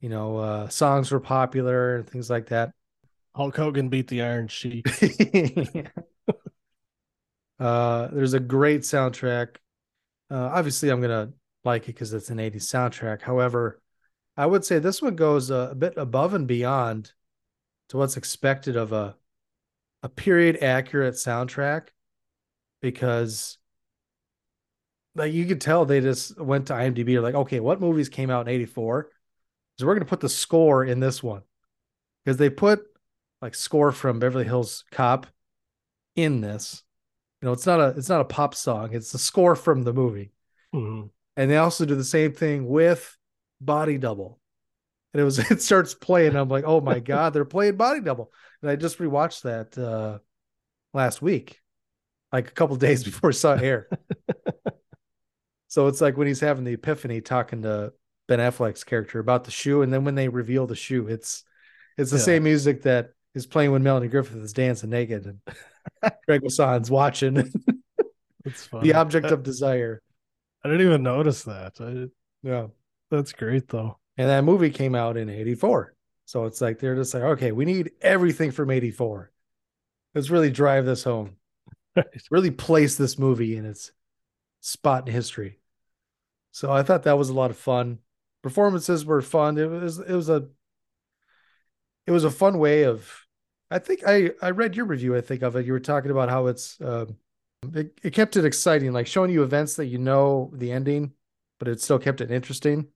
you 0.00 0.08
know 0.08 0.36
uh 0.38 0.68
songs 0.68 1.10
were 1.10 1.20
popular 1.20 1.96
and 1.96 2.08
things 2.08 2.28
like 2.28 2.46
that 2.48 2.72
Hulk 3.34 3.56
Hogan 3.56 3.88
beat 3.88 4.08
the 4.08 4.22
Iron 4.22 4.48
Sheik. 4.48 4.86
uh 7.60 8.08
there's 8.08 8.34
a 8.34 8.40
great 8.40 8.82
soundtrack 8.82 9.56
uh 10.30 10.50
obviously 10.52 10.90
i'm 10.90 11.00
gonna 11.00 11.32
like 11.64 11.84
it 11.84 11.86
because 11.94 12.12
it's 12.12 12.30
an 12.30 12.38
80s 12.38 12.56
soundtrack 12.66 13.22
however 13.22 13.80
i 14.36 14.46
would 14.46 14.64
say 14.64 14.78
this 14.78 15.00
one 15.02 15.16
goes 15.16 15.50
a, 15.50 15.68
a 15.70 15.74
bit 15.74 15.94
above 15.96 16.34
and 16.34 16.46
beyond 16.46 17.12
to 17.88 17.96
what's 17.96 18.16
expected 18.16 18.76
of 18.76 18.92
a 18.92 19.16
a 20.02 20.08
period 20.08 20.62
accurate 20.62 21.14
soundtrack 21.14 21.88
because 22.80 23.58
like 25.16 25.32
you 25.32 25.46
could 25.46 25.60
tell 25.60 25.84
they 25.84 26.00
just 26.00 26.38
went 26.38 26.66
to 26.66 26.74
IMDb 26.74 27.16
or 27.16 27.22
like, 27.22 27.34
okay, 27.34 27.58
what 27.58 27.80
movies 27.80 28.08
came 28.08 28.30
out 28.30 28.46
in 28.46 28.54
84? 28.54 29.10
So 29.78 29.86
we're 29.86 29.94
gonna 29.94 30.04
put 30.04 30.20
the 30.20 30.28
score 30.28 30.84
in 30.84 31.00
this 31.00 31.22
one. 31.22 31.42
Because 32.24 32.36
they 32.36 32.50
put 32.50 32.84
like 33.40 33.54
score 33.54 33.92
from 33.92 34.18
Beverly 34.18 34.44
Hills 34.44 34.84
Cop 34.90 35.26
in 36.14 36.40
this. 36.40 36.82
You 37.40 37.46
know, 37.46 37.52
it's 37.52 37.66
not 37.66 37.80
a 37.80 37.88
it's 37.96 38.08
not 38.08 38.20
a 38.20 38.24
pop 38.24 38.54
song, 38.54 38.90
it's 38.92 39.12
the 39.12 39.18
score 39.18 39.56
from 39.56 39.82
the 39.82 39.92
movie. 39.92 40.32
Mhm. 40.74 41.10
And 41.36 41.50
they 41.50 41.56
also 41.56 41.84
do 41.84 41.94
the 41.94 42.04
same 42.04 42.32
thing 42.32 42.66
with 42.66 43.16
Body 43.60 43.98
Double. 43.98 44.38
And 45.14 45.20
it 45.20 45.24
was 45.24 45.38
it 45.50 45.62
starts 45.62 45.94
playing. 45.94 46.36
I'm 46.36 46.48
like, 46.48 46.64
oh 46.66 46.80
my 46.80 47.00
God, 47.00 47.32
they're 47.32 47.44
playing 47.44 47.76
Body 47.76 48.00
Double. 48.00 48.32
And 48.62 48.70
I 48.70 48.76
just 48.76 48.98
rewatched 48.98 49.42
that 49.42 49.76
uh 49.78 50.18
last 50.94 51.20
week, 51.22 51.60
like 52.32 52.48
a 52.48 52.52
couple 52.52 52.76
days 52.88 53.04
before 53.04 53.30
it 53.30 53.34
saw 53.34 53.54
air. 53.54 53.88
so 55.68 55.88
it's 55.88 56.00
like 56.00 56.16
when 56.16 56.26
he's 56.26 56.40
having 56.40 56.64
the 56.64 56.74
epiphany 56.74 57.20
talking 57.20 57.62
to 57.62 57.92
Ben 58.28 58.38
Affleck's 58.38 58.84
character 58.84 59.18
about 59.18 59.44
the 59.44 59.50
shoe, 59.50 59.82
and 59.82 59.92
then 59.92 60.04
when 60.04 60.14
they 60.14 60.28
reveal 60.28 60.66
the 60.66 60.74
shoe, 60.76 61.06
it's 61.08 61.44
it's 61.98 62.10
the 62.10 62.16
Yeah. 62.18 62.22
same 62.22 62.44
music 62.44 62.82
that 62.82 63.10
is 63.34 63.46
playing 63.46 63.70
when 63.72 63.82
Melanie 63.82 64.08
Griffith 64.08 64.36
is 64.36 64.52
dancing 64.52 64.90
naked 64.90 65.26
and 65.26 65.40
Greg 66.26 66.42
watching 66.90 67.34
That's 68.44 68.66
funny. 68.66 68.88
the 68.90 68.94
object 68.98 69.26
I, 69.26 69.30
of 69.30 69.42
desire. 69.42 70.02
I 70.64 70.68
didn't 70.68 70.86
even 70.86 71.02
notice 71.02 71.44
that. 71.44 71.74
I, 71.80 72.08
Yeah. 72.42 72.68
That's 73.10 73.32
great 73.32 73.68
though. 73.68 73.98
And 74.16 74.28
that 74.28 74.44
movie 74.44 74.70
came 74.70 74.94
out 74.94 75.16
in 75.16 75.28
84. 75.28 75.94
So 76.24 76.44
it's 76.44 76.60
like 76.60 76.78
they're 76.78 76.96
just 76.96 77.14
like, 77.14 77.22
okay, 77.22 77.52
we 77.52 77.64
need 77.64 77.92
everything 78.00 78.50
from 78.50 78.70
84. 78.70 79.30
Let's 80.14 80.30
really 80.30 80.50
drive 80.50 80.84
this 80.86 81.04
home. 81.04 81.36
Really 82.30 82.50
place 82.50 82.96
this 82.96 83.18
movie 83.18 83.56
in 83.56 83.64
its 83.64 83.90
spot 84.60 85.06
in 85.08 85.14
history. 85.14 85.60
So 86.52 86.70
I 86.70 86.82
thought 86.82 87.04
that 87.04 87.16
was 87.16 87.30
a 87.30 87.34
lot 87.34 87.50
of 87.50 87.56
fun. 87.56 88.00
Performances 88.42 89.04
were 89.06 89.22
fun. 89.22 89.56
It 89.56 89.70
was 89.70 89.98
it 89.98 90.12
was 90.12 90.28
a 90.28 90.48
it 92.06 92.10
was 92.10 92.24
a 92.24 92.30
fun 92.30 92.58
way 92.58 92.84
of 92.84 93.10
I 93.70 93.78
think 93.78 94.02
I 94.06 94.30
I 94.42 94.50
read 94.50 94.76
your 94.76 94.86
review, 94.86 95.16
I 95.16 95.20
think 95.20 95.42
of 95.42 95.56
it. 95.56 95.66
You 95.66 95.72
were 95.72 95.80
talking 95.80 96.10
about 96.10 96.28
how 96.28 96.46
it's 96.46 96.80
um 96.80 97.16
it, 97.74 97.98
it 98.02 98.12
kept 98.12 98.36
it 98.36 98.44
exciting, 98.44 98.92
like 98.92 99.06
showing 99.06 99.30
you 99.30 99.42
events 99.42 99.76
that 99.76 99.86
you 99.86 99.98
know 99.98 100.50
the 100.54 100.70
ending, 100.72 101.12
but 101.58 101.68
it 101.68 101.80
still 101.80 101.98
kept 101.98 102.20
it 102.20 102.30
interesting. 102.30 102.88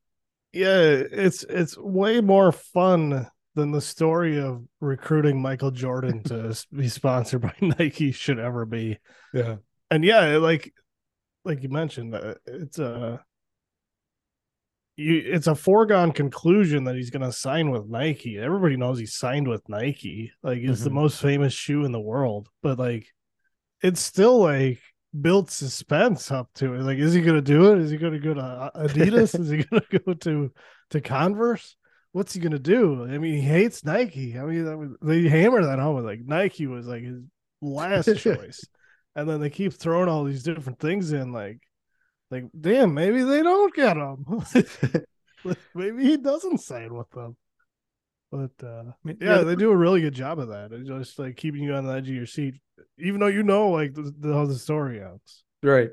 Yeah, 0.52 0.78
it's 0.78 1.44
it's 1.44 1.76
way 1.78 2.20
more 2.20 2.50
fun 2.52 3.28
than 3.54 3.70
the 3.72 3.80
story 3.80 4.40
of 4.40 4.64
recruiting 4.80 5.40
Michael 5.40 5.70
Jordan 5.70 6.22
to 6.24 6.54
be 6.72 6.88
sponsored 6.88 7.42
by 7.42 7.54
Nike 7.60 8.12
should 8.12 8.38
ever 8.38 8.64
be. 8.66 8.98
Yeah. 9.32 9.56
And 9.90 10.04
yeah, 10.04 10.36
like 10.38 10.72
like 11.44 11.62
you 11.62 11.68
mentioned, 11.68 12.14
uh, 12.14 12.34
it's 12.46 12.78
a 12.78 13.24
you 14.96 15.22
it's 15.24 15.46
a 15.46 15.54
foregone 15.54 16.12
conclusion 16.12 16.84
that 16.84 16.96
he's 16.96 17.10
going 17.10 17.22
to 17.22 17.32
sign 17.32 17.70
with 17.70 17.88
Nike. 17.88 18.38
Everybody 18.38 18.76
knows 18.76 18.98
he 18.98 19.06
signed 19.06 19.48
with 19.48 19.68
Nike. 19.68 20.32
Like 20.42 20.58
it's 20.58 20.82
the 20.84 20.90
Mhm. 20.90 20.94
most 20.94 21.20
famous 21.22 21.52
shoe 21.52 21.84
in 21.84 21.92
the 21.92 22.00
world, 22.00 22.48
but 22.62 22.78
like 22.78 23.06
it's 23.82 24.00
still 24.00 24.38
like 24.40 24.80
built 25.18 25.50
suspense 25.50 26.30
up 26.30 26.48
to 26.54 26.74
it. 26.74 26.82
Like, 26.82 26.98
is 26.98 27.12
he 27.12 27.20
going 27.20 27.36
to 27.36 27.42
do 27.42 27.72
it? 27.72 27.78
Is 27.78 27.90
he 27.90 27.96
going 27.96 28.12
to 28.12 28.18
go 28.18 28.34
to 28.34 28.70
Adidas? 28.74 29.38
is 29.38 29.48
he 29.48 29.64
going 29.70 29.82
to 29.90 29.98
go 29.98 30.14
to 30.14 30.52
to 30.90 31.00
Converse? 31.00 31.76
What's 32.12 32.32
he 32.32 32.40
going 32.40 32.52
to 32.52 32.58
do? 32.58 33.04
I 33.04 33.18
mean, 33.18 33.34
he 33.34 33.40
hates 33.40 33.84
Nike. 33.84 34.36
I 34.38 34.42
mean, 34.42 34.64
that 34.64 34.76
was, 34.76 34.90
they 35.00 35.28
hammer 35.28 35.64
that 35.64 35.78
home. 35.78 35.96
With 35.96 36.04
like 36.04 36.20
Nike 36.24 36.66
was 36.66 36.86
like 36.86 37.02
his 37.02 37.22
last 37.60 38.16
choice, 38.16 38.64
and 39.14 39.28
then 39.28 39.40
they 39.40 39.50
keep 39.50 39.72
throwing 39.72 40.08
all 40.08 40.24
these 40.24 40.42
different 40.42 40.80
things 40.80 41.12
in. 41.12 41.32
Like, 41.32 41.60
like 42.30 42.44
damn, 42.58 42.94
maybe 42.94 43.22
they 43.22 43.42
don't 43.42 43.74
get 43.74 43.96
him. 43.96 44.24
maybe 45.74 46.04
he 46.04 46.16
doesn't 46.16 46.58
sign 46.58 46.94
with 46.94 47.10
them. 47.10 47.36
But 48.30 48.50
uh 48.64 48.84
mean, 49.02 49.18
yeah, 49.20 49.38
they 49.38 49.56
do 49.56 49.70
a 49.70 49.76
really 49.76 50.00
good 50.00 50.14
job 50.14 50.38
of 50.38 50.48
that. 50.48 50.72
It's 50.72 50.88
just 50.88 51.18
like 51.18 51.36
keeping 51.36 51.62
you 51.62 51.74
on 51.74 51.84
the 51.84 51.92
edge 51.92 52.08
of 52.08 52.14
your 52.14 52.26
seat, 52.26 52.54
even 52.98 53.20
though 53.20 53.26
you 53.26 53.42
know 53.42 53.70
like 53.70 53.94
the, 53.94 54.14
the, 54.18 54.32
how 54.32 54.46
the 54.46 54.54
story 54.54 55.02
ends. 55.02 55.42
Right. 55.62 55.90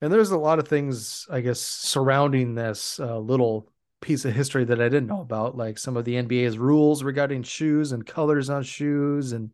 And 0.00 0.12
there's 0.12 0.30
a 0.30 0.38
lot 0.38 0.58
of 0.58 0.68
things, 0.68 1.26
I 1.30 1.40
guess, 1.40 1.60
surrounding 1.60 2.54
this 2.54 3.00
uh, 3.00 3.18
little 3.18 3.70
piece 4.00 4.24
of 4.24 4.34
history 4.34 4.64
that 4.64 4.80
I 4.80 4.88
didn't 4.88 5.06
know 5.06 5.20
about, 5.20 5.56
like 5.56 5.78
some 5.78 5.96
of 5.96 6.04
the 6.04 6.16
NBA's 6.16 6.58
rules 6.58 7.02
regarding 7.02 7.42
shoes 7.42 7.92
and 7.92 8.04
colors 8.06 8.50
on 8.50 8.62
shoes 8.62 9.32
and 9.32 9.50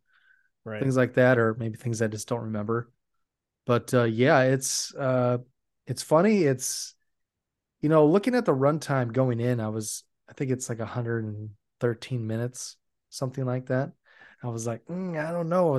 Right. 0.64 0.82
things 0.82 0.96
like 0.96 1.14
that, 1.14 1.38
or 1.38 1.54
maybe 1.54 1.76
things 1.76 2.02
I 2.02 2.06
just 2.06 2.28
don't 2.28 2.42
remember. 2.42 2.90
But 3.64 3.94
uh, 3.94 4.04
yeah, 4.04 4.42
it's 4.42 4.94
uh, 4.94 5.38
it's 5.86 6.02
funny. 6.02 6.42
It's 6.42 6.94
you 7.80 7.88
know, 7.88 8.06
looking 8.06 8.34
at 8.34 8.44
the 8.44 8.54
runtime 8.54 9.12
going 9.12 9.40
in, 9.40 9.60
I 9.60 9.68
was 9.68 10.04
I 10.28 10.32
think 10.32 10.50
it's 10.50 10.68
like 10.68 10.80
113 11.80 12.26
minutes, 12.26 12.76
something 13.10 13.44
like 13.44 13.66
that. 13.66 13.92
I 14.42 14.48
was 14.48 14.66
like, 14.66 14.84
"Mm, 14.86 15.18
I 15.18 15.32
don't 15.32 15.48
know. 15.48 15.76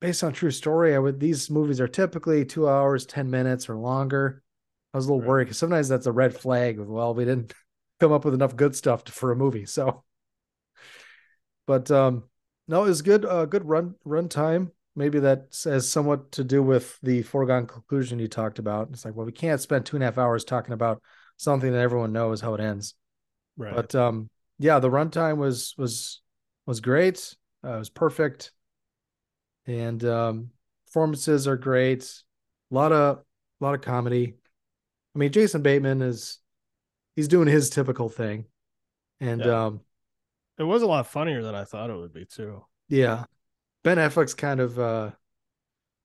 Based 0.00 0.24
on 0.24 0.32
true 0.32 0.50
story, 0.50 0.94
I 0.94 0.98
would 0.98 1.20
these 1.20 1.50
movies 1.50 1.80
are 1.80 1.88
typically 1.88 2.44
two 2.44 2.68
hours, 2.68 3.04
10 3.06 3.30
minutes 3.30 3.68
or 3.68 3.76
longer. 3.76 4.42
I 4.94 4.98
was 4.98 5.06
a 5.06 5.08
little 5.12 5.20
Right. 5.20 5.26
worried 5.26 5.44
because 5.44 5.58
sometimes 5.58 5.88
that's 5.88 6.06
a 6.06 6.12
red 6.12 6.34
flag 6.34 6.78
of 6.80 6.88
well, 6.88 7.14
we 7.14 7.24
didn't 7.26 7.52
come 8.00 8.12
up 8.12 8.24
with 8.24 8.34
enough 8.34 8.56
good 8.56 8.74
stuff 8.74 9.04
to, 9.04 9.12
for 9.12 9.30
a 9.32 9.36
movie. 9.36 9.66
So 9.66 10.04
but 11.66 11.90
um 11.90 12.24
no, 12.68 12.84
it 12.84 12.88
was 12.88 13.02
good 13.02 13.24
uh 13.24 13.46
good 13.46 13.64
run 13.66 13.94
run 14.04 14.28
time. 14.28 14.72
Maybe 14.96 15.20
that 15.20 15.56
has 15.64 15.88
somewhat 15.90 16.32
to 16.32 16.44
do 16.44 16.62
with 16.62 16.98
the 17.02 17.22
foregone 17.22 17.66
conclusion 17.66 18.18
you 18.18 18.28
talked 18.28 18.58
about. 18.58 18.88
It's 18.92 19.04
like, 19.04 19.14
well, 19.14 19.24
we 19.26 19.32
can't 19.32 19.60
spend 19.60 19.86
two 19.86 19.96
and 19.96 20.02
a 20.02 20.06
half 20.06 20.18
hours 20.18 20.44
talking 20.44 20.72
about 20.74 21.00
something 21.36 21.70
that 21.72 21.78
everyone 21.80 22.12
knows 22.12 22.40
how 22.40 22.54
it 22.54 22.60
ends. 22.60 22.94
Right. 23.56 23.76
But 23.76 23.94
um, 23.94 24.30
yeah, 24.60 24.78
the 24.78 24.90
runtime 24.90 25.38
was 25.38 25.74
was 25.78 26.20
was 26.66 26.80
great. 26.80 27.34
Uh, 27.64 27.74
it 27.74 27.78
was 27.78 27.90
perfect, 27.90 28.52
and 29.66 30.04
um, 30.04 30.50
performances 30.86 31.46
are 31.46 31.56
great. 31.56 32.04
A 32.70 32.74
lot 32.74 32.92
of 32.92 33.18
a 33.60 33.64
lot 33.64 33.74
of 33.74 33.82
comedy. 33.82 34.34
I 35.14 35.18
mean, 35.18 35.32
Jason 35.32 35.62
Bateman 35.62 36.02
is 36.02 36.38
he's 37.16 37.28
doing 37.28 37.48
his 37.48 37.70
typical 37.70 38.08
thing, 38.08 38.46
and 39.20 39.46
Yeah. 39.46 39.66
um, 39.66 39.80
it 40.58 40.64
was 40.64 40.82
a 40.82 40.86
lot 40.86 41.06
funnier 41.06 41.42
than 41.42 41.54
I 41.54 41.64
thought 41.64 41.90
it 41.90 41.96
would 41.96 42.12
be 42.12 42.24
too. 42.26 42.64
yeah, 42.88 43.24
Ben 43.84 43.98
Affleck's 43.98 44.34
kind 44.34 44.60
of 44.60 44.78
uh, 44.78 45.10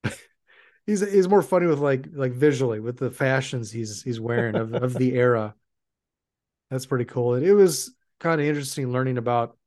he's 0.85 1.01
he's 1.01 1.27
more 1.29 1.41
funny 1.41 1.67
with 1.67 1.79
like 1.79 2.07
like 2.13 2.33
visually 2.33 2.79
with 2.79 2.97
the 2.97 3.11
fashions 3.11 3.71
he's 3.71 4.01
he's 4.03 4.19
wearing 4.19 4.57
of 4.57 4.73
of 4.73 4.97
the 4.97 5.13
era. 5.15 5.55
That's 6.69 6.85
pretty 6.85 7.05
cool. 7.05 7.35
It, 7.35 7.43
it 7.43 7.53
was 7.53 7.93
kind 8.19 8.39
of 8.41 8.47
interesting 8.47 8.91
learning 8.91 9.17
about 9.17 9.57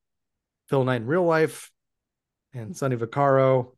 Phil 0.69 0.85
Knight 0.85 1.03
in 1.03 1.07
real 1.07 1.25
life 1.25 1.71
and 2.55 2.77
Sonny 2.77 2.97
Vaccaro. 2.97 3.73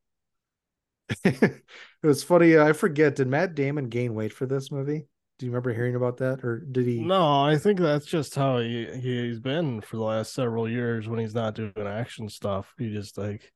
it 1.25 1.63
was 2.03 2.23
funny. 2.23 2.59
I 2.59 2.73
forget. 2.73 3.17
Did 3.17 3.29
Matt 3.29 3.55
Damon 3.55 3.89
gain 3.89 4.15
weight 4.15 4.33
for 4.33 4.47
this 4.47 4.71
movie? 4.71 5.07
Do 5.39 5.47
you 5.47 5.53
remember 5.53 5.73
hearing 5.73 5.97
about 5.97 6.19
that, 6.19 6.45
or 6.45 6.59
did 6.59 6.87
he? 6.87 7.01
No, 7.01 7.43
I 7.43 7.57
think 7.57 7.81
that's 7.81 8.07
just 8.07 8.35
how 8.35 8.59
he 8.59 8.87
he's 9.01 9.41
been 9.41 9.81
for 9.81 9.97
the 9.97 10.03
last 10.03 10.35
several 10.35 10.69
years 10.69 11.09
when 11.09 11.19
he's 11.19 11.35
not 11.35 11.55
doing 11.55 11.73
action 11.79 12.29
stuff. 12.29 12.75
He 12.79 12.93
just 12.93 13.17
like, 13.17 13.51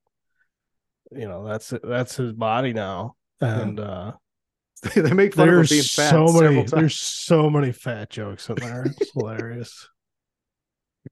you 1.12 1.28
know, 1.28 1.46
that's 1.46 1.74
that's 1.82 2.16
his 2.16 2.32
body 2.32 2.72
now, 2.72 3.16
and 3.40 3.78
uh 3.78 4.12
they 4.94 5.12
make 5.12 5.34
fun 5.34 5.48
of 5.48 5.52
him 5.52 5.56
there's 5.56 5.70
being 5.70 5.82
fat 5.82 6.10
so 6.10 6.26
many 6.26 6.62
there's 6.64 6.98
so 6.98 7.48
many 7.48 7.70
fat 7.70 8.10
jokes 8.10 8.48
in 8.48 8.56
there. 8.56 8.86
It's 8.86 9.12
hilarious. 9.14 9.88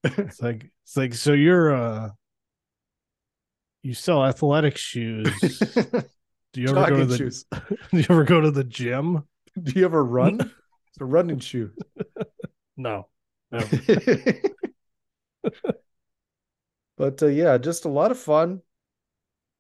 It's 0.05 0.43
like 0.43 0.71
it's 0.85 0.97
like 0.97 1.15
so 1.15 1.33
you're 1.33 1.75
uh 1.75 2.11
you 3.83 3.95
sell 3.95 4.25
athletic 4.25 4.77
shoes. 4.77 5.59
Do 6.53 6.61
you 6.61 6.69
ever 6.69 6.89
go 6.89 6.99
to 6.99 7.07
the 7.07 7.17
shoes. 7.17 7.45
Do 7.91 7.99
you 7.99 8.07
ever 8.11 8.25
go 8.25 8.41
to 8.41 8.51
the 8.51 8.65
gym? 8.65 9.27
Do 9.61 9.73
you 9.79 9.85
ever 9.85 10.05
run? 10.05 10.53
It's 10.89 11.01
a 11.01 11.07
running 11.07 11.39
shoe. 11.39 11.71
No. 12.77 13.09
No. 13.51 13.61
but 16.99 17.23
uh, 17.23 17.29
yeah, 17.29 17.57
just 17.57 17.87
a 17.87 17.89
lot 17.89 18.11
of 18.11 18.19
fun. 18.19 18.61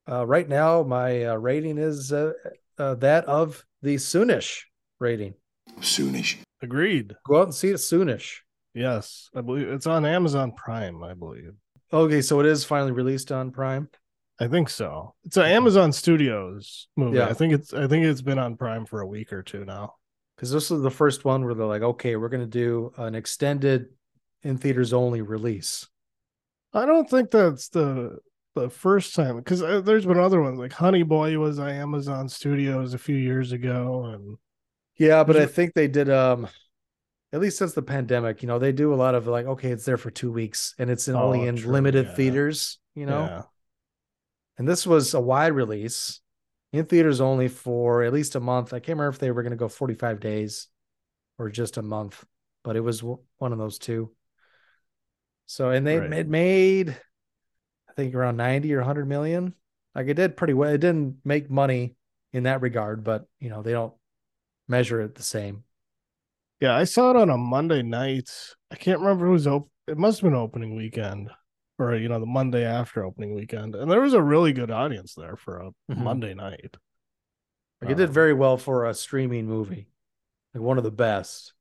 Uh, 0.07 0.27
right 0.27 0.47
now, 0.47 0.83
my 0.83 1.25
uh, 1.25 1.37
rating 1.37 1.79
is 1.79 2.13
uh, 2.13 2.33
uh, 2.77 2.97
that 2.97 3.25
of 3.25 3.65
the 3.81 3.95
Soonish 3.95 4.65
rating. 5.01 5.33
Soonish. 5.81 6.37
Agreed. 6.61 7.17
Go 7.27 7.41
out 7.41 7.45
and 7.45 7.55
see 7.55 7.71
it 7.71 7.77
soonish. 7.77 8.41
Yes, 8.75 9.29
I 9.35 9.41
believe 9.43 9.69
it's 9.69 9.87
on 9.87 10.05
Amazon 10.07 10.53
Prime. 10.53 11.03
I 11.03 11.15
believe. 11.15 11.53
Okay, 11.93 12.23
so 12.23 12.41
it 12.41 12.47
is 12.47 12.65
finally 12.65 12.93
released 12.93 13.31
on 13.31 13.51
Prime. 13.51 13.89
I 14.41 14.49
think 14.49 14.71
so. 14.71 15.15
It's 15.25 15.37
an 15.37 15.45
Amazon 15.45 15.93
Studios 15.93 16.89
movie. 16.97 17.19
Yeah. 17.19 17.29
I 17.29 17.35
think 17.35 17.53
it's. 17.53 17.73
I 17.75 17.87
think 17.87 18.05
it's 18.07 18.23
been 18.23 18.39
on 18.39 18.57
Prime 18.57 18.87
for 18.87 19.01
a 19.01 19.07
week 19.07 19.33
or 19.33 19.43
two 19.43 19.65
now. 19.65 19.95
because 20.37 20.51
this 20.51 20.71
is 20.71 20.83
the 20.83 20.91
first 20.91 21.25
one 21.25 21.45
where 21.45 21.55
they're 21.55 21.67
like, 21.67 21.83
okay, 21.83 22.17
we're 22.17 22.29
going 22.31 22.43
to 22.43 22.47
do 22.47 22.93
an 22.97 23.15
extended 23.15 23.87
in 24.43 24.57
theaters 24.59 24.93
only 24.93 25.21
release. 25.23 25.87
I 26.73 26.87
don't 26.87 27.09
think 27.09 27.31
that's 27.31 27.69
the 27.69 28.19
the 28.55 28.71
first 28.71 29.15
time 29.15 29.37
because 29.37 29.61
there's 29.61 30.07
been 30.07 30.19
other 30.19 30.41
ones 30.43 30.59
like 30.59 30.73
Honey 30.73 31.03
Boy 31.05 31.39
was 31.39 31.59
on 31.59 31.69
Amazon 31.69 32.29
Studios 32.29 32.95
a 32.95 32.99
few 32.99 33.17
years 33.17 33.53
ago, 33.53 34.07
and 34.07 34.39
Yeah, 34.97 35.25
but 35.25 35.37
I 35.37 35.47
think 35.47 35.75
they 35.75 35.89
did 35.89 36.09
um 36.11 36.49
at 37.33 37.41
least 37.41 37.59
since 37.59 37.73
the 37.75 37.83
pandemic, 37.83 38.43
you 38.43 38.49
know, 38.49 38.59
they 38.59 38.73
do 38.73 38.93
a 38.93 38.97
lot 38.97 39.15
of 39.15 39.27
like, 39.27 39.47
okay, 39.47 39.71
it's 39.71 39.85
there 39.85 39.97
for 39.97 40.11
two 40.11 40.31
weeks 40.33 40.75
and 40.79 40.91
it's 40.91 41.09
in, 41.09 41.15
Oh, 41.15 41.21
only 41.21 41.45
in 41.47 41.57
true, 41.57 41.73
limited 41.73 42.07
yeah. 42.07 42.15
theaters, 42.17 42.79
you 42.95 43.07
know. 43.07 43.23
yeah, 43.27 43.43
And 44.59 44.69
this 44.69 44.87
was 44.87 45.15
a 45.15 45.21
wide 45.21 45.53
release 45.53 46.21
in 46.73 46.87
theaters 46.87 47.21
only 47.21 47.49
for 47.49 48.03
at 48.03 48.13
least 48.13 48.35
a 48.35 48.41
month. 48.41 48.73
I 48.73 48.79
can't 48.79 48.99
remember 48.99 49.09
if 49.11 49.19
they 49.19 49.31
were 49.31 49.43
going 49.43 49.51
to 49.53 49.57
go 49.57 49.69
45 49.69 50.21
days 50.21 50.69
or 51.39 51.49
just 51.51 51.77
a 51.77 51.83
month, 51.83 52.25
but 52.65 52.77
it 52.77 52.81
was 52.81 53.01
w- 53.01 53.21
one 53.39 53.53
of 53.53 53.59
those 53.59 53.79
two. 53.79 54.13
So, 55.47 55.71
and 55.71 55.87
they 55.87 55.99
Right. 55.99 56.13
it 56.13 56.29
made, 56.29 56.91
I 57.89 57.93
think 57.95 58.15
around 58.15 58.37
90 58.37 58.75
or 58.75 58.79
100 58.79 59.09
million. 59.09 59.55
Like 59.95 60.09
it 60.09 60.15
did 60.15 60.37
pretty 60.37 60.55
well. 60.55 60.73
It 60.73 60.79
didn't 60.79 61.19
make 61.25 61.51
money 61.51 61.97
in 62.33 62.45
that 62.45 62.63
regard, 62.63 63.05
but 63.05 63.27
you 63.41 63.51
know, 63.51 63.63
they 63.63 63.73
don't 63.73 63.95
measure 64.69 65.01
it 65.03 65.15
the 65.17 65.23
same. 65.23 65.65
Yeah. 66.63 66.77
I 66.77 66.85
saw 66.85 67.11
it 67.11 67.17
on 67.17 67.29
a 67.31 67.37
Monday 67.37 67.83
night. 67.83 68.31
I 68.71 68.77
can't 68.77 69.01
remember 69.01 69.27
who 69.27 69.33
was 69.33 69.47
open. 69.47 69.69
It 69.89 69.99
must 69.99 70.21
have 70.21 70.31
been 70.31 70.39
opening 70.39 70.77
weekend, 70.77 71.31
or 71.79 71.95
you 71.97 72.09
know, 72.09 72.21
the 72.21 72.27
Monday 72.27 72.65
after 72.65 73.05
opening 73.05 73.35
weekend, 73.35 73.75
and 73.75 73.91
there 73.91 74.01
was 74.01 74.15
a 74.15 74.23
really 74.23 74.53
good 74.53 74.71
audience 74.71 75.15
there 75.15 75.37
for 75.37 75.59
a 75.59 75.71
Mhm. 75.93 75.99
Monday 76.05 76.35
night. 76.35 76.77
Like 77.81 77.91
it 77.91 77.97
did 77.97 78.09
Um, 78.11 78.15
very 78.15 78.33
well 78.33 78.57
for 78.57 78.87
a 78.87 78.95
streaming 78.95 79.47
movie, 79.47 79.89
like 80.55 80.63
one 80.63 80.79
of 80.79 80.85
the 80.85 80.93
best. 80.93 81.53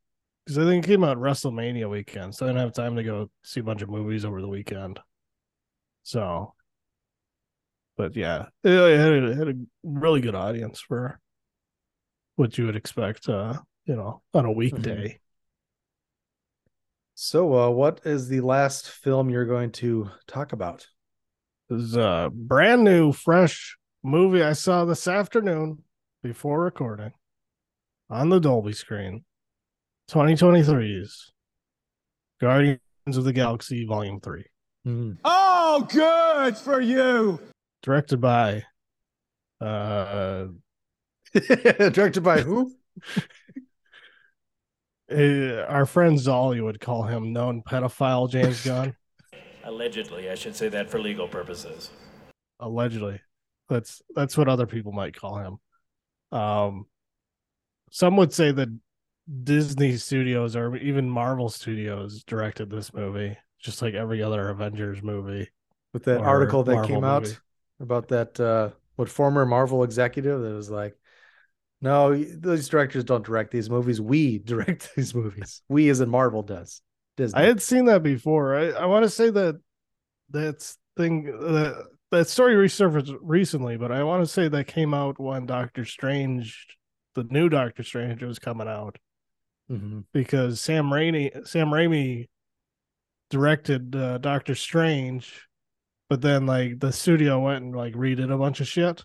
because 0.46 0.58
I 0.58 0.64
think 0.66 0.84
it 0.86 0.88
came 0.88 1.04
out 1.04 1.18
WrestleMania 1.18 1.90
weekend, 1.90 2.34
so 2.36 2.46
I 2.46 2.50
didn't 2.50 2.62
have 2.62 2.74
time 2.74 2.96
to 2.96 3.04
go 3.04 3.30
see 3.44 3.60
a 3.60 3.64
bunch 3.64 3.82
of 3.84 3.90
movies 3.90 4.26
over 4.26 4.42
the 4.42 4.48
weekend. 4.48 5.00
So, 6.04 6.56
but 7.96 8.16
yeah, 8.16 8.48
it, 8.64 8.72
it 8.72 9.00
had, 9.00 9.14
a, 9.14 9.32
it 9.32 9.38
had 9.38 9.48
a 9.50 9.60
really 9.84 10.20
good 10.22 10.34
audience 10.36 10.80
for 10.82 11.20
what 12.38 12.58
you 12.58 12.66
would 12.66 12.76
expect, 12.76 13.30
uh, 13.30 13.60
you 13.92 13.98
know, 13.98 14.22
on 14.34 14.46
a 14.46 14.52
weekday. 14.54 15.20
So, 17.14 17.54
uh, 17.54 17.70
what 17.70 18.00
is 18.06 18.30
the 18.30 18.40
last 18.40 18.90
film 18.90 19.30
you're 19.30 19.46
going 19.46 19.74
to 19.74 20.10
talk 20.28 20.54
about? 20.54 20.88
This 21.70 21.82
is 21.82 21.98
a 21.98 22.32
brand 22.34 22.86
new, 22.86 23.12
fresh 23.12 23.78
movie 24.02 24.44
I 24.44 24.54
saw 24.54 24.86
this 24.86 25.10
afternoon 25.10 25.80
before 26.24 26.64
recording 26.64 27.12
on 28.10 28.30
the 28.30 28.40
Dolby 28.40 28.72
screen. 28.72 29.26
2023's 30.10 31.34
Guardians 32.40 32.80
of 33.08 33.26
the 33.26 33.34
Galaxy 33.34 33.86
Volume 33.86 34.22
3. 34.22 34.46
Oh, 35.26 35.86
good 35.90 36.56
for 36.56 36.80
you. 36.80 37.42
directed 37.84 38.22
by 38.22 38.64
uh, 39.60 40.48
Directed 41.34 42.24
by 42.24 42.42
who? 42.42 42.72
eh, 45.12 45.66
our 45.68 45.86
friend 45.86 46.18
Zolly 46.18 46.64
would 46.64 46.80
call 46.80 47.04
him 47.04 47.34
known 47.34 47.62
pedophile 47.64 48.30
James 48.30 48.62
Gunn. 48.66 48.96
Allegedly, 49.64 50.30
I 50.30 50.36
should 50.36 50.56
say 50.56 50.70
that 50.70 50.92
for 50.92 51.00
legal 51.00 51.28
purposes. 51.28 51.90
allegedly. 52.60 53.20
That's 53.70 54.02
that's 54.16 54.38
what 54.38 54.48
other 54.50 54.68
people 54.68 54.92
might 54.92 55.16
call 55.16 55.38
him. 55.38 56.38
Um 56.38 56.88
some 57.92 58.16
would 58.18 58.34
say 58.34 58.52
that 58.52 58.70
Disney 59.44 59.98
Studios 59.98 60.56
or 60.56 60.76
even 60.78 61.10
Marvel 61.10 61.50
Studios 61.50 62.24
directed 62.24 62.70
this 62.70 62.94
movie, 62.94 63.38
just 63.60 63.82
like 63.82 63.94
every 63.94 64.22
other 64.24 64.50
Avengers 64.50 65.02
movie. 65.04 65.50
With 65.94 66.04
that 66.06 66.22
article 66.22 66.64
that 66.64 66.72
Marvel 66.76 66.88
came 66.88 67.04
out 67.04 67.24
movie. 67.24 67.38
about 67.80 68.08
that 68.10 68.40
uh 68.40 68.72
what 68.96 69.10
former 69.10 69.46
Marvel 69.46 69.84
executive 69.84 70.42
that 70.42 70.54
was 70.54 70.70
like, 70.70 70.98
no, 71.82 72.16
these 72.16 72.70
directors 72.70 73.04
don't 73.04 73.26
direct 73.26 73.52
these 73.52 73.70
movies. 73.70 74.00
We 74.00 74.38
direct 74.46 74.90
these 74.96 75.14
movies. 75.16 75.62
We 75.70 75.90
as 75.90 76.00
in 76.02 76.10
Marvel 76.10 76.44
does. 76.44 76.82
Disney. 77.18 77.40
I 77.42 77.46
had 77.46 77.62
seen 77.62 77.86
that 77.86 78.04
before. 78.04 78.56
I, 78.56 78.70
I 78.70 78.86
want 78.86 79.04
to 79.04 79.10
say 79.10 79.30
that 79.32 79.60
that's 80.30 80.78
thing 80.98 81.26
that 81.26 81.84
that 82.12 82.28
story 82.28 82.56
resurfaced 82.56 83.16
recently, 83.22 83.78
but 83.78 83.92
I 83.92 84.04
want 84.04 84.22
to 84.24 84.28
say 84.32 84.48
that 84.48 84.68
came 84.68 84.94
out 84.94 85.20
when 85.20 85.46
Doctor 85.46 85.86
Strange, 85.86 86.68
the 87.16 87.24
new 87.26 87.50
Doctor 87.50 87.84
Strange, 87.84 88.22
was 88.24 88.40
coming 88.40 88.68
out. 88.68 88.98
Mhm. 89.70 90.04
because 90.12 90.60
Sam 90.60 90.86
Raimi 90.88 91.48
Sam 91.48 91.68
Raimi 91.68 92.28
directed 93.30 93.96
uh, 93.96 94.18
Doctor 94.18 94.56
Strange, 94.56 95.48
but 96.10 96.22
then 96.22 96.46
like 96.46 96.80
the 96.80 96.92
studio 96.92 97.40
went 97.40 97.64
and 97.64 97.76
like 97.76 97.94
redid 97.94 98.34
a 98.34 98.38
bunch 98.38 98.60
of 98.60 98.68
shit 98.68 99.04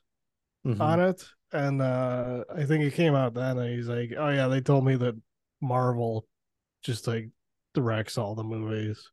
Mhm. 0.67 0.81
on 0.81 1.01
it, 1.01 1.25
and 1.53 1.81
uh 1.81 2.45
I 2.55 2.65
think 2.65 2.85
it 2.85 2.95
came 2.95 3.15
out 3.15 3.35
then, 3.35 3.59
and 3.59 3.75
he's 3.75 3.89
like, 3.89 4.13
"Oh 4.17 4.29
yeah, 4.29 4.49
they 4.49 4.61
told 4.61 4.85
me 4.85 4.97
that 4.97 5.15
Marvel 5.61 6.27
just 6.83 7.07
like 7.07 7.29
directs 7.75 8.19
all 8.19 8.35
the 8.35 8.45
movies." 8.45 9.11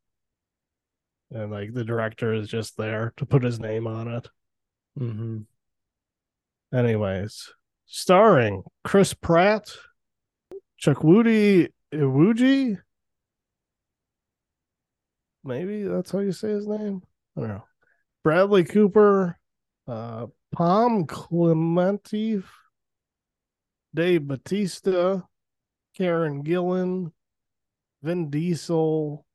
And 1.32 1.52
like 1.52 1.74
the 1.74 1.84
director 1.84 2.34
is 2.34 2.48
just 2.48 2.78
there 2.78 3.14
to 3.18 3.26
put 3.26 3.44
his 3.44 3.60
name 3.60 3.88
on 3.88 4.08
it. 4.08 4.28
Mm-hmm. 5.00 5.40
Anyways, 6.76 7.52
starring 7.86 8.64
Chris 8.84 9.14
Pratt, 9.14 9.72
Chuck 10.78 10.98
Chukwudi 10.98 11.70
Iwuji. 11.94 12.78
Maybe 15.44 15.84
that's 15.84 16.12
how 16.12 16.20
you 16.20 16.32
say 16.32 16.50
his 16.50 16.68
name. 16.68 17.02
I 17.36 17.40
don't 17.40 17.50
know. 17.50 17.64
Bradley 18.24 18.64
Cooper, 18.64 19.38
uh, 19.88 20.28
Pom 20.54 21.06
Klementieff, 21.06 22.46
Dave 23.94 24.28
Bautista, 24.28 25.28
Karen 25.98 26.44
Gillan, 26.44 27.12
Vin 28.02 28.30
Diesel, 28.30 29.26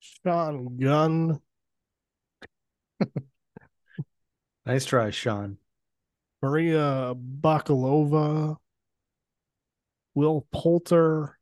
Sean 0.00 0.76
Gunn, 0.76 1.40
Nice 4.66 4.86
try, 4.86 5.10
Sean. 5.10 5.58
Maria 6.42 7.14
Bakalova, 7.14 8.56
Will 10.14 10.46
Poulter. 10.52 11.33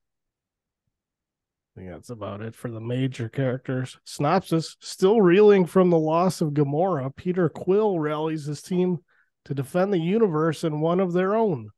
I 1.74 1.80
think 1.80 1.90
that's 1.90 2.10
about 2.10 2.42
it 2.42 2.54
for 2.54 2.70
the 2.70 2.80
major 2.80 3.28
characters. 3.28 3.98
Synopsis 4.04 4.76
Still 4.80 5.22
reeling 5.22 5.64
from 5.64 5.88
the 5.90 5.98
loss 5.98 6.40
of 6.40 6.50
Gamora, 6.50 7.14
Peter 7.16 7.48
Quill 7.48 7.98
rallies 7.98 8.44
his 8.44 8.60
team 8.60 8.98
to 9.46 9.54
defend 9.54 9.92
the 9.92 9.98
universe 9.98 10.64
and 10.64 10.82
one 10.82 11.00
of 11.00 11.12
their 11.12 11.34
own. 11.34 11.70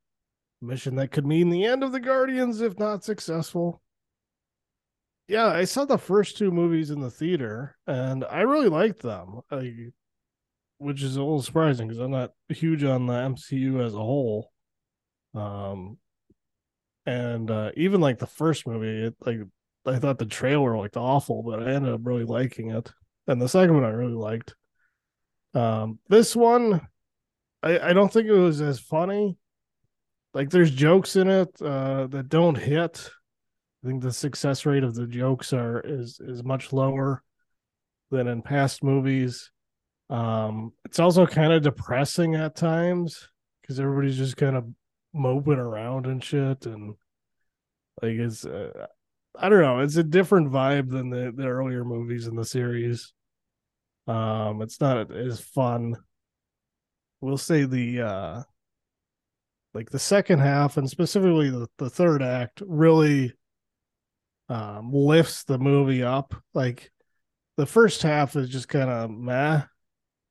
A 0.61 0.65
mission 0.65 0.95
that 0.95 1.11
could 1.11 1.25
mean 1.25 1.49
the 1.49 1.65
end 1.65 1.83
of 1.83 1.93
the 1.93 1.99
Guardians 1.99 2.61
if 2.61 2.77
not 2.77 3.03
successful. 3.03 3.81
Yeah, 5.27 5.47
I 5.47 5.63
saw 5.63 5.85
the 5.85 5.97
first 5.97 6.37
two 6.37 6.51
movies 6.51 6.91
in 6.91 6.99
the 6.99 7.09
theater 7.09 7.77
and 7.87 8.25
I 8.25 8.41
really 8.41 8.69
liked 8.69 9.01
them. 9.01 9.39
I 9.49 9.91
which 10.77 11.01
is 11.01 11.15
a 11.15 11.21
little 11.21 11.41
surprising 11.41 11.87
because 11.87 11.99
I'm 12.01 12.11
not 12.11 12.31
huge 12.49 12.83
on 12.83 13.07
the 13.07 13.13
MCU 13.13 13.83
as 13.83 13.93
a 13.93 13.97
whole. 13.97 14.51
Um, 15.33 15.97
and 17.05 17.49
uh, 17.49 17.71
even 17.77 18.01
like 18.01 18.19
the 18.19 18.27
first 18.27 18.67
movie, 18.67 19.05
it 19.07 19.15
like 19.25 19.39
I 19.85 19.99
thought 19.99 20.19
the 20.19 20.25
trailer 20.25 20.77
looked 20.77 20.97
awful, 20.97 21.43
but 21.43 21.61
I 21.61 21.73
ended 21.73 21.93
up 21.93 22.01
really 22.03 22.23
liking 22.23 22.71
it. 22.71 22.91
And 23.27 23.41
the 23.41 23.49
second 23.49 23.75
one 23.75 23.83
I 23.83 23.89
really 23.89 24.13
liked. 24.13 24.55
Um, 25.53 25.99
this 26.09 26.35
one, 26.35 26.81
I 27.63 27.79
I 27.79 27.93
don't 27.93 28.11
think 28.11 28.27
it 28.27 28.33
was 28.33 28.61
as 28.61 28.79
funny. 28.79 29.37
Like 30.33 30.49
there's 30.49 30.71
jokes 30.71 31.15
in 31.15 31.29
it 31.29 31.49
uh, 31.61 32.07
that 32.07 32.29
don't 32.29 32.57
hit. 32.57 33.09
I 33.83 33.87
think 33.87 34.01
the 34.01 34.11
success 34.11 34.65
rate 34.65 34.83
of 34.83 34.95
the 34.95 35.07
jokes 35.07 35.53
are 35.53 35.79
is 35.79 36.19
is 36.19 36.43
much 36.43 36.73
lower 36.73 37.23
than 38.11 38.27
in 38.27 38.41
past 38.41 38.83
movies. 38.83 39.51
Um, 40.09 40.73
it's 40.83 40.99
also 40.99 41.25
kind 41.25 41.53
of 41.53 41.63
depressing 41.63 42.35
at 42.35 42.55
times 42.55 43.29
because 43.61 43.79
everybody's 43.79 44.17
just 44.17 44.37
kind 44.37 44.55
of 44.55 44.65
moping 45.13 45.53
around 45.53 46.05
and 46.05 46.23
shit, 46.23 46.65
and 46.65 46.95
like 48.01 48.11
it's 48.11 48.45
uh, 48.45 48.87
I 49.39 49.49
don't 49.49 49.61
know, 49.61 49.79
it's 49.79 49.97
a 49.97 50.03
different 50.03 50.51
vibe 50.51 50.89
than 50.89 51.09
the 51.09 51.33
the 51.35 51.47
earlier 51.47 51.83
movies 51.83 52.27
in 52.27 52.35
the 52.35 52.45
series. 52.45 53.13
Um, 54.07 54.61
it's 54.61 54.79
not 54.79 55.11
as 55.11 55.39
fun. 55.39 55.95
We'll 57.21 57.37
say 57.37 57.65
the 57.65 58.01
uh 58.01 58.43
like 59.73 59.89
the 59.89 59.99
second 59.99 60.39
half 60.39 60.77
and 60.77 60.89
specifically 60.89 61.49
the, 61.49 61.67
the 61.77 61.89
third 61.89 62.21
act 62.23 62.61
really 62.65 63.33
um 64.47 64.91
lifts 64.93 65.43
the 65.43 65.57
movie 65.57 66.03
up. 66.03 66.35
Like 66.53 66.91
the 67.57 67.65
first 67.65 68.01
half 68.01 68.35
is 68.35 68.49
just 68.49 68.67
kind 68.67 68.89
of 68.89 69.09
meh 69.09 69.63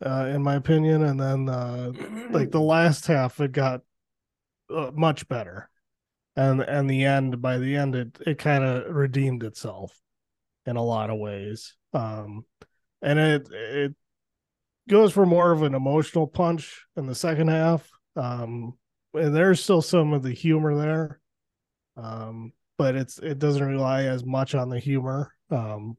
uh, 0.05 0.26
in 0.26 0.42
my 0.42 0.55
opinion. 0.55 1.02
And 1.02 1.18
then, 1.18 1.48
uh, 1.48 1.92
like 2.30 2.50
the 2.50 2.61
last 2.61 3.07
half, 3.07 3.40
it 3.40 3.52
got 3.52 3.80
uh, 4.74 4.90
much 4.94 5.28
better, 5.28 5.68
and 6.37 6.61
and 6.61 6.89
the 6.89 7.05
end 7.05 7.41
by 7.41 7.59
the 7.59 7.76
end, 7.76 7.95
it 7.95 8.18
it 8.26 8.39
kind 8.39 8.64
of 8.64 8.95
redeemed 8.95 9.43
itself 9.43 9.99
in 10.66 10.76
a 10.76 10.82
lot 10.82 11.11
of 11.11 11.18
ways. 11.18 11.74
Um, 11.93 12.45
and 13.03 13.18
it 13.18 13.49
it 13.53 13.95
goes 14.89 15.12
for 15.12 15.26
more 15.26 15.53
of 15.53 15.62
an 15.62 15.74
emotional 15.74 16.26
punch 16.26 16.85
in 16.97 17.07
the 17.07 17.14
second 17.14 17.49
half. 17.49 17.89
Um, 18.16 18.74
and 19.14 19.35
there's 19.35 19.62
still 19.62 19.82
some 19.82 20.12
of 20.12 20.22
the 20.22 20.32
humor 20.32 20.76
there, 20.76 21.20
um, 21.97 22.53
but 22.78 22.97
it's 22.97 23.18
it 23.18 23.39
doesn't 23.39 23.64
rely 23.64 24.05
as 24.05 24.24
much 24.24 24.55
on 24.55 24.68
the 24.68 24.78
humor. 24.78 25.32
Um, 25.51 25.97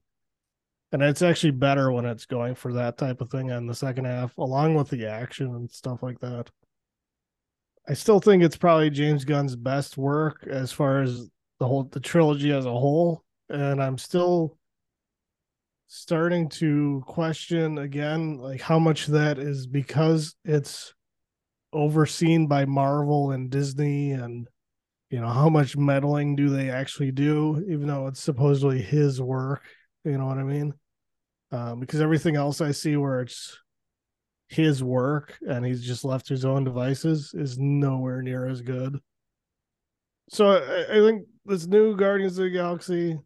and 0.91 1.01
it's 1.01 1.21
actually 1.21 1.51
better 1.51 1.91
when 1.91 2.05
it's 2.05 2.25
going 2.25 2.55
for 2.55 2.73
that 2.73 2.97
type 2.97 3.21
of 3.21 3.29
thing 3.29 3.49
in 3.49 3.67
the 3.67 3.75
second 3.75 4.05
half, 4.05 4.37
along 4.37 4.75
with 4.75 4.89
the 4.89 5.07
action 5.07 5.47
and 5.47 5.69
stuff 5.69 6.03
like 6.03 6.19
that. 6.19 6.49
I 7.87 7.93
still 7.93 8.19
think 8.19 8.43
it's 8.43 8.57
probably 8.57 8.89
James 8.89 9.25
Gunn's 9.25 9.55
best 9.55 9.97
work 9.97 10.47
as 10.49 10.71
far 10.71 11.01
as 11.01 11.29
the 11.59 11.67
whole 11.67 11.83
the 11.83 11.99
trilogy 11.99 12.51
as 12.51 12.65
a 12.65 12.71
whole, 12.71 13.23
and 13.49 13.81
I'm 13.81 13.97
still 13.97 14.57
starting 15.87 16.49
to 16.49 17.03
question 17.05 17.77
again 17.77 18.37
like 18.37 18.59
how 18.59 18.79
much 18.79 19.05
that 19.05 19.37
is 19.37 19.67
because 19.67 20.35
it's 20.43 20.93
overseen 21.73 22.47
by 22.47 22.65
Marvel 22.65 23.31
and 23.31 23.51
Disney 23.51 24.11
and 24.11 24.47
you 25.11 25.19
know 25.21 25.27
how 25.27 25.47
much 25.47 25.77
meddling 25.77 26.35
do 26.35 26.49
they 26.49 26.71
actually 26.71 27.11
do 27.11 27.63
even 27.69 27.87
though 27.87 28.07
it's 28.07 28.19
supposedly 28.19 28.81
his 28.81 29.21
work 29.21 29.63
you 30.05 30.17
know 30.17 30.27
what 30.27 30.37
I 30.37 30.43
mean? 30.43 30.73
Um, 31.51 31.79
because 31.79 31.99
everything 31.99 32.35
else 32.35 32.61
I 32.61 32.71
see 32.71 32.95
where 32.95 33.21
it's 33.21 33.59
his 34.47 34.83
work 34.83 35.37
and 35.47 35.65
he's 35.65 35.83
just 35.83 36.05
left 36.05 36.27
to 36.27 36.33
his 36.33 36.45
own 36.45 36.63
devices 36.63 37.33
is 37.33 37.57
nowhere 37.57 38.21
near 38.21 38.47
as 38.47 38.61
good. 38.61 38.99
So 40.29 40.51
I, 40.51 40.97
I 40.97 40.99
think 40.99 41.23
this 41.45 41.65
new 41.67 41.95
Guardians 41.95 42.37
of 42.37 42.45
the 42.45 42.49
Galaxy 42.51 43.19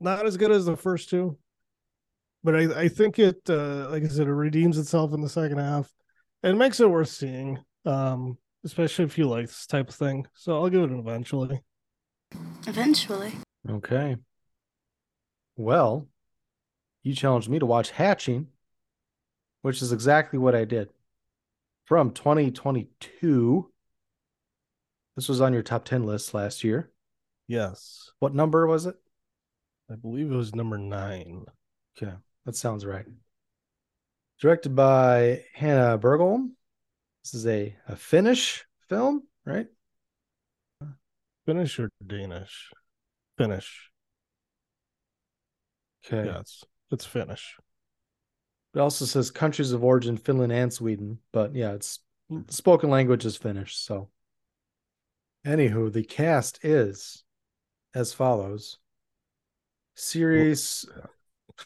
not 0.00 0.26
as 0.26 0.36
good 0.36 0.50
as 0.50 0.64
the 0.64 0.76
first 0.76 1.10
two, 1.10 1.36
but 2.42 2.56
I, 2.56 2.82
I 2.82 2.88
think 2.88 3.18
it 3.18 3.40
uh, 3.48 3.88
like 3.90 4.02
I 4.02 4.08
said 4.08 4.26
it 4.26 4.32
redeems 4.32 4.78
itself 4.78 5.12
in 5.12 5.20
the 5.20 5.28
second 5.28 5.58
half 5.58 5.92
and 6.42 6.58
makes 6.58 6.80
it 6.80 6.90
worth 6.90 7.08
seeing. 7.08 7.58
Um, 7.84 8.38
especially 8.64 9.04
if 9.04 9.16
you 9.16 9.26
like 9.26 9.46
this 9.46 9.66
type 9.66 9.88
of 9.88 9.94
thing. 9.94 10.26
So 10.34 10.54
I'll 10.54 10.68
give 10.68 10.82
it 10.82 10.90
an 10.90 10.98
eventually. 10.98 11.62
Eventually. 12.66 13.32
Okay. 13.68 14.16
Well, 15.56 16.08
you 17.02 17.14
challenged 17.14 17.48
me 17.48 17.58
to 17.58 17.66
watch 17.66 17.90
Hatching, 17.90 18.48
which 19.62 19.82
is 19.82 19.92
exactly 19.92 20.38
what 20.38 20.54
I 20.54 20.64
did. 20.64 20.90
From 21.84 22.12
2022. 22.12 23.70
This 25.16 25.28
was 25.28 25.40
on 25.40 25.52
your 25.52 25.62
top 25.62 25.84
10 25.84 26.04
list 26.04 26.34
last 26.34 26.64
year. 26.64 26.90
Yes. 27.48 28.10
What 28.20 28.34
number 28.34 28.66
was 28.66 28.86
it? 28.86 28.96
I 29.90 29.96
believe 29.96 30.30
it 30.30 30.36
was 30.36 30.54
number 30.54 30.78
nine. 30.78 31.46
Okay, 31.96 32.12
that 32.46 32.54
sounds 32.54 32.86
right. 32.86 33.06
Directed 34.40 34.76
by 34.76 35.44
Hanna 35.52 35.98
Bergholm. 35.98 36.50
This 37.24 37.34
is 37.34 37.46
a, 37.46 37.74
a 37.88 37.96
Finnish 37.96 38.64
film, 38.88 39.24
right? 39.44 39.66
Finnish 41.44 41.78
or 41.80 41.90
Danish? 42.06 42.70
Finnish. 43.36 43.90
Okay. 46.06 46.28
Yeah, 46.28 46.40
it's 46.40 46.64
it's 46.92 47.04
Finnish. 47.04 47.56
It 48.74 48.78
also 48.78 49.04
says 49.04 49.30
countries 49.30 49.72
of 49.72 49.82
origin 49.82 50.16
Finland 50.16 50.52
and 50.52 50.72
Sweden, 50.72 51.18
but 51.32 51.54
yeah, 51.54 51.72
it's 51.72 51.98
spoken 52.48 52.90
language 52.90 53.24
is 53.24 53.36
Finnish. 53.36 53.76
So, 53.76 54.10
anywho, 55.44 55.92
the 55.92 56.04
cast 56.04 56.64
is 56.64 57.24
as 57.94 58.12
follows. 58.12 58.78
Series. 59.94 60.86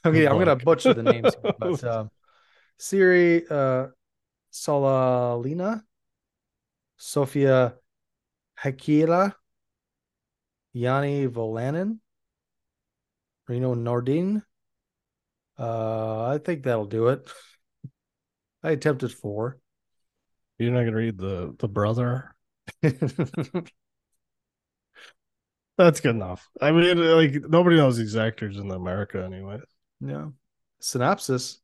Okay, 0.04 0.26
I'm 0.26 0.38
gonna 0.38 0.56
butcher 0.56 0.94
the 0.94 1.02
names, 1.02 1.34
here, 1.42 1.52
but 1.58 1.84
uh, 1.84 2.04
Siiri 2.80 3.50
uh, 3.50 3.88
Solalinna, 4.52 5.82
Sophia 6.96 7.74
Heikkilä, 8.58 9.32
Jani 10.72 11.28
Volanen, 11.28 12.00
Reino 13.48 13.74
Nordin. 13.74 14.42
Uh, 15.58 16.24
I 16.24 16.38
think 16.38 16.64
that'll 16.64 16.86
do 16.86 17.08
it. 17.08 17.30
I 18.62 18.70
attempted 18.72 19.12
four. 19.12 19.58
You're 20.58 20.72
not 20.72 20.84
gonna 20.84 20.96
read 20.96 21.18
the 21.18 21.54
the 21.58 21.68
brother. 21.68 22.34
That's 25.76 26.00
good 26.00 26.14
enough. 26.14 26.48
I 26.60 26.70
mean, 26.70 26.98
like 27.16 27.34
nobody 27.48 27.76
knows 27.76 27.96
these 27.96 28.16
actors 28.16 28.56
in 28.58 28.70
America 28.70 29.24
anyway. 29.24 29.58
Yeah. 30.00 30.28
Synopsis 30.80 31.60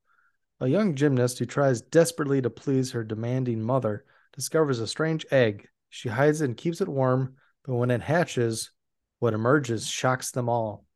A 0.60 0.68
young 0.68 0.94
gymnast 0.94 1.38
who 1.38 1.46
tries 1.46 1.82
desperately 1.82 2.42
to 2.42 2.50
please 2.50 2.92
her 2.92 3.04
demanding 3.04 3.62
mother 3.62 4.04
discovers 4.32 4.80
a 4.80 4.86
strange 4.86 5.26
egg. 5.30 5.68
She 5.90 6.08
hides 6.08 6.40
it 6.40 6.46
and 6.46 6.56
keeps 6.56 6.80
it 6.80 6.88
warm, 6.88 7.36
but 7.64 7.74
when 7.76 7.90
it 7.90 8.02
hatches, 8.02 8.70
what 9.20 9.34
emerges 9.34 9.86
shocks 9.88 10.30
them 10.30 10.48
all. 10.48 10.86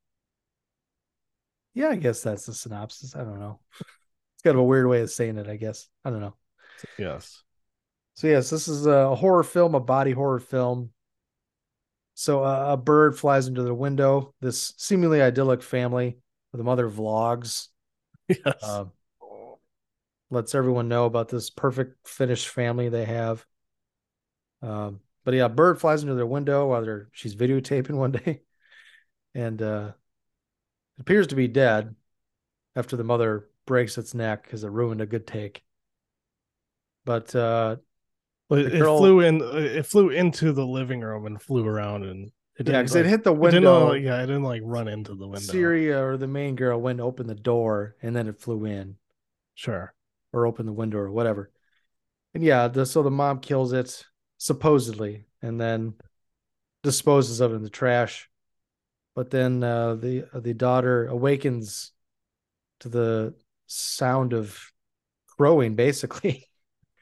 Yeah, 1.75 1.89
I 1.89 1.97
guess 1.97 2.23
that's 2.23 2.47
the 2.47 2.55
synopsis. 2.55 3.15
I 3.17 3.25
don't 3.25 3.41
know. 3.41 3.59
It's 3.81 4.43
kind 4.43 4.55
of 4.55 4.61
a 4.61 4.65
weird 4.65 4.87
way 4.87 5.01
of 5.01 5.11
saying 5.11 5.39
it, 5.39 5.49
I 5.49 5.57
guess. 5.57 5.89
I 6.05 6.11
don't 6.11 6.21
know. 6.21 6.35
Yes. 6.99 7.43
So, 8.15 8.29
yes, 8.29 8.49
this 8.49 8.69
is 8.69 8.87
a 8.87 9.15
horror 9.15 9.43
film, 9.43 9.75
a 9.75 9.81
body 9.81 10.13
horror 10.13 10.39
film. 10.39 10.91
So, 12.15 12.45
uh, 12.45 12.67
a 12.71 12.77
bird 12.77 13.19
flies 13.19 13.49
into 13.49 13.63
the 13.63 13.75
window. 13.75 14.35
This 14.41 14.73
seemingly 14.77 15.21
idyllic 15.21 15.63
family, 15.63 16.19
the 16.53 16.63
mother 16.63 16.89
vlogs 16.89 17.69
Yes. 18.29 18.63
um, 18.63 18.93
lets 20.31 20.55
everyone 20.55 20.89
know 20.89 21.05
about 21.05 21.29
this 21.29 21.51
perfect 21.51 22.07
Finnish 22.09 22.49
family 22.49 22.89
they 22.89 23.05
have. 23.05 23.45
Um, 24.63 25.01
but 25.25 25.35
yeah, 25.35 25.49
bird 25.49 25.81
flies 25.81 26.03
into 26.03 26.15
their 26.15 26.27
window 26.27 26.69
while 26.69 26.83
they're 26.83 27.09
she's 27.13 27.35
videotaping 27.35 27.95
one 27.97 28.13
day, 28.13 28.43
and 29.35 29.61
uh, 29.61 29.93
it 30.99 31.01
appears 31.03 31.29
to 31.29 31.37
be 31.37 31.49
dead 31.49 31.95
after 32.77 32.97
the 32.97 33.05
mother 33.05 33.49
breaks 33.67 33.99
its 33.99 34.15
neck 34.15 34.45
because 34.45 34.65
it 34.65 34.71
ruined 34.71 35.01
a 35.01 35.07
good 35.07 35.27
take. 35.27 35.63
But 37.05 37.35
uh, 37.35 37.77
it 38.51 38.79
girl- 38.79 38.99
flew 38.99 39.21
in. 39.21 39.41
It 39.43 39.87
flew 39.87 40.11
into 40.11 40.53
the 40.53 40.67
living 40.67 41.01
room 41.01 41.27
and 41.27 41.41
flew 41.41 41.67
around, 41.67 42.05
and 42.05 42.31
it 42.59 42.69
yeah, 42.69 42.83
because 42.83 42.95
it 42.95 43.07
hit 43.07 43.25
the 43.25 43.35
it 43.35 43.51
didn't, 43.51 43.65
window. 43.65 43.91
uh, 43.91 43.93
yeah, 43.95 44.23
it 44.23 44.27
didn't 44.27 44.43
like 44.45 44.63
run 44.65 44.89
into 44.89 45.15
the 45.15 45.27
window. 45.27 45.41
Syria 45.41 46.05
or 46.05 46.17
the 46.17 46.27
main 46.27 46.57
girl 46.57 46.81
went 46.81 47.01
opened 47.01 47.29
the 47.29 47.35
door, 47.35 47.97
and 48.03 48.15
then 48.15 48.29
it 48.29 48.41
flew 48.41 48.65
in. 48.65 48.97
Sure. 49.55 49.95
or 50.33 50.47
open 50.47 50.67
the 50.67 50.73
window 50.73 50.99
or 50.99 51.11
whatever. 51.13 51.51
And 52.35 52.43
yeah, 52.43 52.67
the, 52.67 52.85
so 52.87 53.05
the 53.05 53.11
mom 53.11 53.39
kills 53.39 53.73
it 53.73 54.05
supposedly 54.37 55.27
and 55.41 55.61
then 55.61 55.95
disposes 56.83 57.41
of 57.41 57.53
it 57.53 57.57
in 57.57 57.63
the 57.63 57.71
trash. 57.71 58.29
But 59.15 59.31
then 59.31 59.63
uh, 59.63 59.95
the 59.95 60.25
the 60.35 60.55
daughter 60.55 61.07
awakens 61.07 61.93
to 62.81 62.89
the 62.89 63.35
sound 63.67 64.33
of 64.33 64.59
crowing, 65.39 65.77
basically, 65.77 66.49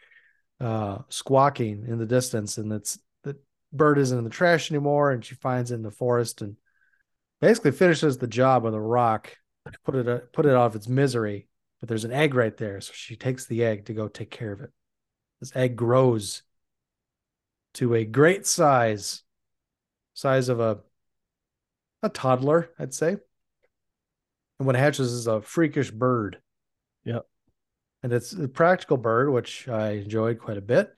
uh, 0.60 0.98
squawking 1.08 1.86
in 1.86 1.98
the 1.98 2.06
distance, 2.06 2.58
and 2.58 2.72
it's 2.72 2.98
the 3.22 3.36
bird 3.72 3.98
isn't 3.98 4.18
in 4.18 4.24
the 4.24 4.30
trash 4.30 4.70
anymore, 4.70 5.10
and 5.10 5.24
she 5.24 5.34
finds 5.34 5.70
it 5.70 5.76
in 5.76 5.82
the 5.82 5.90
forest 5.90 6.42
and 6.42 6.56
basically 7.40 7.72
finishes 7.72 8.18
the 8.18 8.26
job 8.26 8.62
with 8.64 8.74
a 8.74 8.80
rock, 8.80 9.34
put 9.84 9.94
it 9.94 10.08
uh, 10.08 10.18
put 10.32 10.46
it 10.46 10.52
out 10.52 10.66
of 10.66 10.76
its 10.76 10.88
misery 10.88 11.48
but 11.82 11.88
there's 11.88 12.04
an 12.04 12.12
egg 12.12 12.34
right 12.34 12.56
there. 12.56 12.80
So 12.80 12.92
she 12.94 13.16
takes 13.16 13.46
the 13.46 13.64
egg 13.64 13.86
to 13.86 13.92
go 13.92 14.06
take 14.06 14.30
care 14.30 14.52
of 14.52 14.60
it. 14.60 14.70
This 15.40 15.50
egg 15.56 15.74
grows 15.74 16.42
to 17.74 17.96
a 17.96 18.04
great 18.04 18.46
size, 18.46 19.24
size 20.14 20.48
of 20.48 20.60
a 20.60 20.78
a 22.02 22.08
toddler, 22.08 22.70
I'd 22.78 22.94
say. 22.94 23.16
And 24.58 24.66
when 24.66 24.76
it 24.76 24.80
hatches 24.80 25.12
is 25.12 25.26
a 25.26 25.40
freakish 25.40 25.90
bird. 25.90 26.40
Yep. 27.04 27.26
And 28.02 28.12
it's 28.12 28.32
a 28.32 28.48
practical 28.48 28.96
bird, 28.96 29.30
which 29.30 29.68
I 29.68 29.92
enjoyed 29.92 30.38
quite 30.38 30.56
a 30.56 30.62
bit. 30.62 30.90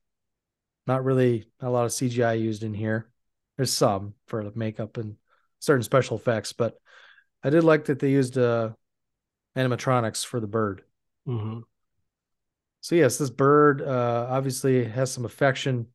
Not 0.87 1.05
really 1.05 1.47
not 1.61 1.69
a 1.69 1.71
lot 1.71 1.85
of 1.87 1.93
CGI 1.93 2.35
used 2.35 2.63
in 2.63 2.75
here. 2.75 3.11
There's 3.57 3.73
some 3.73 4.15
for 4.27 4.45
the 4.45 4.53
makeup 4.55 4.97
and 4.97 5.17
certain 5.61 5.83
special 5.83 6.17
effects, 6.17 6.53
but 6.53 6.75
I 7.43 7.51
did 7.51 7.65
like 7.65 7.87
that 7.87 7.99
they 7.99 8.11
used 8.11 8.37
uh 8.37 8.71
animatronics 9.57 10.25
for 10.25 10.41
the 10.41 10.47
bird. 10.47 10.83
hmm 11.27 11.61
So 12.81 12.95
yes, 12.95 13.17
this 13.19 13.31
bird 13.31 13.81
uh, 13.81 14.27
obviously 14.29 14.85
has 14.85 15.11
some 15.11 15.25
affection 15.25 15.87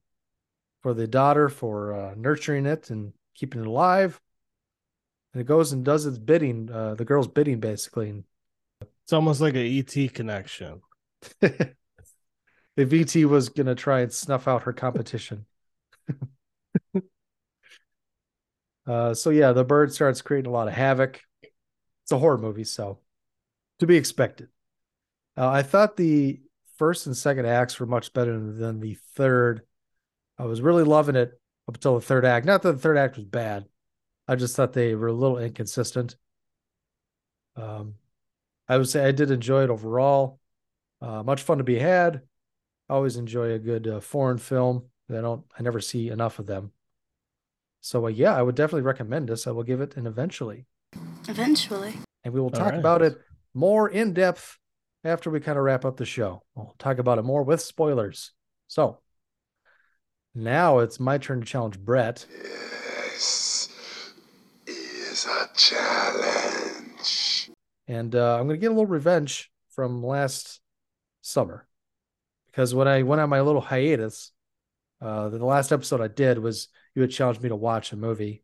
for 0.81 0.93
the 0.93 1.07
daughter 1.07 1.49
for 1.49 1.93
uh, 1.93 2.13
nurturing 2.15 2.65
it 2.65 2.89
and 2.89 3.13
keeping 3.35 3.61
it 3.61 3.67
alive. 3.67 4.19
And 5.33 5.41
it 5.41 5.45
goes 5.45 5.71
and 5.71 5.85
does 5.85 6.05
its 6.05 6.17
bidding, 6.17 6.71
uh, 6.71 6.95
the 6.95 7.05
girl's 7.05 7.27
bidding, 7.27 7.59
basically. 7.59 8.09
And 8.09 8.23
It's 9.03 9.13
almost 9.13 9.41
like 9.41 9.55
an 9.55 9.65
ET 9.65 10.13
connection. 10.13 10.81
the 11.41 11.75
VT 12.77 13.25
was 13.25 13.49
gonna 13.49 13.75
try 13.75 14.01
and 14.01 14.11
snuff 14.11 14.47
out 14.47 14.63
her 14.63 14.73
competition. 14.73 15.45
uh, 18.87 19.13
so 19.13 19.29
yeah, 19.29 19.51
the 19.51 19.63
bird 19.63 19.93
starts 19.93 20.21
creating 20.21 20.49
a 20.49 20.53
lot 20.53 20.67
of 20.67 20.73
havoc. 20.73 21.21
It's 21.43 22.11
a 22.11 22.17
horror 22.17 22.37
movie, 22.37 22.63
so 22.63 22.99
to 23.79 23.87
be 23.87 23.97
expected. 23.97 24.49
Uh, 25.37 25.47
I 25.49 25.61
thought 25.63 25.95
the 25.95 26.41
first 26.77 27.05
and 27.05 27.15
second 27.15 27.45
acts 27.45 27.79
were 27.79 27.85
much 27.85 28.13
better 28.13 28.39
than 28.39 28.79
the 28.79 28.95
third. 29.15 29.61
I 30.37 30.45
was 30.45 30.61
really 30.61 30.83
loving 30.83 31.15
it 31.15 31.39
up 31.67 31.75
until 31.75 31.95
the 31.95 32.05
third 32.05 32.25
act. 32.25 32.45
Not 32.45 32.61
that 32.61 32.71
the 32.73 32.79
third 32.79 32.97
act 32.97 33.17
was 33.17 33.25
bad. 33.25 33.65
I 34.29 34.35
just 34.35 34.55
thought 34.55 34.73
they 34.73 34.93
were 34.93 35.07
a 35.07 35.13
little 35.13 35.39
inconsistent. 35.39 36.15
Um, 37.55 37.95
I 38.67 38.77
would 38.77 38.87
say 38.87 39.03
I 39.03 39.11
did 39.11 39.31
enjoy 39.31 39.63
it 39.63 39.71
overall. 39.71 40.39
Uh, 41.01 41.23
much 41.23 41.41
fun 41.41 41.57
to 41.57 41.63
be 41.63 41.79
had. 41.79 42.21
I 42.87 42.93
always 42.93 43.17
enjoy 43.17 43.53
a 43.53 43.59
good 43.59 43.87
uh, 43.87 43.99
foreign 43.99 44.37
film. 44.37 44.83
I 45.09 45.21
don't. 45.21 45.43
I 45.57 45.63
never 45.63 45.79
see 45.79 46.09
enough 46.09 46.37
of 46.37 46.45
them. 46.45 46.73
So 47.81 48.05
uh, 48.05 48.09
yeah, 48.09 48.35
I 48.35 48.43
would 48.43 48.53
definitely 48.53 48.83
recommend 48.83 49.29
this. 49.29 49.47
I 49.47 49.51
will 49.51 49.63
give 49.63 49.81
it 49.81 49.97
an 49.97 50.05
eventually, 50.05 50.67
Eventually. 51.27 51.95
and 52.23 52.31
we 52.31 52.39
will 52.39 52.51
talk 52.51 52.73
right. 52.73 52.79
about 52.79 53.01
it 53.01 53.17
more 53.55 53.89
in 53.89 54.13
depth 54.13 54.59
after 55.03 55.31
we 55.31 55.39
kind 55.39 55.57
of 55.57 55.63
wrap 55.63 55.85
up 55.85 55.97
the 55.97 56.05
show. 56.05 56.43
We'll 56.53 56.75
talk 56.77 56.99
about 56.99 57.17
it 57.17 57.23
more 57.23 57.41
with 57.41 57.61
spoilers. 57.61 58.31
So 58.67 58.99
now 60.35 60.77
it's 60.79 60.99
my 60.99 61.17
turn 61.17 61.39
to 61.39 61.47
challenge 61.47 61.79
Brett. 61.79 62.27
This 62.29 63.58
is 65.19 65.25
a 65.25 65.49
challenge. 65.55 67.49
and 67.87 68.15
uh, 68.15 68.35
I'm 68.35 68.47
going 68.47 68.57
to 68.57 68.61
get 68.61 68.67
a 68.67 68.73
little 68.73 68.85
revenge 68.85 69.51
from 69.69 70.03
last 70.03 70.61
summer 71.21 71.67
because 72.47 72.73
when 72.73 72.87
I 72.87 73.03
went 73.03 73.21
on 73.21 73.29
my 73.29 73.41
little 73.41 73.61
hiatus, 73.61 74.31
uh, 75.01 75.29
the 75.29 75.45
last 75.45 75.71
episode 75.71 76.01
I 76.01 76.07
did 76.07 76.39
was 76.39 76.69
you 76.95 77.01
had 77.01 77.11
challenged 77.11 77.41
me 77.41 77.49
to 77.49 77.55
watch 77.55 77.91
a 77.91 77.97
movie, 77.97 78.43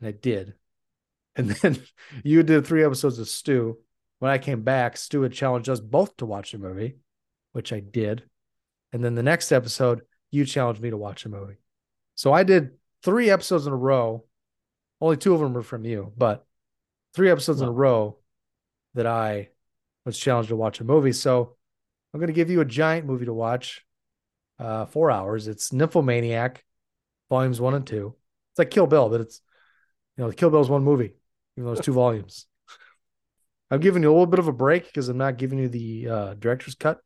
and 0.00 0.08
I 0.08 0.12
did, 0.12 0.54
and 1.36 1.50
then 1.50 1.78
you 2.24 2.42
did 2.42 2.66
three 2.66 2.84
episodes 2.84 3.18
of 3.18 3.28
Stu. 3.28 3.78
When 4.18 4.30
I 4.30 4.38
came 4.38 4.62
back, 4.62 4.96
Stu 4.96 5.22
had 5.22 5.32
challenged 5.32 5.68
us 5.68 5.80
both 5.80 6.16
to 6.18 6.26
watch 6.26 6.54
a 6.54 6.58
movie, 6.58 6.98
which 7.52 7.72
I 7.72 7.80
did, 7.80 8.24
and 8.92 9.04
then 9.04 9.14
the 9.14 9.22
next 9.22 9.50
episode 9.52 10.02
you 10.30 10.44
challenged 10.44 10.80
me 10.80 10.90
to 10.90 10.96
watch 10.96 11.24
a 11.24 11.28
movie. 11.28 11.56
So 12.14 12.32
I 12.32 12.42
did 12.42 12.72
three 13.02 13.30
episodes 13.30 13.66
in 13.66 13.72
a 13.72 13.76
row. 13.76 14.24
Only 15.02 15.18
two 15.18 15.34
of 15.34 15.40
them 15.40 15.52
were 15.52 15.62
from 15.62 15.84
you, 15.84 16.12
but 16.16 16.46
three 17.12 17.28
episodes 17.28 17.60
in 17.60 17.68
a 17.68 17.72
row 17.72 18.18
that 18.94 19.06
I 19.06 19.48
was 20.06 20.16
challenged 20.16 20.50
to 20.50 20.56
watch 20.56 20.80
a 20.80 20.84
movie. 20.84 21.12
So 21.12 21.56
I'm 22.14 22.20
going 22.20 22.28
to 22.28 22.32
give 22.32 22.50
you 22.50 22.60
a 22.60 22.64
giant 22.64 23.06
movie 23.06 23.26
to 23.26 23.34
watch. 23.34 23.84
Uh, 24.58 24.86
four 24.86 25.10
hours. 25.10 25.48
It's 25.48 25.72
Nymphomaniac, 25.72 26.64
volumes 27.28 27.60
one 27.60 27.74
and 27.74 27.84
two. 27.84 28.14
It's 28.52 28.60
like 28.60 28.70
Kill 28.70 28.86
Bill, 28.86 29.08
but 29.08 29.20
it's 29.20 29.40
you 30.16 30.22
know 30.22 30.30
Kill 30.30 30.50
Bill's 30.50 30.70
one 30.70 30.84
movie, 30.84 31.14
even 31.56 31.66
though 31.66 31.72
it's 31.72 31.84
two 31.84 31.94
volumes. 31.94 32.46
I'm 33.72 33.80
giving 33.80 34.04
you 34.04 34.10
a 34.10 34.12
little 34.12 34.26
bit 34.26 34.38
of 34.38 34.46
a 34.46 34.52
break 34.52 34.84
because 34.84 35.08
I'm 35.08 35.18
not 35.18 35.36
giving 35.36 35.58
you 35.58 35.68
the 35.68 36.08
uh, 36.08 36.34
director's 36.34 36.76
cut. 36.76 37.00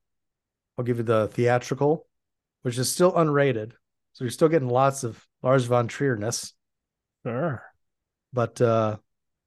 I'll 0.77 0.85
give 0.85 0.99
you 0.99 1.05
the 1.05 1.29
theatrical, 1.29 2.07
which 2.61 2.77
is 2.77 2.93
still 2.93 3.13
unrated, 3.13 3.73
so 4.13 4.25
you're 4.25 4.31
still 4.31 4.51
getting 4.51 4.69
lots 4.69 5.03
of 5.03 5.25
Lars 5.43 5.65
von 5.65 5.89
Trier-ness. 5.89 6.53
Sure. 7.25 7.63
But 8.33 8.61
uh, 8.61 8.97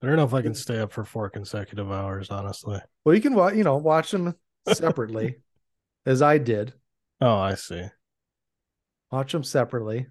I 0.02 0.06
don't 0.06 0.16
know 0.16 0.24
if 0.24 0.34
I 0.34 0.42
can 0.42 0.54
stay 0.56 0.80
up 0.80 0.92
for 0.92 1.04
four 1.04 1.30
consecutive 1.30 1.92
hours, 1.92 2.30
honestly. 2.30 2.80
well, 3.04 3.16
you 3.16 3.22
can 3.22 3.36
watch, 3.36 3.56
you 3.56 3.64
know, 3.64 3.78
watch 3.78 4.12
them 4.12 4.36
separately, 4.74 5.38
as 6.06 6.22
I 6.22 6.38
did. 6.38 6.74
Oh, 7.22 7.38
I 7.38 7.56
see. 7.56 7.84
Watch 9.12 9.32
them 9.32 9.44
separately. 9.44 10.08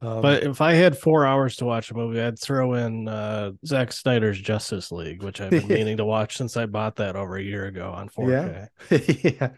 Um, 0.00 0.20
But 0.20 0.42
if 0.42 0.60
I 0.60 0.72
had 0.72 0.98
four 0.98 1.24
hours 1.24 1.56
to 1.56 1.64
watch 1.64 1.90
a 1.90 1.94
movie, 1.94 2.20
I'd 2.20 2.38
throw 2.38 2.74
in 2.74 3.06
uh, 3.06 3.52
Zack 3.64 3.92
Snyder's 3.92 4.40
Justice 4.40 4.90
League, 4.90 5.22
which 5.22 5.40
I've 5.40 5.50
been 5.50 5.68
meaning 5.68 5.98
to 5.98 6.04
watch 6.04 6.36
since 6.36 6.56
I 6.56 6.66
bought 6.66 6.96
that 6.96 7.14
over 7.14 7.36
a 7.36 7.42
year 7.42 7.66
ago 7.66 7.92
on 7.92 8.08
4K. 8.08 8.68
Yeah. 8.90 8.98
yeah. 9.40 9.50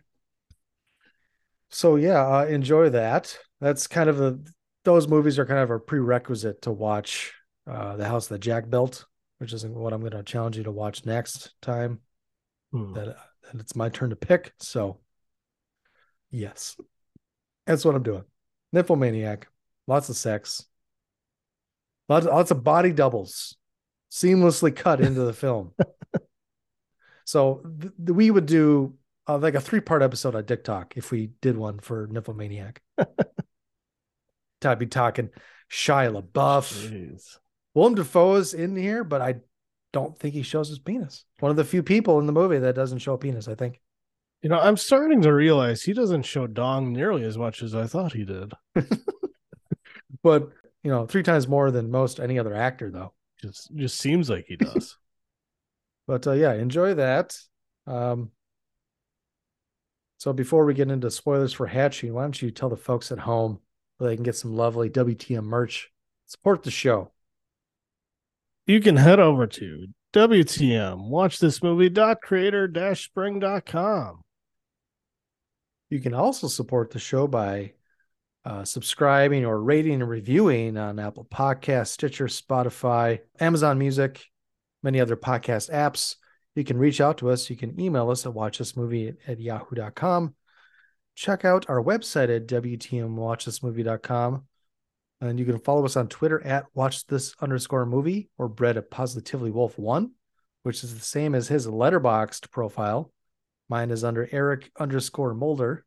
So 1.71 1.97
yeah, 1.97 2.27
uh, 2.27 2.45
enjoy 2.45 2.91
that. 2.91 3.37
That's 3.61 3.87
kind 3.87 4.11
of 4.11 4.21
a 4.21 4.39
those 4.85 5.09
movies 5.09 5.39
are 5.39 5.47
kind 5.47 5.61
of 5.61 5.71
a 5.71 5.79
prerequisite 5.81 6.63
to 6.63 6.71
watch 6.71 7.33
uh, 7.67 7.97
the 7.97 8.07
house 8.07 8.29
that 8.29 8.41
Jack 8.41 8.69
built, 8.69 9.07
which 9.39 9.53
is 9.53 9.67
what 9.67 9.93
I'm 9.93 10.01
going 10.01 10.13
to 10.13 10.23
challenge 10.23 10.57
you 10.57 10.65
to 10.65 10.73
watch 10.73 11.05
next 11.07 11.55
time. 11.63 12.01
Hmm. 12.73 12.93
That, 12.93 13.07
that 13.07 13.61
it's 13.61 13.77
my 13.77 13.89
turn 13.89 14.11
to 14.11 14.17
pick. 14.17 14.53
So 14.59 15.01
yes, 16.31 16.77
that's 17.67 17.85
what 17.85 17.95
I'm 17.95 18.03
doing. 18.03 18.25
Nymphomaniac, 18.73 19.47
lots 19.87 20.09
of 20.09 20.17
sex, 20.17 20.67
Lots, 22.09 22.27
lots 22.27 22.51
of 22.51 22.63
body 22.63 22.93
doubles 22.93 23.57
seamlessly 24.11 24.75
cut 24.75 25.01
into 25.01 25.21
the 25.21 25.33
film. 25.33 25.73
so 27.25 27.63
th- 27.81 27.93
th- 27.97 28.15
we 28.15 28.31
would 28.31 28.47
do 28.47 28.95
uh, 29.27 29.39
like 29.39 29.55
a 29.55 29.61
three 29.61 29.81
part 29.81 30.03
episode 30.03 30.35
on 30.35 30.45
TikTok 30.45 30.97
if 30.97 31.11
we 31.11 31.31
did 31.41 31.57
one 31.57 31.79
for 31.79 32.07
Nymphomaniac. 32.11 32.83
I'd 34.65 34.79
be 34.79 34.87
talking 34.87 35.31
Shia 35.71 36.23
LaBeouf. 36.23 36.91
Jeez. 36.91 37.39
Willem 37.75 37.95
Dafoe 37.95 38.37
is 38.37 38.55
in 38.55 38.77
here, 38.77 39.05
but 39.05 39.21
I 39.21 39.37
don't 39.93 40.19
think 40.19 40.35
he 40.35 40.43
shows 40.43 40.69
his 40.69 40.79
penis. 40.79 41.25
One 41.41 41.51
of 41.51 41.57
the 41.57 41.65
few 41.65 41.83
people 41.83 42.19
in 42.19 42.27
the 42.27 42.33
movie 42.33 42.59
that 42.59 42.75
doesn't 42.75 42.99
show 43.01 43.15
a 43.15 43.19
penis, 43.19 43.49
I 43.49 43.55
think. 43.55 43.81
You 44.43 44.51
know, 44.51 44.61
I'm 44.61 44.77
starting 44.77 45.23
to 45.23 45.33
realize 45.33 45.83
he 45.83 45.93
doesn't 45.93 46.23
show 46.23 46.47
dong 46.47 46.93
nearly 46.93 47.25
as 47.25 47.39
much 47.39 47.63
as 47.63 47.75
I 47.75 47.87
thought 47.87 48.13
he 48.13 48.25
did. 48.25 48.53
But, 50.25 50.49
you 50.83 50.91
know, 50.91 51.07
three 51.07 51.23
times 51.23 51.47
more 51.47 51.71
than 51.71 51.91
most 51.91 52.19
any 52.19 52.39
other 52.39 52.55
actor, 52.55 52.91
though. 52.91 53.13
Just 53.41 53.73
just 53.77 53.99
seems 54.01 54.29
like 54.29 54.47
he 54.49 54.57
does. 54.57 54.97
But 56.07 56.27
uh, 56.27 56.33
yeah, 56.33 56.53
enjoy 56.53 56.93
that. 56.95 57.35
Um, 57.87 58.31
so 60.19 60.35
before 60.35 60.67
we 60.67 60.75
get 60.75 60.91
into 60.91 61.11
spoilers 61.11 61.55
for 61.55 61.67
Hatching, 61.67 62.13
why 62.13 62.21
don't 62.21 62.43
you 62.43 62.51
tell 62.51 62.69
the 62.69 62.77
folks 62.77 63.11
at 63.11 63.21
home 63.21 63.61
where 63.97 64.11
they 64.11 64.15
can 64.15 64.23
get 64.23 64.37
some 64.37 64.55
lovely 64.55 64.91
WTM 64.91 65.45
merch, 65.45 65.91
support 66.27 66.63
the 66.63 66.71
show. 66.71 67.11
You 68.67 68.81
can 68.81 68.97
head 68.97 69.21
over 69.21 69.47
to 69.47 69.87
WTM, 70.13 71.09
watch 71.09 71.39
this 71.39 71.63
movie 71.63 71.91
creator 72.23 72.69
dash 72.69 73.05
spring 73.05 73.41
dot 73.41 73.67
com. 73.67 74.23
You 75.91 76.01
can 76.01 76.15
also 76.15 76.47
support 76.49 76.91
the 76.91 76.99
show 76.99 77.27
by 77.27 77.73
uh, 78.45 78.65
subscribing 78.65 79.45
or 79.45 79.61
rating 79.61 79.95
and 79.95 80.09
reviewing 80.09 80.77
on 80.77 80.99
Apple 80.99 81.25
Podcasts, 81.25 81.89
Stitcher, 81.89 82.27
Spotify, 82.27 83.21
Amazon 83.41 83.79
Music, 83.79 84.25
many 84.83 85.01
other 85.01 85.17
podcast 85.17 85.71
apps. 85.71 86.17
You 86.55 86.63
can 86.63 86.79
reach 86.79 87.01
out 87.01 87.19
to 87.19 87.31
us. 87.31 87.51
You 87.51 87.57
can 87.57 87.81
email 87.81 88.11
us 88.11 88.27
at 88.27 88.33
watchthismovie 88.33 89.09
at, 89.09 89.17
at 89.29 89.41
yahoo.com. 89.41 90.35
Check 91.17 91.45
out 91.45 91.69
our 91.69 91.83
website 91.83 92.35
at 92.35 92.47
WTMWatchThisMovie.com. 92.47 94.45
And 95.29 95.39
you 95.39 95.47
can 95.47 95.59
follow 95.59 95.85
us 95.85 95.97
on 95.97 96.09
Twitter 96.09 96.45
at 96.45 96.67
watch 96.75 97.07
this 97.07 97.35
underscore 97.41 97.87
movie 97.87 98.29
or 98.37 98.47
Brett 98.49 98.77
at 98.77 98.91
positively 98.91 99.51
wolf 99.51 99.79
one, 99.79 100.11
which 100.65 100.85
is 100.85 100.95
the 100.95 101.01
same 101.01 101.35
as 101.35 101.49
his 101.49 101.67
Letterboxd 101.67 102.51
profile. 102.51 103.11
Mine 103.69 103.91
is 103.91 104.05
under 104.05 104.29
Eric 104.31 104.71
underscore 104.79 105.33
Mulder. 105.35 105.87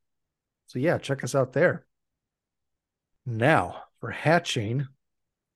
So 0.66 0.80
yeah, 0.80 0.98
check 0.98 1.24
us 1.24 1.36
out 1.36 1.54
there. 1.54 1.86
Now 3.26 3.84
for 4.00 4.10
hatching. 4.10 4.88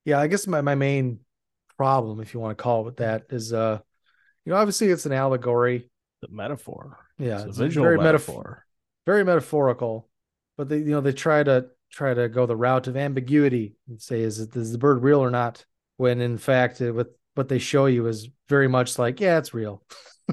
Yeah, 0.06 0.20
I 0.20 0.28
guess 0.28 0.46
my, 0.48 0.62
my 0.62 0.76
main 0.76 1.20
problem, 1.78 2.20
if 2.20 2.34
you 2.34 2.40
want 2.40 2.58
to 2.58 2.62
call 2.62 2.88
it 2.88 2.98
that, 2.98 3.24
is 3.30 3.52
uh 3.54 3.80
you 4.46 4.52
know, 4.52 4.58
obviously 4.58 4.88
it's 4.90 5.06
an 5.06 5.12
allegory. 5.14 5.90
The 6.22 6.28
metaphor. 6.30 6.98
Yeah, 7.18 7.44
It's 7.46 7.58
a 7.58 7.64
visual 7.64 7.84
very 7.86 7.98
metaf- 7.98 8.04
metaphor. 8.04 8.66
very 9.06 9.24
metaphorical, 9.24 10.08
but 10.58 10.70
they 10.70 10.78
you 10.78 10.92
know 10.92 11.02
they 11.02 11.14
try 11.14 11.42
to 11.44 11.68
try 11.92 12.14
to 12.14 12.30
go 12.30 12.46
the 12.46 12.56
route 12.56 12.88
of 12.88 12.98
ambiguity 12.98 13.76
and 13.88 14.02
say 14.02 14.22
is 14.22 14.40
it 14.40 14.56
is 14.56 14.72
the 14.72 14.78
bird 14.78 15.04
real 15.04 15.20
or 15.20 15.32
not? 15.32 15.66
When 15.98 16.22
in 16.22 16.38
fact, 16.38 16.82
uh, 16.82 16.86
it, 16.86 16.96
with 16.96 17.08
what 17.36 17.50
they 17.50 17.60
show 17.60 17.86
you 17.86 18.08
is 18.08 18.30
very 18.50 18.68
much 18.68 18.98
like 18.98 19.20
yeah, 19.20 19.38
it's 19.38 19.54
real. 19.54 19.84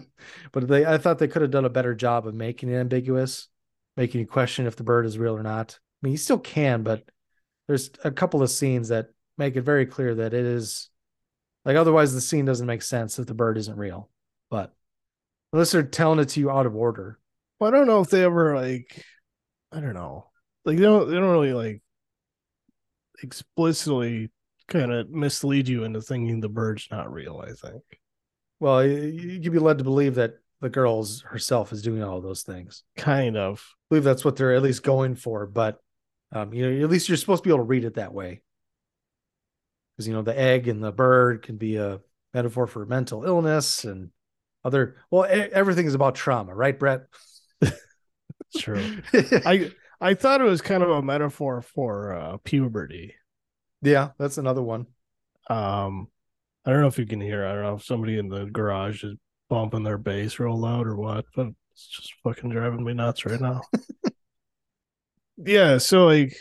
but 0.52 0.68
they 0.68 0.86
I 0.86 0.98
thought 0.98 1.18
they 1.18 1.28
could 1.28 1.42
have 1.42 1.50
done 1.50 1.64
a 1.64 1.70
better 1.70 1.94
job 1.94 2.26
of 2.26 2.34
making 2.34 2.70
it 2.70 2.76
ambiguous, 2.76 3.48
making 3.96 4.20
you 4.20 4.26
question 4.26 4.66
if 4.66 4.76
the 4.76 4.84
bird 4.84 5.06
is 5.06 5.18
real 5.18 5.36
or 5.36 5.42
not. 5.42 5.78
I 5.78 6.06
mean, 6.06 6.12
you 6.12 6.18
still 6.18 6.38
can, 6.38 6.82
but 6.82 7.04
there's 7.66 7.90
a 8.04 8.10
couple 8.10 8.42
of 8.42 8.50
scenes 8.50 8.88
that 8.88 9.08
make 9.36 9.56
it 9.56 9.62
very 9.62 9.86
clear 9.86 10.14
that 10.16 10.34
it 10.34 10.44
is 10.44 10.90
like 11.64 11.76
otherwise 11.76 12.14
the 12.14 12.20
scene 12.20 12.44
doesn't 12.44 12.66
make 12.66 12.82
sense 12.82 13.18
if 13.18 13.26
the 13.26 13.34
bird 13.34 13.58
isn't 13.58 13.76
real. 13.76 14.08
But 14.50 14.74
unless 15.52 15.72
they're 15.72 15.82
telling 15.82 16.18
it 16.18 16.30
to 16.30 16.40
you 16.40 16.50
out 16.50 16.66
of 16.66 16.76
order. 16.76 17.18
Well, 17.58 17.68
I 17.68 17.76
don't 17.76 17.86
know 17.86 18.00
if 18.00 18.10
they 18.10 18.24
ever 18.24 18.56
like 18.56 19.04
I 19.72 19.80
don't 19.80 19.94
know. 19.94 20.26
Like 20.68 20.76
they 20.76 20.82
don't 20.82 21.08
they 21.08 21.14
don't 21.14 21.30
really 21.30 21.54
like 21.54 21.80
explicitly 23.22 24.28
kind 24.66 24.92
of 24.92 25.08
mislead 25.08 25.66
you 25.66 25.84
into 25.84 26.02
thinking 26.02 26.40
the 26.40 26.50
bird's 26.50 26.88
not 26.90 27.10
real, 27.10 27.42
I 27.42 27.52
think. 27.52 27.82
Well, 28.60 28.84
you, 28.84 28.98
you 28.98 29.40
can 29.40 29.52
be 29.52 29.58
led 29.58 29.78
to 29.78 29.84
believe 29.84 30.16
that 30.16 30.34
the 30.60 30.68
girls 30.68 31.22
herself 31.22 31.72
is 31.72 31.80
doing 31.80 32.02
all 32.02 32.20
those 32.20 32.42
things. 32.42 32.82
Kind 32.98 33.38
of. 33.38 33.64
I 33.66 33.76
believe 33.88 34.04
that's 34.04 34.26
what 34.26 34.36
they're 34.36 34.54
at 34.54 34.62
least 34.62 34.82
going 34.82 35.14
for, 35.14 35.46
but 35.46 35.78
um, 36.32 36.52
you 36.52 36.70
know, 36.70 36.84
at 36.84 36.90
least 36.90 37.08
you're 37.08 37.16
supposed 37.16 37.42
to 37.44 37.48
be 37.48 37.50
able 37.50 37.64
to 37.64 37.68
read 37.68 37.86
it 37.86 37.94
that 37.94 38.12
way. 38.12 38.42
Because 39.96 40.06
you 40.06 40.12
know, 40.12 40.20
the 40.20 40.38
egg 40.38 40.68
and 40.68 40.84
the 40.84 40.92
bird 40.92 41.44
can 41.44 41.56
be 41.56 41.76
a 41.76 42.00
metaphor 42.34 42.66
for 42.66 42.84
mental 42.84 43.24
illness 43.24 43.84
and 43.84 44.10
other. 44.66 44.96
Well, 45.10 45.26
everything 45.30 45.86
is 45.86 45.94
about 45.94 46.14
trauma, 46.14 46.54
right, 46.54 46.78
Brett? 46.78 47.06
True. 48.58 48.98
I 49.14 49.70
I 50.00 50.14
thought 50.14 50.40
it 50.40 50.44
was 50.44 50.62
kind 50.62 50.82
of 50.82 50.90
a 50.90 51.02
metaphor 51.02 51.62
for 51.62 52.14
uh, 52.14 52.36
puberty. 52.38 53.14
yeah, 53.82 54.10
that's 54.18 54.38
another 54.38 54.62
one. 54.62 54.86
Um, 55.48 56.08
I 56.64 56.70
don't 56.70 56.82
know 56.82 56.86
if 56.86 56.98
you 56.98 57.06
can 57.06 57.20
hear. 57.20 57.46
I 57.46 57.54
don't 57.54 57.62
know 57.62 57.74
if 57.74 57.84
somebody 57.84 58.18
in 58.18 58.28
the 58.28 58.44
garage 58.46 59.02
is 59.02 59.14
bumping 59.48 59.82
their 59.82 59.98
bass 59.98 60.38
real 60.38 60.58
loud 60.58 60.86
or 60.86 60.96
what, 60.96 61.24
but 61.34 61.48
it's 61.72 61.86
just 61.88 62.14
fucking 62.22 62.50
driving 62.50 62.84
me 62.84 62.92
nuts 62.92 63.24
right 63.24 63.40
now. 63.40 63.62
yeah, 65.36 65.78
so 65.78 66.06
like, 66.06 66.36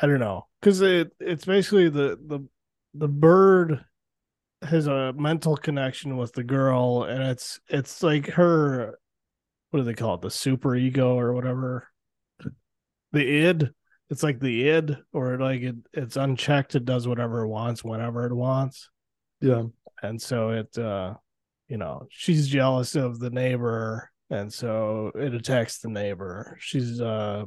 I 0.00 0.06
don't 0.06 0.20
know, 0.20 0.46
because 0.60 0.80
it 0.80 1.12
it's 1.20 1.44
basically 1.44 1.88
the 1.88 2.18
the 2.26 2.40
the 2.94 3.08
bird 3.08 3.84
has 4.62 4.86
a 4.86 5.12
mental 5.12 5.56
connection 5.56 6.16
with 6.16 6.32
the 6.32 6.44
girl, 6.44 7.04
and 7.04 7.22
it's 7.22 7.60
it's 7.68 8.02
like 8.02 8.26
her. 8.30 8.98
What 9.70 9.80
do 9.80 9.84
they 9.84 9.94
call 9.94 10.14
it? 10.14 10.22
The 10.22 10.30
super 10.30 10.74
ego 10.74 11.18
or 11.18 11.32
whatever. 11.32 11.88
The 13.12 13.24
id 13.46 13.70
it's 14.10 14.22
like 14.22 14.40
the 14.40 14.68
id 14.68 14.96
or 15.12 15.38
like 15.38 15.60
it, 15.62 15.76
it's 15.92 16.16
unchecked 16.16 16.74
it 16.74 16.84
does 16.86 17.06
whatever 17.06 17.42
it 17.42 17.48
wants 17.48 17.84
whenever 17.84 18.24
it 18.26 18.34
wants 18.34 18.88
Yeah. 19.40 19.64
and 20.02 20.20
so 20.20 20.50
it 20.50 20.76
uh 20.78 21.14
you 21.68 21.76
know 21.76 22.06
she's 22.10 22.48
jealous 22.48 22.94
of 22.96 23.18
the 23.18 23.28
neighbor 23.30 24.10
and 24.30 24.50
so 24.52 25.10
it 25.14 25.34
attacks 25.34 25.78
the 25.78 25.88
neighbor 25.90 26.56
she's 26.60 27.00
uh 27.02 27.44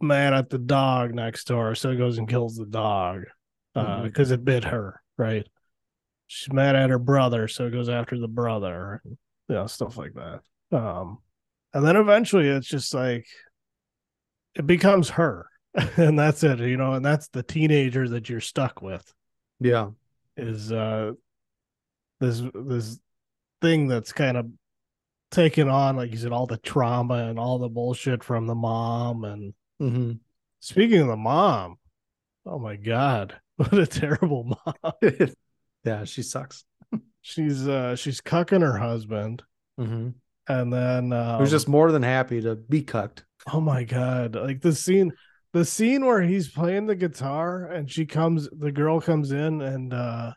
mad 0.00 0.32
at 0.32 0.48
the 0.50 0.58
dog 0.58 1.14
next 1.14 1.46
door 1.48 1.74
so 1.74 1.90
it 1.90 1.96
goes 1.96 2.16
and 2.18 2.28
kills 2.28 2.56
the 2.56 2.66
dog 2.66 3.24
uh 3.74 3.98
Mhm. 4.00 4.02
because 4.04 4.30
it 4.30 4.42
bit 4.44 4.64
her 4.64 5.02
right 5.18 5.46
she's 6.26 6.52
mad 6.52 6.76
at 6.76 6.88
her 6.90 6.98
brother 6.98 7.46
so 7.48 7.66
it 7.66 7.70
goes 7.72 7.88
after 7.90 8.18
the 8.18 8.28
brother 8.28 9.00
you 9.04 9.16
know 9.48 9.66
stuff 9.66 9.96
like 9.98 10.12
that 10.14 10.40
um 10.78 11.18
and 11.74 11.84
then 11.84 11.96
eventually 11.96 12.48
it's 12.48 12.66
just 12.66 12.92
like 12.94 13.26
it 14.54 14.66
becomes 14.66 15.10
her 15.10 15.46
and 15.96 16.18
that's 16.18 16.42
it 16.42 16.58
you 16.60 16.76
know 16.76 16.94
and 16.94 17.04
that's 17.04 17.28
the 17.28 17.42
teenager 17.42 18.08
that 18.08 18.28
you're 18.28 18.40
stuck 18.40 18.82
with 18.82 19.12
Yeah. 19.60 19.90
is 20.36 20.72
uh 20.72 21.12
this 22.18 22.42
this 22.54 22.98
thing 23.62 23.88
that's 23.88 24.12
kind 24.12 24.36
of 24.36 24.46
taken 25.30 25.68
on 25.68 25.96
like 25.96 26.10
you 26.10 26.16
said 26.18 26.32
all 26.32 26.46
the 26.46 26.56
trauma 26.58 27.28
and 27.28 27.38
all 27.38 27.58
the 27.58 27.68
bullshit 27.68 28.24
from 28.24 28.46
the 28.46 28.54
mom 28.54 29.24
and 29.24 29.54
mm-hmm. 29.80 30.12
speaking 30.58 31.00
of 31.00 31.06
the 31.06 31.16
mom 31.16 31.76
oh 32.46 32.58
my 32.58 32.74
god 32.76 33.36
what 33.56 33.74
a 33.74 33.86
terrible 33.86 34.44
mom 34.44 34.92
yeah, 35.84 36.04
she 36.04 36.22
sucks. 36.22 36.64
she's 37.22 37.68
uh 37.68 37.94
she's 37.94 38.20
cucking 38.20 38.62
her 38.62 38.76
husband 38.76 39.42
hmm 39.78 40.08
and 40.50 40.72
then 40.72 41.12
um, 41.12 41.38
Who's 41.40 41.50
just 41.50 41.68
more 41.68 41.92
than 41.92 42.02
happy 42.02 42.40
to 42.42 42.56
be 42.56 42.82
cucked. 42.82 43.24
oh 43.52 43.60
my 43.60 43.84
god. 43.84 44.34
Like 44.34 44.60
the 44.60 44.74
scene 44.74 45.12
the 45.52 45.64
scene 45.64 46.04
where 46.06 46.22
he's 46.22 46.48
playing 46.48 46.86
the 46.86 46.94
guitar 46.94 47.64
and 47.64 47.90
she 47.90 48.06
comes 48.06 48.48
the 48.52 48.70
girl 48.72 49.00
comes 49.00 49.32
in 49.32 49.60
and 49.60 49.92
uh 49.92 50.32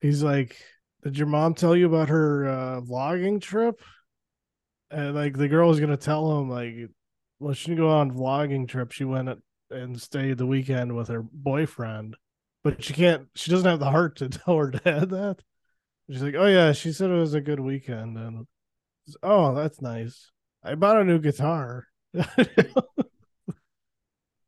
he's 0.00 0.22
like 0.22 0.56
did 1.02 1.16
your 1.16 1.28
mom 1.28 1.54
tell 1.54 1.74
you 1.76 1.86
about 1.86 2.08
her 2.08 2.48
uh 2.48 2.80
vlogging 2.80 3.40
trip? 3.40 3.80
And 4.90 5.14
like 5.14 5.36
the 5.36 5.48
girl 5.48 5.68
was 5.68 5.80
gonna 5.80 5.96
tell 5.96 6.38
him 6.40 6.50
like 6.50 6.74
well 7.38 7.54
she 7.54 7.68
didn't 7.68 7.84
go 7.84 7.90
on 7.90 8.10
vlogging 8.10 8.68
trip. 8.68 8.92
She 8.92 9.04
went 9.04 9.28
and 9.70 10.00
stayed 10.00 10.38
the 10.38 10.46
weekend 10.46 10.96
with 10.96 11.08
her 11.08 11.22
boyfriend. 11.22 12.16
But 12.64 12.82
she 12.82 12.92
can't 12.94 13.28
she 13.34 13.50
doesn't 13.50 13.68
have 13.68 13.78
the 13.80 13.90
heart 13.90 14.16
to 14.16 14.28
tell 14.28 14.56
her 14.58 14.70
dad 14.72 15.10
that. 15.10 15.36
She's 16.10 16.22
like 16.22 16.34
oh 16.36 16.46
yeah 16.46 16.72
she 16.72 16.92
said 16.92 17.10
it 17.10 17.14
was 17.14 17.34
a 17.34 17.40
good 17.40 17.60
weekend. 17.60 18.18
And 18.18 18.46
oh 19.22 19.54
that's 19.54 19.80
nice 19.80 20.30
i 20.62 20.74
bought 20.74 20.98
a 21.00 21.04
new 21.04 21.18
guitar 21.18 21.86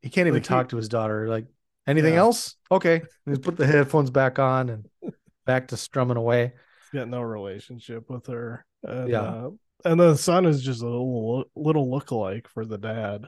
He 0.03 0.09
can't 0.09 0.27
even 0.29 0.35
Like 0.39 0.45
he- 0.45 0.49
talk 0.49 0.69
to 0.71 0.77
his 0.79 0.89
daughter. 0.89 1.29
Like, 1.29 1.47
anything 1.87 2.15
Yeah. 2.15 2.21
else? 2.21 2.57
Okay. 2.71 3.03
Just 3.29 3.43
put 3.43 3.57
the 3.59 3.67
headphones 3.67 4.11
back 4.11 4.39
on 4.39 4.71
and 4.71 4.87
back 5.47 5.69
to 5.69 5.77
strumming 5.77 6.17
away. 6.17 6.53
He's 6.91 7.01
got 7.01 7.09
no 7.09 7.21
relationship 7.21 8.09
with 8.09 8.27
her. 8.29 8.65
And, 8.83 9.09
Yeah. 9.11 9.21
uh, 9.23 9.51
and 9.85 10.01
the 10.01 10.17
son 10.17 10.47
is 10.47 10.63
just 10.63 10.81
a 10.83 10.87
little 10.87 11.45
little 11.55 11.87
lookalike 11.87 12.47
for 12.47 12.65
the 12.65 12.79
dad. 12.79 13.27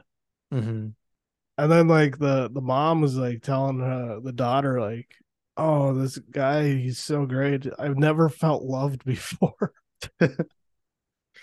hmm 0.51 0.87
and 1.59 1.71
then 1.71 1.87
like 1.87 2.17
the 2.17 2.49
the 2.51 2.61
mom 2.61 3.01
was 3.01 3.15
like 3.15 3.43
telling 3.43 3.79
uh, 3.79 4.19
the 4.23 4.31
daughter 4.31 4.81
like 4.81 5.07
oh 5.57 5.93
this 5.93 6.17
guy 6.17 6.67
he's 6.73 6.97
so 6.97 7.27
great 7.27 7.67
i've 7.77 7.97
never 7.97 8.27
felt 8.29 8.63
loved 8.63 9.05
before 9.13 9.71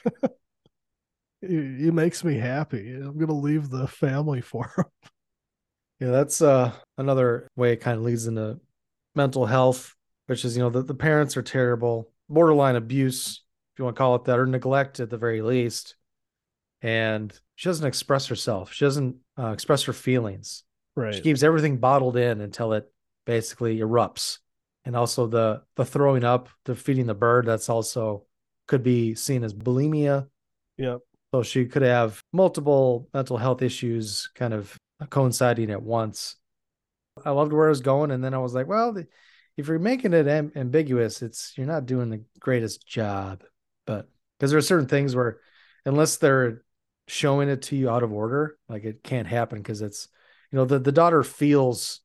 he, 1.40 1.56
he 1.84 1.90
makes 1.90 2.24
me 2.24 2.36
happy 2.36 2.94
i'm 2.94 3.18
gonna 3.18 3.32
leave 3.32 3.70
the 3.70 3.86
family 3.86 4.40
for 4.40 4.72
him 4.76 4.84
Yeah, 6.00 6.12
that's 6.12 6.40
uh 6.40 6.72
another 6.96 7.46
way 7.56 7.74
it 7.74 7.82
kind 7.82 7.98
of 7.98 8.04
leads 8.04 8.26
into 8.26 8.58
mental 9.14 9.46
health, 9.46 9.94
which 10.26 10.44
is 10.44 10.56
you 10.56 10.62
know 10.62 10.70
the, 10.70 10.82
the 10.82 10.94
parents 10.94 11.36
are 11.36 11.42
terrible, 11.42 12.10
borderline 12.28 12.76
abuse, 12.76 13.42
if 13.74 13.78
you 13.78 13.84
want 13.84 13.96
to 13.96 13.98
call 13.98 14.14
it 14.14 14.24
that, 14.24 14.38
or 14.38 14.46
neglect 14.46 14.98
at 14.98 15.10
the 15.10 15.18
very 15.18 15.42
least. 15.42 15.96
And 16.80 17.38
she 17.54 17.68
doesn't 17.68 17.86
express 17.86 18.26
herself. 18.26 18.72
She 18.72 18.86
doesn't 18.86 19.16
uh, 19.38 19.50
express 19.50 19.82
her 19.82 19.92
feelings. 19.92 20.64
right 20.96 21.14
She 21.14 21.20
keeps 21.20 21.42
everything 21.42 21.76
bottled 21.76 22.16
in 22.16 22.40
until 22.40 22.72
it 22.72 22.90
basically 23.26 23.78
erupts. 23.78 24.38
And 24.86 24.96
also 24.96 25.26
the 25.26 25.62
the 25.76 25.84
throwing 25.84 26.24
up, 26.24 26.48
the 26.64 26.74
feeding 26.74 27.06
the 27.06 27.14
bird, 27.14 27.44
that's 27.44 27.68
also 27.68 28.24
could 28.70 28.82
be 28.84 29.16
seen 29.16 29.42
as 29.42 29.52
bulimia. 29.52 30.28
yep 30.78 31.00
So 31.34 31.42
she 31.42 31.66
could 31.66 31.82
have 31.82 32.22
multiple 32.32 33.08
mental 33.12 33.36
health 33.36 33.62
issues 33.62 34.30
kind 34.36 34.54
of 34.54 34.76
coinciding 35.10 35.72
at 35.72 35.82
once. 35.82 36.36
I 37.24 37.30
loved 37.30 37.52
where 37.52 37.66
it 37.66 37.70
was 37.70 37.80
going, 37.80 38.12
and 38.12 38.22
then 38.22 38.32
I 38.32 38.38
was 38.38 38.54
like, 38.54 38.68
well, 38.68 38.96
if 39.56 39.66
you're 39.66 39.80
making 39.80 40.12
it 40.12 40.28
am- 40.28 40.52
ambiguous, 40.54 41.20
it's 41.20 41.52
you're 41.56 41.66
not 41.66 41.84
doing 41.84 42.10
the 42.10 42.22
greatest 42.38 42.86
job. 42.86 43.42
But 43.86 44.08
because 44.38 44.52
there 44.52 44.58
are 44.58 44.62
certain 44.62 44.86
things 44.86 45.16
where, 45.16 45.40
unless 45.84 46.18
they're 46.18 46.62
showing 47.08 47.48
it 47.48 47.62
to 47.62 47.76
you 47.76 47.90
out 47.90 48.04
of 48.04 48.12
order, 48.12 48.56
like 48.68 48.84
it 48.84 49.02
can't 49.02 49.26
happen 49.26 49.58
because 49.58 49.82
it's, 49.82 50.06
you 50.52 50.58
know, 50.58 50.64
the 50.64 50.78
the 50.78 50.92
daughter 50.92 51.24
feels 51.24 52.02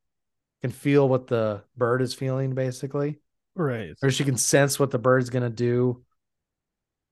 can 0.63 0.71
feel 0.71 1.07
what 1.07 1.27
the 1.27 1.61
bird 1.77 2.01
is 2.01 2.15
feeling 2.15 2.55
basically 2.55 3.19
right 3.53 3.93
or 4.01 4.09
she 4.09 4.23
can 4.23 4.37
sense 4.37 4.79
what 4.79 4.89
the 4.89 4.97
bird's 4.97 5.29
going 5.29 5.43
to 5.43 5.49
do. 5.49 6.03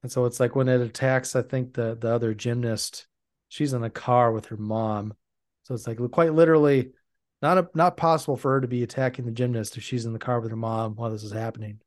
And 0.03 0.11
so 0.11 0.25
it's 0.25 0.39
like 0.39 0.55
when 0.55 0.67
it 0.67 0.81
attacks, 0.81 1.35
I 1.35 1.41
think 1.41 1.73
the 1.73 1.95
the 1.95 2.09
other 2.13 2.33
gymnast, 2.33 3.07
she's 3.49 3.73
in 3.73 3.83
a 3.83 3.89
car 3.89 4.31
with 4.31 4.47
her 4.47 4.57
mom. 4.57 5.13
So 5.63 5.73
it's 5.73 5.87
like 5.87 5.97
quite 6.11 6.33
literally 6.33 6.91
not 7.41 7.57
a, 7.57 7.69
not 7.73 7.97
possible 7.97 8.37
for 8.37 8.53
her 8.53 8.61
to 8.61 8.67
be 8.67 8.83
attacking 8.83 9.25
the 9.25 9.31
gymnast 9.31 9.77
if 9.77 9.83
she's 9.83 10.05
in 10.05 10.13
the 10.13 10.19
car 10.19 10.39
with 10.39 10.49
her 10.49 10.55
mom 10.57 10.95
while 10.95 11.09
this 11.09 11.23
is 11.23 11.31
happening. 11.31 11.79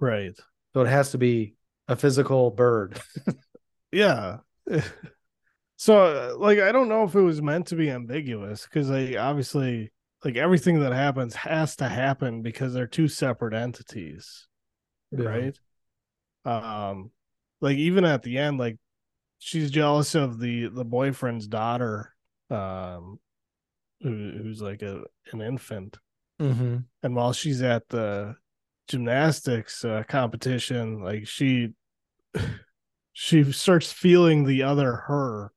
right 0.00 0.38
So 0.74 0.80
it 0.82 0.88
has 0.88 1.10
to 1.12 1.18
be 1.18 1.54
a 1.88 1.96
physical 1.96 2.50
bird. 2.50 3.00
yeah 3.92 4.38
so 5.76 5.96
uh, 6.34 6.36
like 6.38 6.58
i 6.58 6.72
don't 6.72 6.88
know 6.88 7.04
if 7.04 7.14
it 7.14 7.20
was 7.20 7.42
meant 7.42 7.66
to 7.68 7.76
be 7.76 7.90
ambiguous 7.90 8.64
because 8.64 8.90
like 8.90 9.16
obviously 9.16 9.92
like 10.24 10.36
everything 10.36 10.80
that 10.80 10.92
happens 10.92 11.34
has 11.34 11.76
to 11.76 11.88
happen 11.88 12.42
because 12.42 12.72
they're 12.72 12.86
two 12.86 13.08
separate 13.08 13.54
entities 13.54 14.46
Yeah. 15.12 15.24
right 15.24 15.58
um 16.44 17.10
like 17.60 17.76
even 17.76 18.04
at 18.04 18.22
the 18.22 18.38
end 18.38 18.58
like 18.58 18.76
she's 19.38 19.70
jealous 19.70 20.14
of 20.14 20.38
the 20.38 20.68
the 20.68 20.84
boyfriend's 20.84 21.46
daughter 21.46 22.14
um 22.50 23.18
who, 24.00 24.10
who's 24.42 24.60
like 24.62 24.82
a 24.82 25.02
an 25.32 25.40
infant 25.40 25.96
Mm-hmm. 26.40 26.76
and 27.02 27.16
while 27.16 27.32
she's 27.32 27.62
at 27.62 27.88
the 27.88 28.34
gymnastics 28.88 29.84
uh, 29.86 30.02
competition 30.06 31.00
like 31.02 31.26
she 31.26 31.70
she 33.14 33.50
starts 33.52 33.90
feeling 33.90 34.44
the 34.44 34.62
other 34.64 34.94
her 35.06 35.50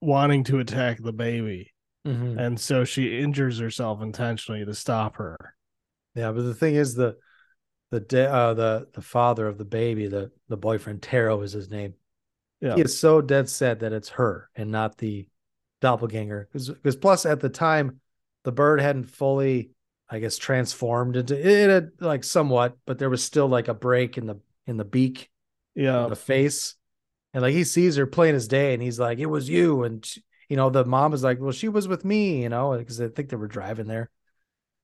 wanting 0.00 0.42
to 0.44 0.58
attack 0.58 0.98
the 1.00 1.12
baby 1.12 1.72
Mm-hmm. 2.06 2.38
and 2.38 2.58
so 2.58 2.84
she 2.84 3.20
injures 3.20 3.58
herself 3.58 4.00
intentionally 4.02 4.64
to 4.64 4.72
stop 4.74 5.16
her 5.16 5.36
Yeah, 6.14 6.32
but 6.32 6.42
the 6.42 6.54
thing 6.54 6.74
is 6.74 6.94
the 6.94 7.16
the 7.90 8.00
da- 8.00 8.26
uh, 8.26 8.54
the 8.54 8.88
the 8.92 9.02
father 9.02 9.46
of 9.46 9.58
the 9.58 9.64
baby, 9.64 10.06
the 10.06 10.30
the 10.48 10.56
boyfriend 10.56 11.02
Tero 11.02 11.40
is 11.42 11.52
his 11.52 11.70
name. 11.70 11.94
yeah 12.60 12.74
He 12.76 12.82
is 12.82 12.98
so 12.98 13.20
dead 13.20 13.48
set 13.48 13.80
that 13.80 13.92
it's 13.92 14.10
her 14.10 14.48
and 14.54 14.70
not 14.70 14.98
the 14.98 15.28
doppelganger. 15.80 16.48
Because 16.52 16.96
plus 16.96 17.26
at 17.26 17.40
the 17.40 17.48
time, 17.48 18.00
the 18.44 18.52
bird 18.52 18.80
hadn't 18.80 19.04
fully, 19.04 19.70
I 20.08 20.18
guess, 20.18 20.38
transformed 20.38 21.16
into 21.16 21.36
it 21.38 21.70
had 21.70 21.90
like 22.00 22.24
somewhat, 22.24 22.76
but 22.86 22.98
there 22.98 23.10
was 23.10 23.24
still 23.24 23.48
like 23.48 23.68
a 23.68 23.74
break 23.74 24.18
in 24.18 24.26
the 24.26 24.40
in 24.66 24.76
the 24.76 24.84
beak, 24.84 25.30
yeah 25.74 26.06
the 26.06 26.16
face, 26.16 26.74
and 27.34 27.42
like 27.42 27.54
he 27.54 27.64
sees 27.64 27.96
her 27.96 28.06
plain 28.06 28.34
as 28.34 28.48
day, 28.48 28.74
and 28.74 28.82
he's 28.82 29.00
like, 29.00 29.18
"It 29.18 29.26
was 29.26 29.48
you," 29.48 29.84
and 29.84 30.04
she- 30.04 30.22
you 30.48 30.56
know 30.56 30.68
the 30.70 30.84
mom 30.84 31.12
is 31.14 31.22
like, 31.22 31.38
"Well, 31.40 31.52
she 31.52 31.68
was 31.68 31.88
with 31.88 32.04
me," 32.04 32.42
you 32.42 32.48
know, 32.48 32.76
because 32.76 33.00
I 33.00 33.08
think 33.08 33.30
they 33.30 33.36
were 33.36 33.48
driving 33.48 33.86
there. 33.86 34.10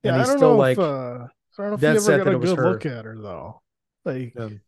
yeah 0.02 0.11
and 0.11 0.16
i 0.16 0.18
he's 0.20 0.28
don't 0.28 0.36
still 0.36 0.50
know 0.50 0.57
like 0.57 0.78
if 0.78 0.78
uh 0.78 1.26
i 1.62 1.62
don't 1.62 1.70
know 1.70 1.74
if 1.74 1.80
dead 1.80 1.92
he 1.92 1.96
ever 1.98 2.07
that 2.18 2.24
got 2.24 2.34
a 2.34 2.38
good 2.38 2.59
her. 2.59 2.70
look 2.70 2.86
at 2.86 3.04
her 3.04 3.16
though. 3.18 3.62
Like 4.04 4.34
um, 4.38 4.61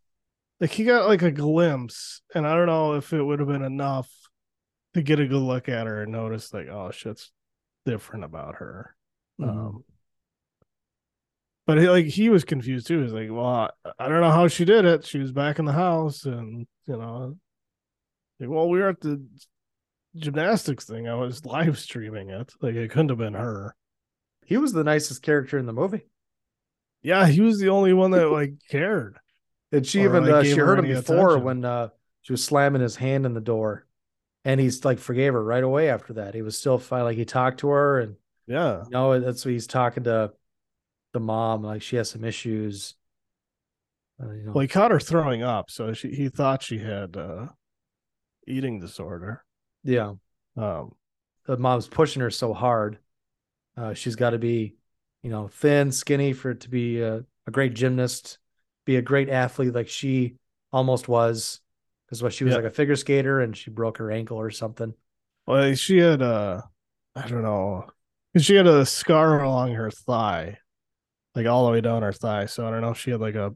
like 0.60 0.70
he 0.70 0.84
got 0.84 1.06
like 1.08 1.22
a 1.22 1.30
glimpse 1.30 2.22
and 2.34 2.46
i 2.46 2.54
don't 2.54 2.66
know 2.66 2.94
if 2.94 3.12
it 3.12 3.22
would 3.22 3.38
have 3.38 3.48
been 3.48 3.62
enough 3.62 4.10
to 4.94 5.02
get 5.02 5.20
a 5.20 5.26
good 5.26 5.42
look 5.42 5.68
at 5.68 5.86
her 5.86 6.02
and 6.02 6.12
notice 6.12 6.52
like 6.52 6.68
oh 6.68 6.90
shit's 6.90 7.30
different 7.86 8.24
about 8.24 8.56
her. 8.56 8.94
Mhm. 9.40 9.48
um 9.48 9.84
but 11.66 11.78
he, 11.78 11.88
like 11.88 12.06
he 12.06 12.30
was 12.30 12.44
confused 12.44 12.86
too. 12.86 13.02
He's 13.02 13.12
like 13.12 13.28
well 13.30 13.46
I, 13.46 13.70
I 13.98 14.08
don't 14.08 14.22
know 14.22 14.30
how 14.30 14.48
she 14.48 14.64
did 14.64 14.84
it. 14.84 15.04
She 15.06 15.18
was 15.18 15.32
back 15.32 15.58
in 15.58 15.66
the 15.66 15.72
house 15.72 16.24
and 16.24 16.66
you 16.86 16.96
know 16.96 17.36
like, 18.40 18.48
well 18.48 18.68
we 18.68 18.78
were 18.78 18.88
at 18.88 19.00
the 19.00 19.22
gymnastics 20.16 20.84
thing. 20.86 21.06
I 21.06 21.14
was 21.14 21.44
live 21.44 21.78
streaming 21.78 22.30
it. 22.30 22.52
Like 22.60 22.74
it 22.74 22.90
couldn't 22.90 23.10
have 23.10 23.18
been 23.18 23.34
her. 23.34 23.76
He 24.46 24.56
was 24.56 24.72
the 24.72 24.82
nicest 24.84 25.22
character 25.22 25.58
in 25.58 25.66
the 25.66 25.72
movie. 25.74 26.06
Yeah 27.02 27.26
he 27.26 27.40
was 27.40 27.58
the 27.58 27.68
only 27.68 27.92
one 27.92 28.10
that 28.12 28.28
like 28.28 28.54
cared 28.70 29.18
And 29.72 29.86
she 29.86 30.04
Or, 30.04 30.04
even 30.04 30.24
like, 30.24 30.32
uh, 30.32 30.44
she 30.44 30.60
heard 30.60 30.78
him 30.78 30.86
before 30.88 31.36
attention. 31.36 31.42
when 31.44 31.64
uh, 31.64 31.88
she 32.22 32.32
was 32.32 32.44
slamming 32.44 32.82
his 32.82 32.96
hand 32.96 33.26
in 33.26 33.34
the 33.34 33.40
door, 33.40 33.86
and 34.44 34.60
he's 34.60 34.84
like 34.84 34.98
forgave 34.98 35.32
her 35.34 35.42
right 35.44 35.62
away 35.64 35.90
after 35.90 36.14
that. 36.14 36.34
He 36.34 36.42
was 36.42 36.56
still 36.58 36.78
fine. 36.78 37.04
Like 37.04 37.16
he 37.16 37.24
talked 37.24 37.60
to 37.60 37.68
her, 37.68 38.00
and 38.00 38.16
yeah 38.46 38.84
you 38.84 38.90
know 38.90 39.20
that's 39.20 39.44
what 39.44 39.52
he's 39.52 39.66
talking 39.66 40.04
to 40.04 40.32
the 41.12 41.20
mom. 41.20 41.62
Like 41.62 41.82
she 41.82 41.96
has 41.96 42.10
some 42.10 42.24
issues. 42.24 42.94
Uh, 44.22 44.32
you 44.32 44.42
know, 44.44 44.52
Well, 44.52 44.62
he 44.62 44.68
caught 44.68 44.90
her 44.90 45.00
throwing 45.00 45.42
up, 45.42 45.70
so 45.70 45.92
she 45.92 46.10
he 46.14 46.28
thought 46.28 46.62
she 46.62 46.78
had 46.78 47.16
uh 47.16 47.48
eating 48.46 48.80
disorder. 48.80 49.44
yeah, 49.84 50.14
Um, 50.56 50.94
the 51.46 51.56
mom's 51.56 51.86
pushing 51.88 52.22
her 52.22 52.30
so 52.30 52.52
hard. 52.54 52.98
Uh, 53.76 53.94
she's 53.94 54.16
got 54.16 54.30
to 54.30 54.38
be, 54.38 54.74
you 55.22 55.30
know, 55.30 55.48
thin, 55.48 55.90
skinny 55.92 56.32
for 56.32 56.50
it 56.52 56.60
to 56.60 56.68
be 56.70 57.00
a, 57.00 57.24
a 57.46 57.50
great 57.50 57.74
gymnast, 57.74 58.38
be 58.84 58.96
a 58.96 59.02
great 59.02 59.28
athlete 59.28 59.74
like 59.74 59.88
she 59.88 60.36
almost 60.72 61.08
was. 61.08 61.60
Because 62.06 62.22
what 62.22 62.32
she 62.32 62.44
was 62.44 62.52
Yeah. 62.52 62.58
like 62.58 62.66
a 62.66 62.70
figure 62.70 62.96
skater 62.96 63.40
and 63.40 63.56
she 63.56 63.70
broke 63.70 63.98
her 63.98 64.10
ankle 64.10 64.38
or 64.38 64.50
something. 64.50 64.94
well, 65.46 65.74
she 65.74 65.98
had 65.98 66.22
uh, 66.22 66.62
I 67.14 67.28
don't 67.28 67.42
know, 67.42 67.86
she 68.36 68.54
had 68.54 68.66
a 68.66 68.86
scar 68.86 69.42
along 69.42 69.74
her 69.74 69.90
thigh, 69.90 70.58
like 71.34 71.46
all 71.46 71.66
the 71.66 71.72
way 71.72 71.80
down 71.80 72.02
her 72.02 72.12
thigh. 72.12 72.46
So 72.46 72.66
I 72.66 72.70
don't 72.70 72.80
know 72.82 72.90
if 72.90 72.98
she 72.98 73.10
had 73.10 73.20
like 73.20 73.34
a 73.34 73.54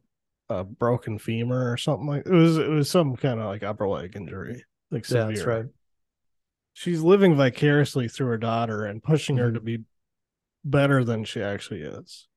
a 0.51 0.65
broken 0.65 1.19
femur 1.19 1.73
or 1.73 1.77
something 1.79 2.07
like 2.07 2.27
it 2.27 2.33
was. 2.33 2.59
It 2.59 2.69
was 2.69 2.91
some 2.91 3.17
kind 3.17 3.41
of 3.41 3.47
like 3.47 3.63
upper 3.63 3.89
leg 3.89 4.17
injury, 4.17 4.65
like 4.91 5.05
severe. 5.07 5.23
Yeah, 5.23 5.29
that's 5.35 5.47
right. 5.47 5.67
She's 6.75 7.01
living 7.01 7.37
vicariously 7.37 8.09
through 8.09 8.29
her 8.29 8.39
daughter 8.39 8.85
and 8.87 9.03
pushing 9.03 9.37
her 9.37 9.51
Mhm. 9.51 9.55
to 9.55 9.61
be 9.61 9.79
better 10.65 11.05
than 11.05 11.25
she 11.25 11.43
actually 11.43 11.83
is. 11.83 12.29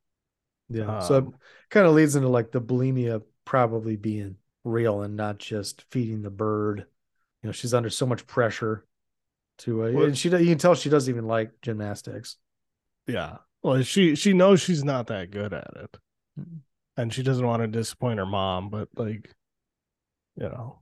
Yeah. 0.69 0.99
so 0.99 1.15
it 1.17 1.23
Um, 1.25 1.35
kind 1.69 1.85
of 1.85 1.93
leads 1.93 2.15
into 2.15 2.27
like 2.29 2.51
the 2.51 2.61
bulimia 2.61 3.21
probably 3.45 3.95
being 3.95 4.37
real 4.63 5.01
and 5.03 5.15
not 5.15 5.37
just 5.37 5.85
feeding 5.91 6.23
the 6.23 6.31
bird. 6.31 6.87
You 7.43 7.47
know, 7.47 7.51
she's 7.51 7.73
under 7.73 7.89
so 7.91 8.05
much 8.07 8.25
pressure 8.25 8.85
to, 9.59 9.85
uh, 9.85 9.91
Well- 9.91 10.05
and 10.05 10.17
she, 10.17 10.29
you 10.29 10.45
can 10.45 10.57
tell 10.57 10.73
she 10.75 10.89
doesn't 10.89 11.11
even 11.13 11.27
like 11.27 11.61
gymnastics. 11.61 12.37
Yeah. 13.07 13.37
Well, 13.61 13.81
she 13.83 14.15
she 14.15 14.33
knows 14.33 14.61
she's 14.61 14.83
not 14.83 15.07
that 15.07 15.31
good 15.31 15.53
at 15.53 15.71
it. 15.75 15.97
And 16.97 17.13
she 17.13 17.23
doesn't 17.23 17.45
want 17.45 17.61
to 17.61 17.67
disappoint 17.67 18.19
her 18.19 18.25
mom, 18.25 18.69
but 18.69 18.89
like 18.95 19.33
you 20.35 20.43
know, 20.43 20.79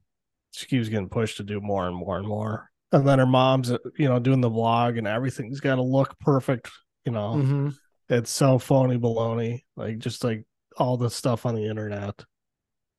she 0.52 0.66
keeps 0.66 0.90
getting 0.90 1.10
pushed 1.10 1.38
to 1.38 1.44
do 1.44 1.60
more 1.62 1.88
and 1.88 1.96
more 1.96 2.18
and 2.18 2.28
more. 2.28 2.70
And 2.92 3.08
then 3.08 3.20
her 3.20 3.26
mom's 3.26 3.72
uh, 3.72 3.78
you 3.98 4.08
know 4.08 4.20
doing 4.20 4.42
the 4.42 4.50
vlog 4.50 4.98
and 4.98 5.08
everything's 5.08 5.60
got 5.60 5.76
to 5.76 5.82
look 5.84 6.18
perfect, 6.20 6.70
you 7.06 7.12
know. 7.12 7.34
Mm-hmm. 7.36 7.70
It's 8.10 8.32
so 8.32 8.60
phony 8.60 8.98
baloney, 8.98 9.64
like 9.76 9.98
just 10.00 10.24
like 10.24 10.46
all 10.78 10.98
the 10.98 11.10
stuff 11.10 11.46
on 11.46 11.56
the 11.56 11.66
internet. 11.66 12.24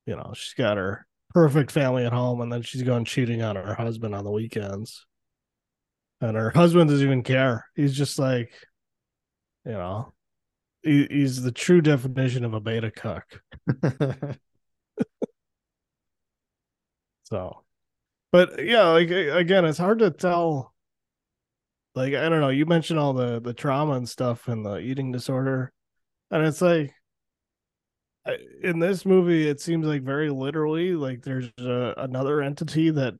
You 0.05 0.15
know, 0.15 0.33
she's 0.35 0.53
got 0.53 0.77
her 0.77 1.05
perfect 1.33 1.71
family 1.71 2.05
at 2.05 2.13
home 2.13 2.41
and 2.41 2.51
then 2.51 2.61
she's 2.61 2.83
going 2.83 3.05
cheating 3.05 3.41
on 3.41 3.55
her 3.55 3.73
husband 3.73 4.15
on 4.15 4.23
the 4.23 4.31
weekends. 4.31 5.05
And 6.21 6.35
her 6.35 6.49
husband 6.49 6.89
doesn't 6.89 7.05
even 7.05 7.23
care. 7.23 7.65
He's 7.75 7.95
just 7.95 8.17
like, 8.17 8.53
you 9.65 9.73
know, 9.73 10.13
he, 10.81 11.07
he's 11.09 11.41
the 11.41 11.51
true 11.51 11.81
definition 11.81 12.45
of 12.45 12.53
a 12.53 12.59
beta 12.59 12.91
cuck. 12.91 13.41
So, 17.25 17.63
but 18.31 18.63
yeah, 18.63 18.89
like 18.89 19.09
again, 19.09 19.65
it's 19.65 19.79
hard 19.79 19.99
to 19.99 20.11
tell 20.11 20.73
like 21.95 22.13
I 22.13 22.29
don't 22.29 22.41
know, 22.41 22.49
you 22.49 22.65
mentioned 22.65 22.99
all 22.99 23.13
the 23.13 23.39
the 23.41 23.53
trauma 23.53 23.93
and 23.93 24.07
stuff 24.07 24.47
and 24.47 24.65
the 24.65 24.77
eating 24.79 25.11
disorder, 25.11 25.71
and 26.31 26.45
it's 26.45 26.61
like 26.61 26.93
in 28.63 28.79
this 28.79 29.05
movie, 29.05 29.47
it 29.47 29.61
seems 29.61 29.85
like 29.85 30.03
very 30.03 30.29
literally 30.29 30.93
like 30.93 31.21
there's 31.21 31.51
a, 31.59 31.93
another 31.97 32.41
entity 32.41 32.89
that 32.89 33.13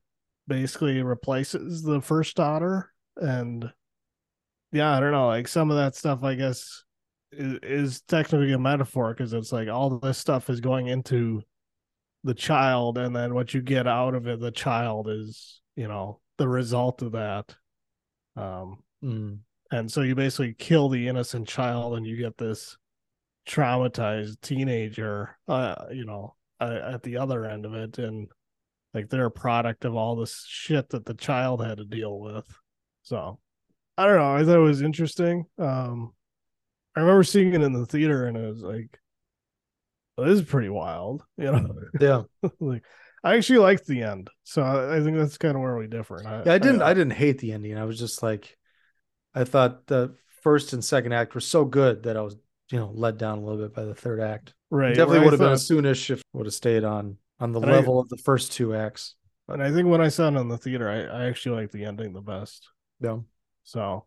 basically 0.47 1.01
replaces 1.03 1.83
the 1.83 2.01
first 2.01 2.35
daughter, 2.35 2.91
and 3.17 3.71
yeah, 4.71 4.97
I 4.97 4.99
don't 4.99 5.11
know, 5.11 5.27
like 5.27 5.47
some 5.47 5.71
of 5.71 5.77
that 5.77 5.95
stuff, 5.95 6.23
I 6.23 6.35
guess, 6.35 6.83
is, 7.31 7.59
is 7.63 8.01
technically 8.01 8.53
a 8.53 8.59
metaphor 8.59 9.13
because 9.13 9.31
it's 9.33 9.51
like 9.51 9.69
all 9.69 9.99
this 9.99 10.17
stuff 10.17 10.49
is 10.49 10.59
going 10.59 10.87
into 10.87 11.43
the 12.23 12.33
child, 12.33 12.97
and 12.97 13.15
then 13.15 13.33
what 13.35 13.53
you 13.53 13.61
get 13.61 13.87
out 13.87 14.15
of 14.15 14.27
it, 14.27 14.39
the 14.39 14.51
child 14.51 15.07
is, 15.07 15.61
you 15.75 15.87
know, 15.87 16.19
the 16.37 16.47
result 16.47 17.01
of 17.03 17.13
that. 17.13 17.55
Um, 18.35 18.79
Mm. 19.03 19.39
and 19.71 19.91
so 19.91 20.01
you 20.01 20.15
basically 20.15 20.55
kill 20.57 20.89
the 20.89 21.07
innocent 21.07 21.47
child 21.47 21.95
and 21.95 22.07
you 22.07 22.15
get 22.17 22.37
this 22.37 22.75
traumatized 23.47 24.41
teenager 24.41 25.37
uh 25.47 25.75
you 25.91 26.05
know 26.05 26.33
uh, 26.59 26.79
at 26.93 27.03
the 27.03 27.17
other 27.17 27.45
end 27.45 27.65
of 27.65 27.73
it. 27.75 27.99
And 27.99 28.27
like 28.93 29.09
they're 29.09 29.25
a 29.25 29.31
product 29.31 29.85
of 29.85 29.95
all 29.95 30.15
this 30.15 30.43
shit 30.47 30.89
that 30.89 31.05
the 31.05 31.13
child 31.13 31.63
had 31.63 31.77
to 31.77 31.85
deal 31.85 32.19
with. 32.19 32.45
So 33.03 33.39
i 33.97 34.05
don't 34.07 34.17
know. 34.17 34.33
I 34.35 34.43
thought 34.43 34.57
it 34.57 34.59
was 34.59 34.81
interesting. 34.81 35.45
Um 35.59 36.13
i 36.95 37.01
remember 37.01 37.23
seeing 37.23 37.53
it 37.53 37.61
in 37.61 37.73
the 37.73 37.85
theater 37.85 38.25
and 38.25 38.37
it 38.37 38.47
was 38.47 38.61
like 38.61 38.99
well, 40.17 40.27
this 40.27 40.39
is 40.39 40.47
pretty 40.47 40.69
wild 40.69 41.23
you 41.37 41.51
know? 41.51 41.69
Yeah. 41.99 42.23
like 42.59 42.83
i 43.25 43.35
actually 43.35 43.59
liked 43.59 43.85
the 43.87 44.01
end 44.03 44.29
so 44.43 44.61
i, 44.61 44.97
I 44.97 45.03
think 45.03 45.17
that's 45.17 45.37
kind 45.37 45.55
of 45.55 45.61
where 45.61 45.75
we 45.77 45.87
differ 45.87 46.17
And 46.17 46.45
Yeah, 46.45 46.53
I 46.53 46.57
didn't 46.57 46.81
I 46.81 46.93
didn't 46.93 47.13
hate 47.13 47.39
the 47.39 47.51
ending. 47.51 47.77
I 47.77 47.83
was 47.83 47.99
just 47.99 48.23
like 48.23 48.55
I 49.33 49.43
thought 49.43 49.87
the 49.87 50.15
first 50.41 50.71
and 50.73 50.83
second 50.83 51.11
act 51.11 51.35
were 51.35 51.41
so 51.41 51.65
good 51.65 52.03
that 52.03 52.15
I 52.15 52.21
was, 52.21 52.37
you 52.71 52.79
know, 52.79 52.91
let 52.93 53.17
down 53.17 53.39
a 53.39 53.41
little 53.41 53.61
bit 53.61 53.73
by 53.75 53.83
the 53.83 53.95
third 53.95 54.21
act. 54.21 54.53
Right, 54.69 54.95
Definitely 54.95 55.19
I 55.19 55.23
would 55.23 55.33
have 55.33 55.39
been 55.39 55.49
a 55.51 55.55
soonish 55.55 56.09
if 56.11 56.21
would 56.33 56.45
have 56.45 56.53
stayed 56.53 56.83
on 56.85 57.17
on 57.41 57.51
the 57.51 57.59
And 57.59 57.69
I- 57.71 57.75
level 57.75 57.99
of 57.99 58.07
the 58.09 58.17
first 58.17 58.53
two 58.53 58.73
acts. 58.75 59.15
And 59.49 59.61
I 59.61 59.71
think 59.71 59.87
when 59.89 60.01
I 60.01 60.07
saw 60.09 60.27
it 60.29 60.35
in 60.39 60.47
the 60.47 60.57
theater, 60.57 60.87
I, 60.89 61.23
I 61.23 61.25
actually 61.27 61.57
liked 61.59 61.73
the 61.73 61.83
ending 61.85 62.13
the 62.13 62.21
best. 62.21 62.67
Yeah. 63.01 63.17
So, 63.63 64.05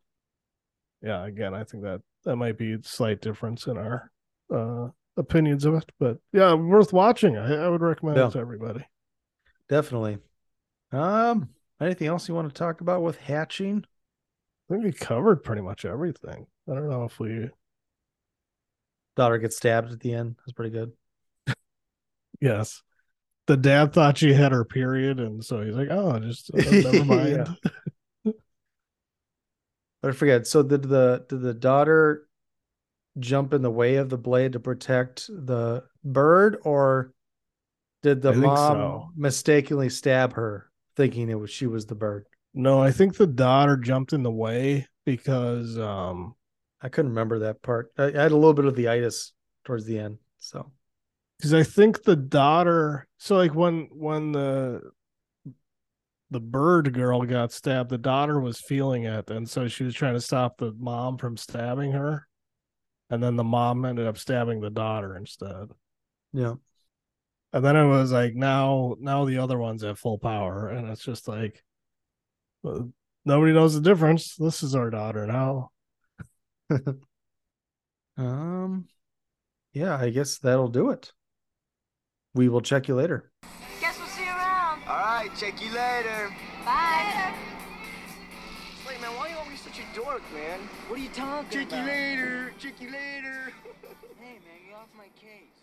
yeah, 1.03 1.25
again, 1.27 1.55
I 1.55 1.63
think 1.65 1.83
that 1.85 2.01
that 2.25 2.37
might 2.37 2.57
be 2.59 2.73
a 2.73 2.79
slight 2.83 3.21
difference 3.21 3.67
in 3.67 3.77
our 3.77 4.11
uh, 4.53 4.89
opinions 5.17 5.65
of 5.65 5.75
it, 5.75 5.91
but 6.01 6.19
yeah, 6.33 6.55
worth 6.55 6.93
watching. 6.93 7.37
I, 7.37 7.65
I 7.65 7.69
would 7.69 7.83
recommend 7.83 8.17
Yeah. 8.17 8.29
it 8.29 8.33
to 8.33 8.39
everybody. 8.39 8.85
Definitely. 9.69 10.19
Um, 10.93 11.51
anything 11.81 12.09
else 12.09 12.29
you 12.29 12.35
want 12.35 12.49
to 12.49 12.55
talk 12.55 12.81
about 12.81 13.03
with 13.03 13.19
hatching? 13.19 13.85
I 14.69 14.75
think 14.75 14.85
we 14.85 14.93
covered 14.93 15.45
pretty 15.45 15.63
much 15.63 15.85
everything. 15.85 16.47
I 16.69 16.75
don't 16.75 16.89
know 16.89 17.05
if 17.05 17.19
we, 17.19 17.51
Daughter 19.17 19.39
gets 19.39 19.57
stabbed 19.57 19.91
at 19.91 20.01
the 20.01 20.15
end. 20.15 20.37
That's 20.39 20.53
pretty 20.53 20.71
good. 20.71 20.93
yes, 22.41 22.83
the 23.49 23.57
dad 23.57 23.93
thought 23.93 24.19
she 24.19 24.33
had 24.33 24.53
her 24.53 24.65
period, 24.65 25.19
and 25.19 25.45
so 25.45 25.61
he's 25.63 25.75
like, 25.75 25.89
"Oh, 25.91 26.19
just 26.21 26.55
uh, 26.55 26.59
never 26.59 27.05
mind." 27.05 27.57
But 28.25 30.11
I 30.11 30.13
forget. 30.13 30.47
So 30.47 30.63
did 30.63 30.83
the 30.85 31.25
did 31.29 31.41
the 31.41 31.55
daughter 31.55 32.29
jump 33.19 33.53
in 33.53 33.63
the 33.63 33.71
way 33.71 33.97
of 33.97 34.09
the 34.09 34.19
blade 34.19 34.53
to 34.53 34.61
protect 34.61 35.27
the 35.27 35.83
bird, 36.05 36.59
or 36.63 37.13
did 38.03 38.23
the 38.23 38.33
I 38.33 38.35
mom 38.35 38.77
so. 38.77 39.11
mistakenly 39.17 39.89
stab 39.89 40.35
her, 40.35 40.71
thinking 40.97 41.29
it 41.29 41.39
was 41.39 41.51
she 41.51 41.67
was 41.67 41.87
the 41.87 41.95
bird? 41.95 42.27
No, 42.55 42.81
I 42.81 42.91
think 42.91 43.17
the 43.17 43.27
daughter 43.27 43.77
jumped 43.77 44.13
in 44.13 44.23
the 44.23 44.31
way 44.31 44.87
because 45.05 45.79
um 45.79 46.35
I 46.81 46.89
couldn't 46.89 47.11
remember 47.11 47.41
that 47.41 47.63
part. 47.63 47.93
I, 47.99 48.05
I 48.05 48.23
had 48.23 48.33
a 48.33 48.37
little 48.37 48.55
bit 48.55 48.65
of 48.65 48.77
the 48.77 48.89
itis 48.89 49.33
towards 49.65 49.85
the 49.85 49.99
end. 49.99 50.19
So 50.39 50.71
because 51.39 51.55
I 51.55 51.63
think 51.63 52.03
the 52.03 52.17
daughter. 52.17 53.07
So 53.19 53.37
like 53.37 53.55
when 53.55 53.89
when 53.93 54.33
the 54.33 54.83
the 56.31 56.41
bird 56.41 56.93
girl 56.93 57.23
got 57.23 57.53
stabbed, 57.53 57.91
the 57.91 57.99
daughter 57.99 58.39
was 58.41 58.61
feeling 58.61 59.05
it, 59.05 59.31
and 59.31 59.49
so 59.49 59.67
she 59.69 59.85
was 59.85 59.95
trying 59.95 60.15
to 60.15 60.21
stop 60.21 60.59
the 60.59 60.73
mom 60.79 61.17
from 61.17 61.37
stabbing 61.37 61.93
her, 61.93 62.27
and 63.11 63.23
then 63.23 63.37
the 63.37 63.45
mom 63.45 63.85
ended 63.85 64.07
up 64.07 64.19
stabbing 64.19 64.61
the 64.61 64.71
daughter 64.71 65.17
instead. 65.17 65.69
yeah, 66.33 66.55
And 67.53 67.65
then 67.65 67.77
it 67.77 67.87
was 67.87 68.13
like 68.13 68.35
now 68.35 68.97
now 69.01 69.25
the 69.25 69.39
other 69.39 69.59
one's 69.59 69.83
at 69.83 69.99
full 69.99 70.19
power, 70.19 70.69
and 70.69 70.89
it's 70.89 71.05
just 71.05 71.27
like 71.29 71.65
well, 72.63 72.93
nobody 73.25 73.53
knows 73.53 73.75
the 73.75 73.81
difference. 73.81 74.37
This 74.37 74.63
is 74.63 74.75
our 74.75 74.91
daughter 74.91 75.27
now. 75.27 75.71
um, 78.19 78.87
yeah, 79.73 79.97
I 79.97 80.11
guess 80.11 80.39
that'll 80.39 80.69
do 80.69 80.91
it. 80.91 81.13
We 82.35 82.49
will 82.49 82.61
check 82.61 82.89
you 82.89 82.95
later. 82.95 83.31
Guess 83.81 83.99
we'll 83.99 84.09
see 84.09 84.25
you 84.25 84.31
around. 84.31 84.83
All 84.87 84.97
right, 84.97 85.31
check 85.37 85.63
you 85.63 85.73
later. 85.73 86.31
Bye. 86.65 87.33
Wait, 88.87 89.01
man, 89.01 89.11
why 89.17 89.27
are 89.27 89.31
you 89.31 89.37
always 89.37 89.61
such 89.61 89.79
a 89.79 89.97
dork, 89.97 90.23
man? 90.35 90.61
What 90.89 90.99
are 90.99 91.03
you 91.03 91.09
talking 91.11 91.23
about? 91.23 91.51
Check 91.51 91.73
you 91.73 91.87
later. 91.87 92.53
Check 92.59 92.81
you 92.81 92.91
later. 92.91 93.53
Hey, 94.21 94.35
man, 94.45 94.59
get 94.69 94.77
off 94.77 94.89
my 94.97 95.09
case. 95.19 95.58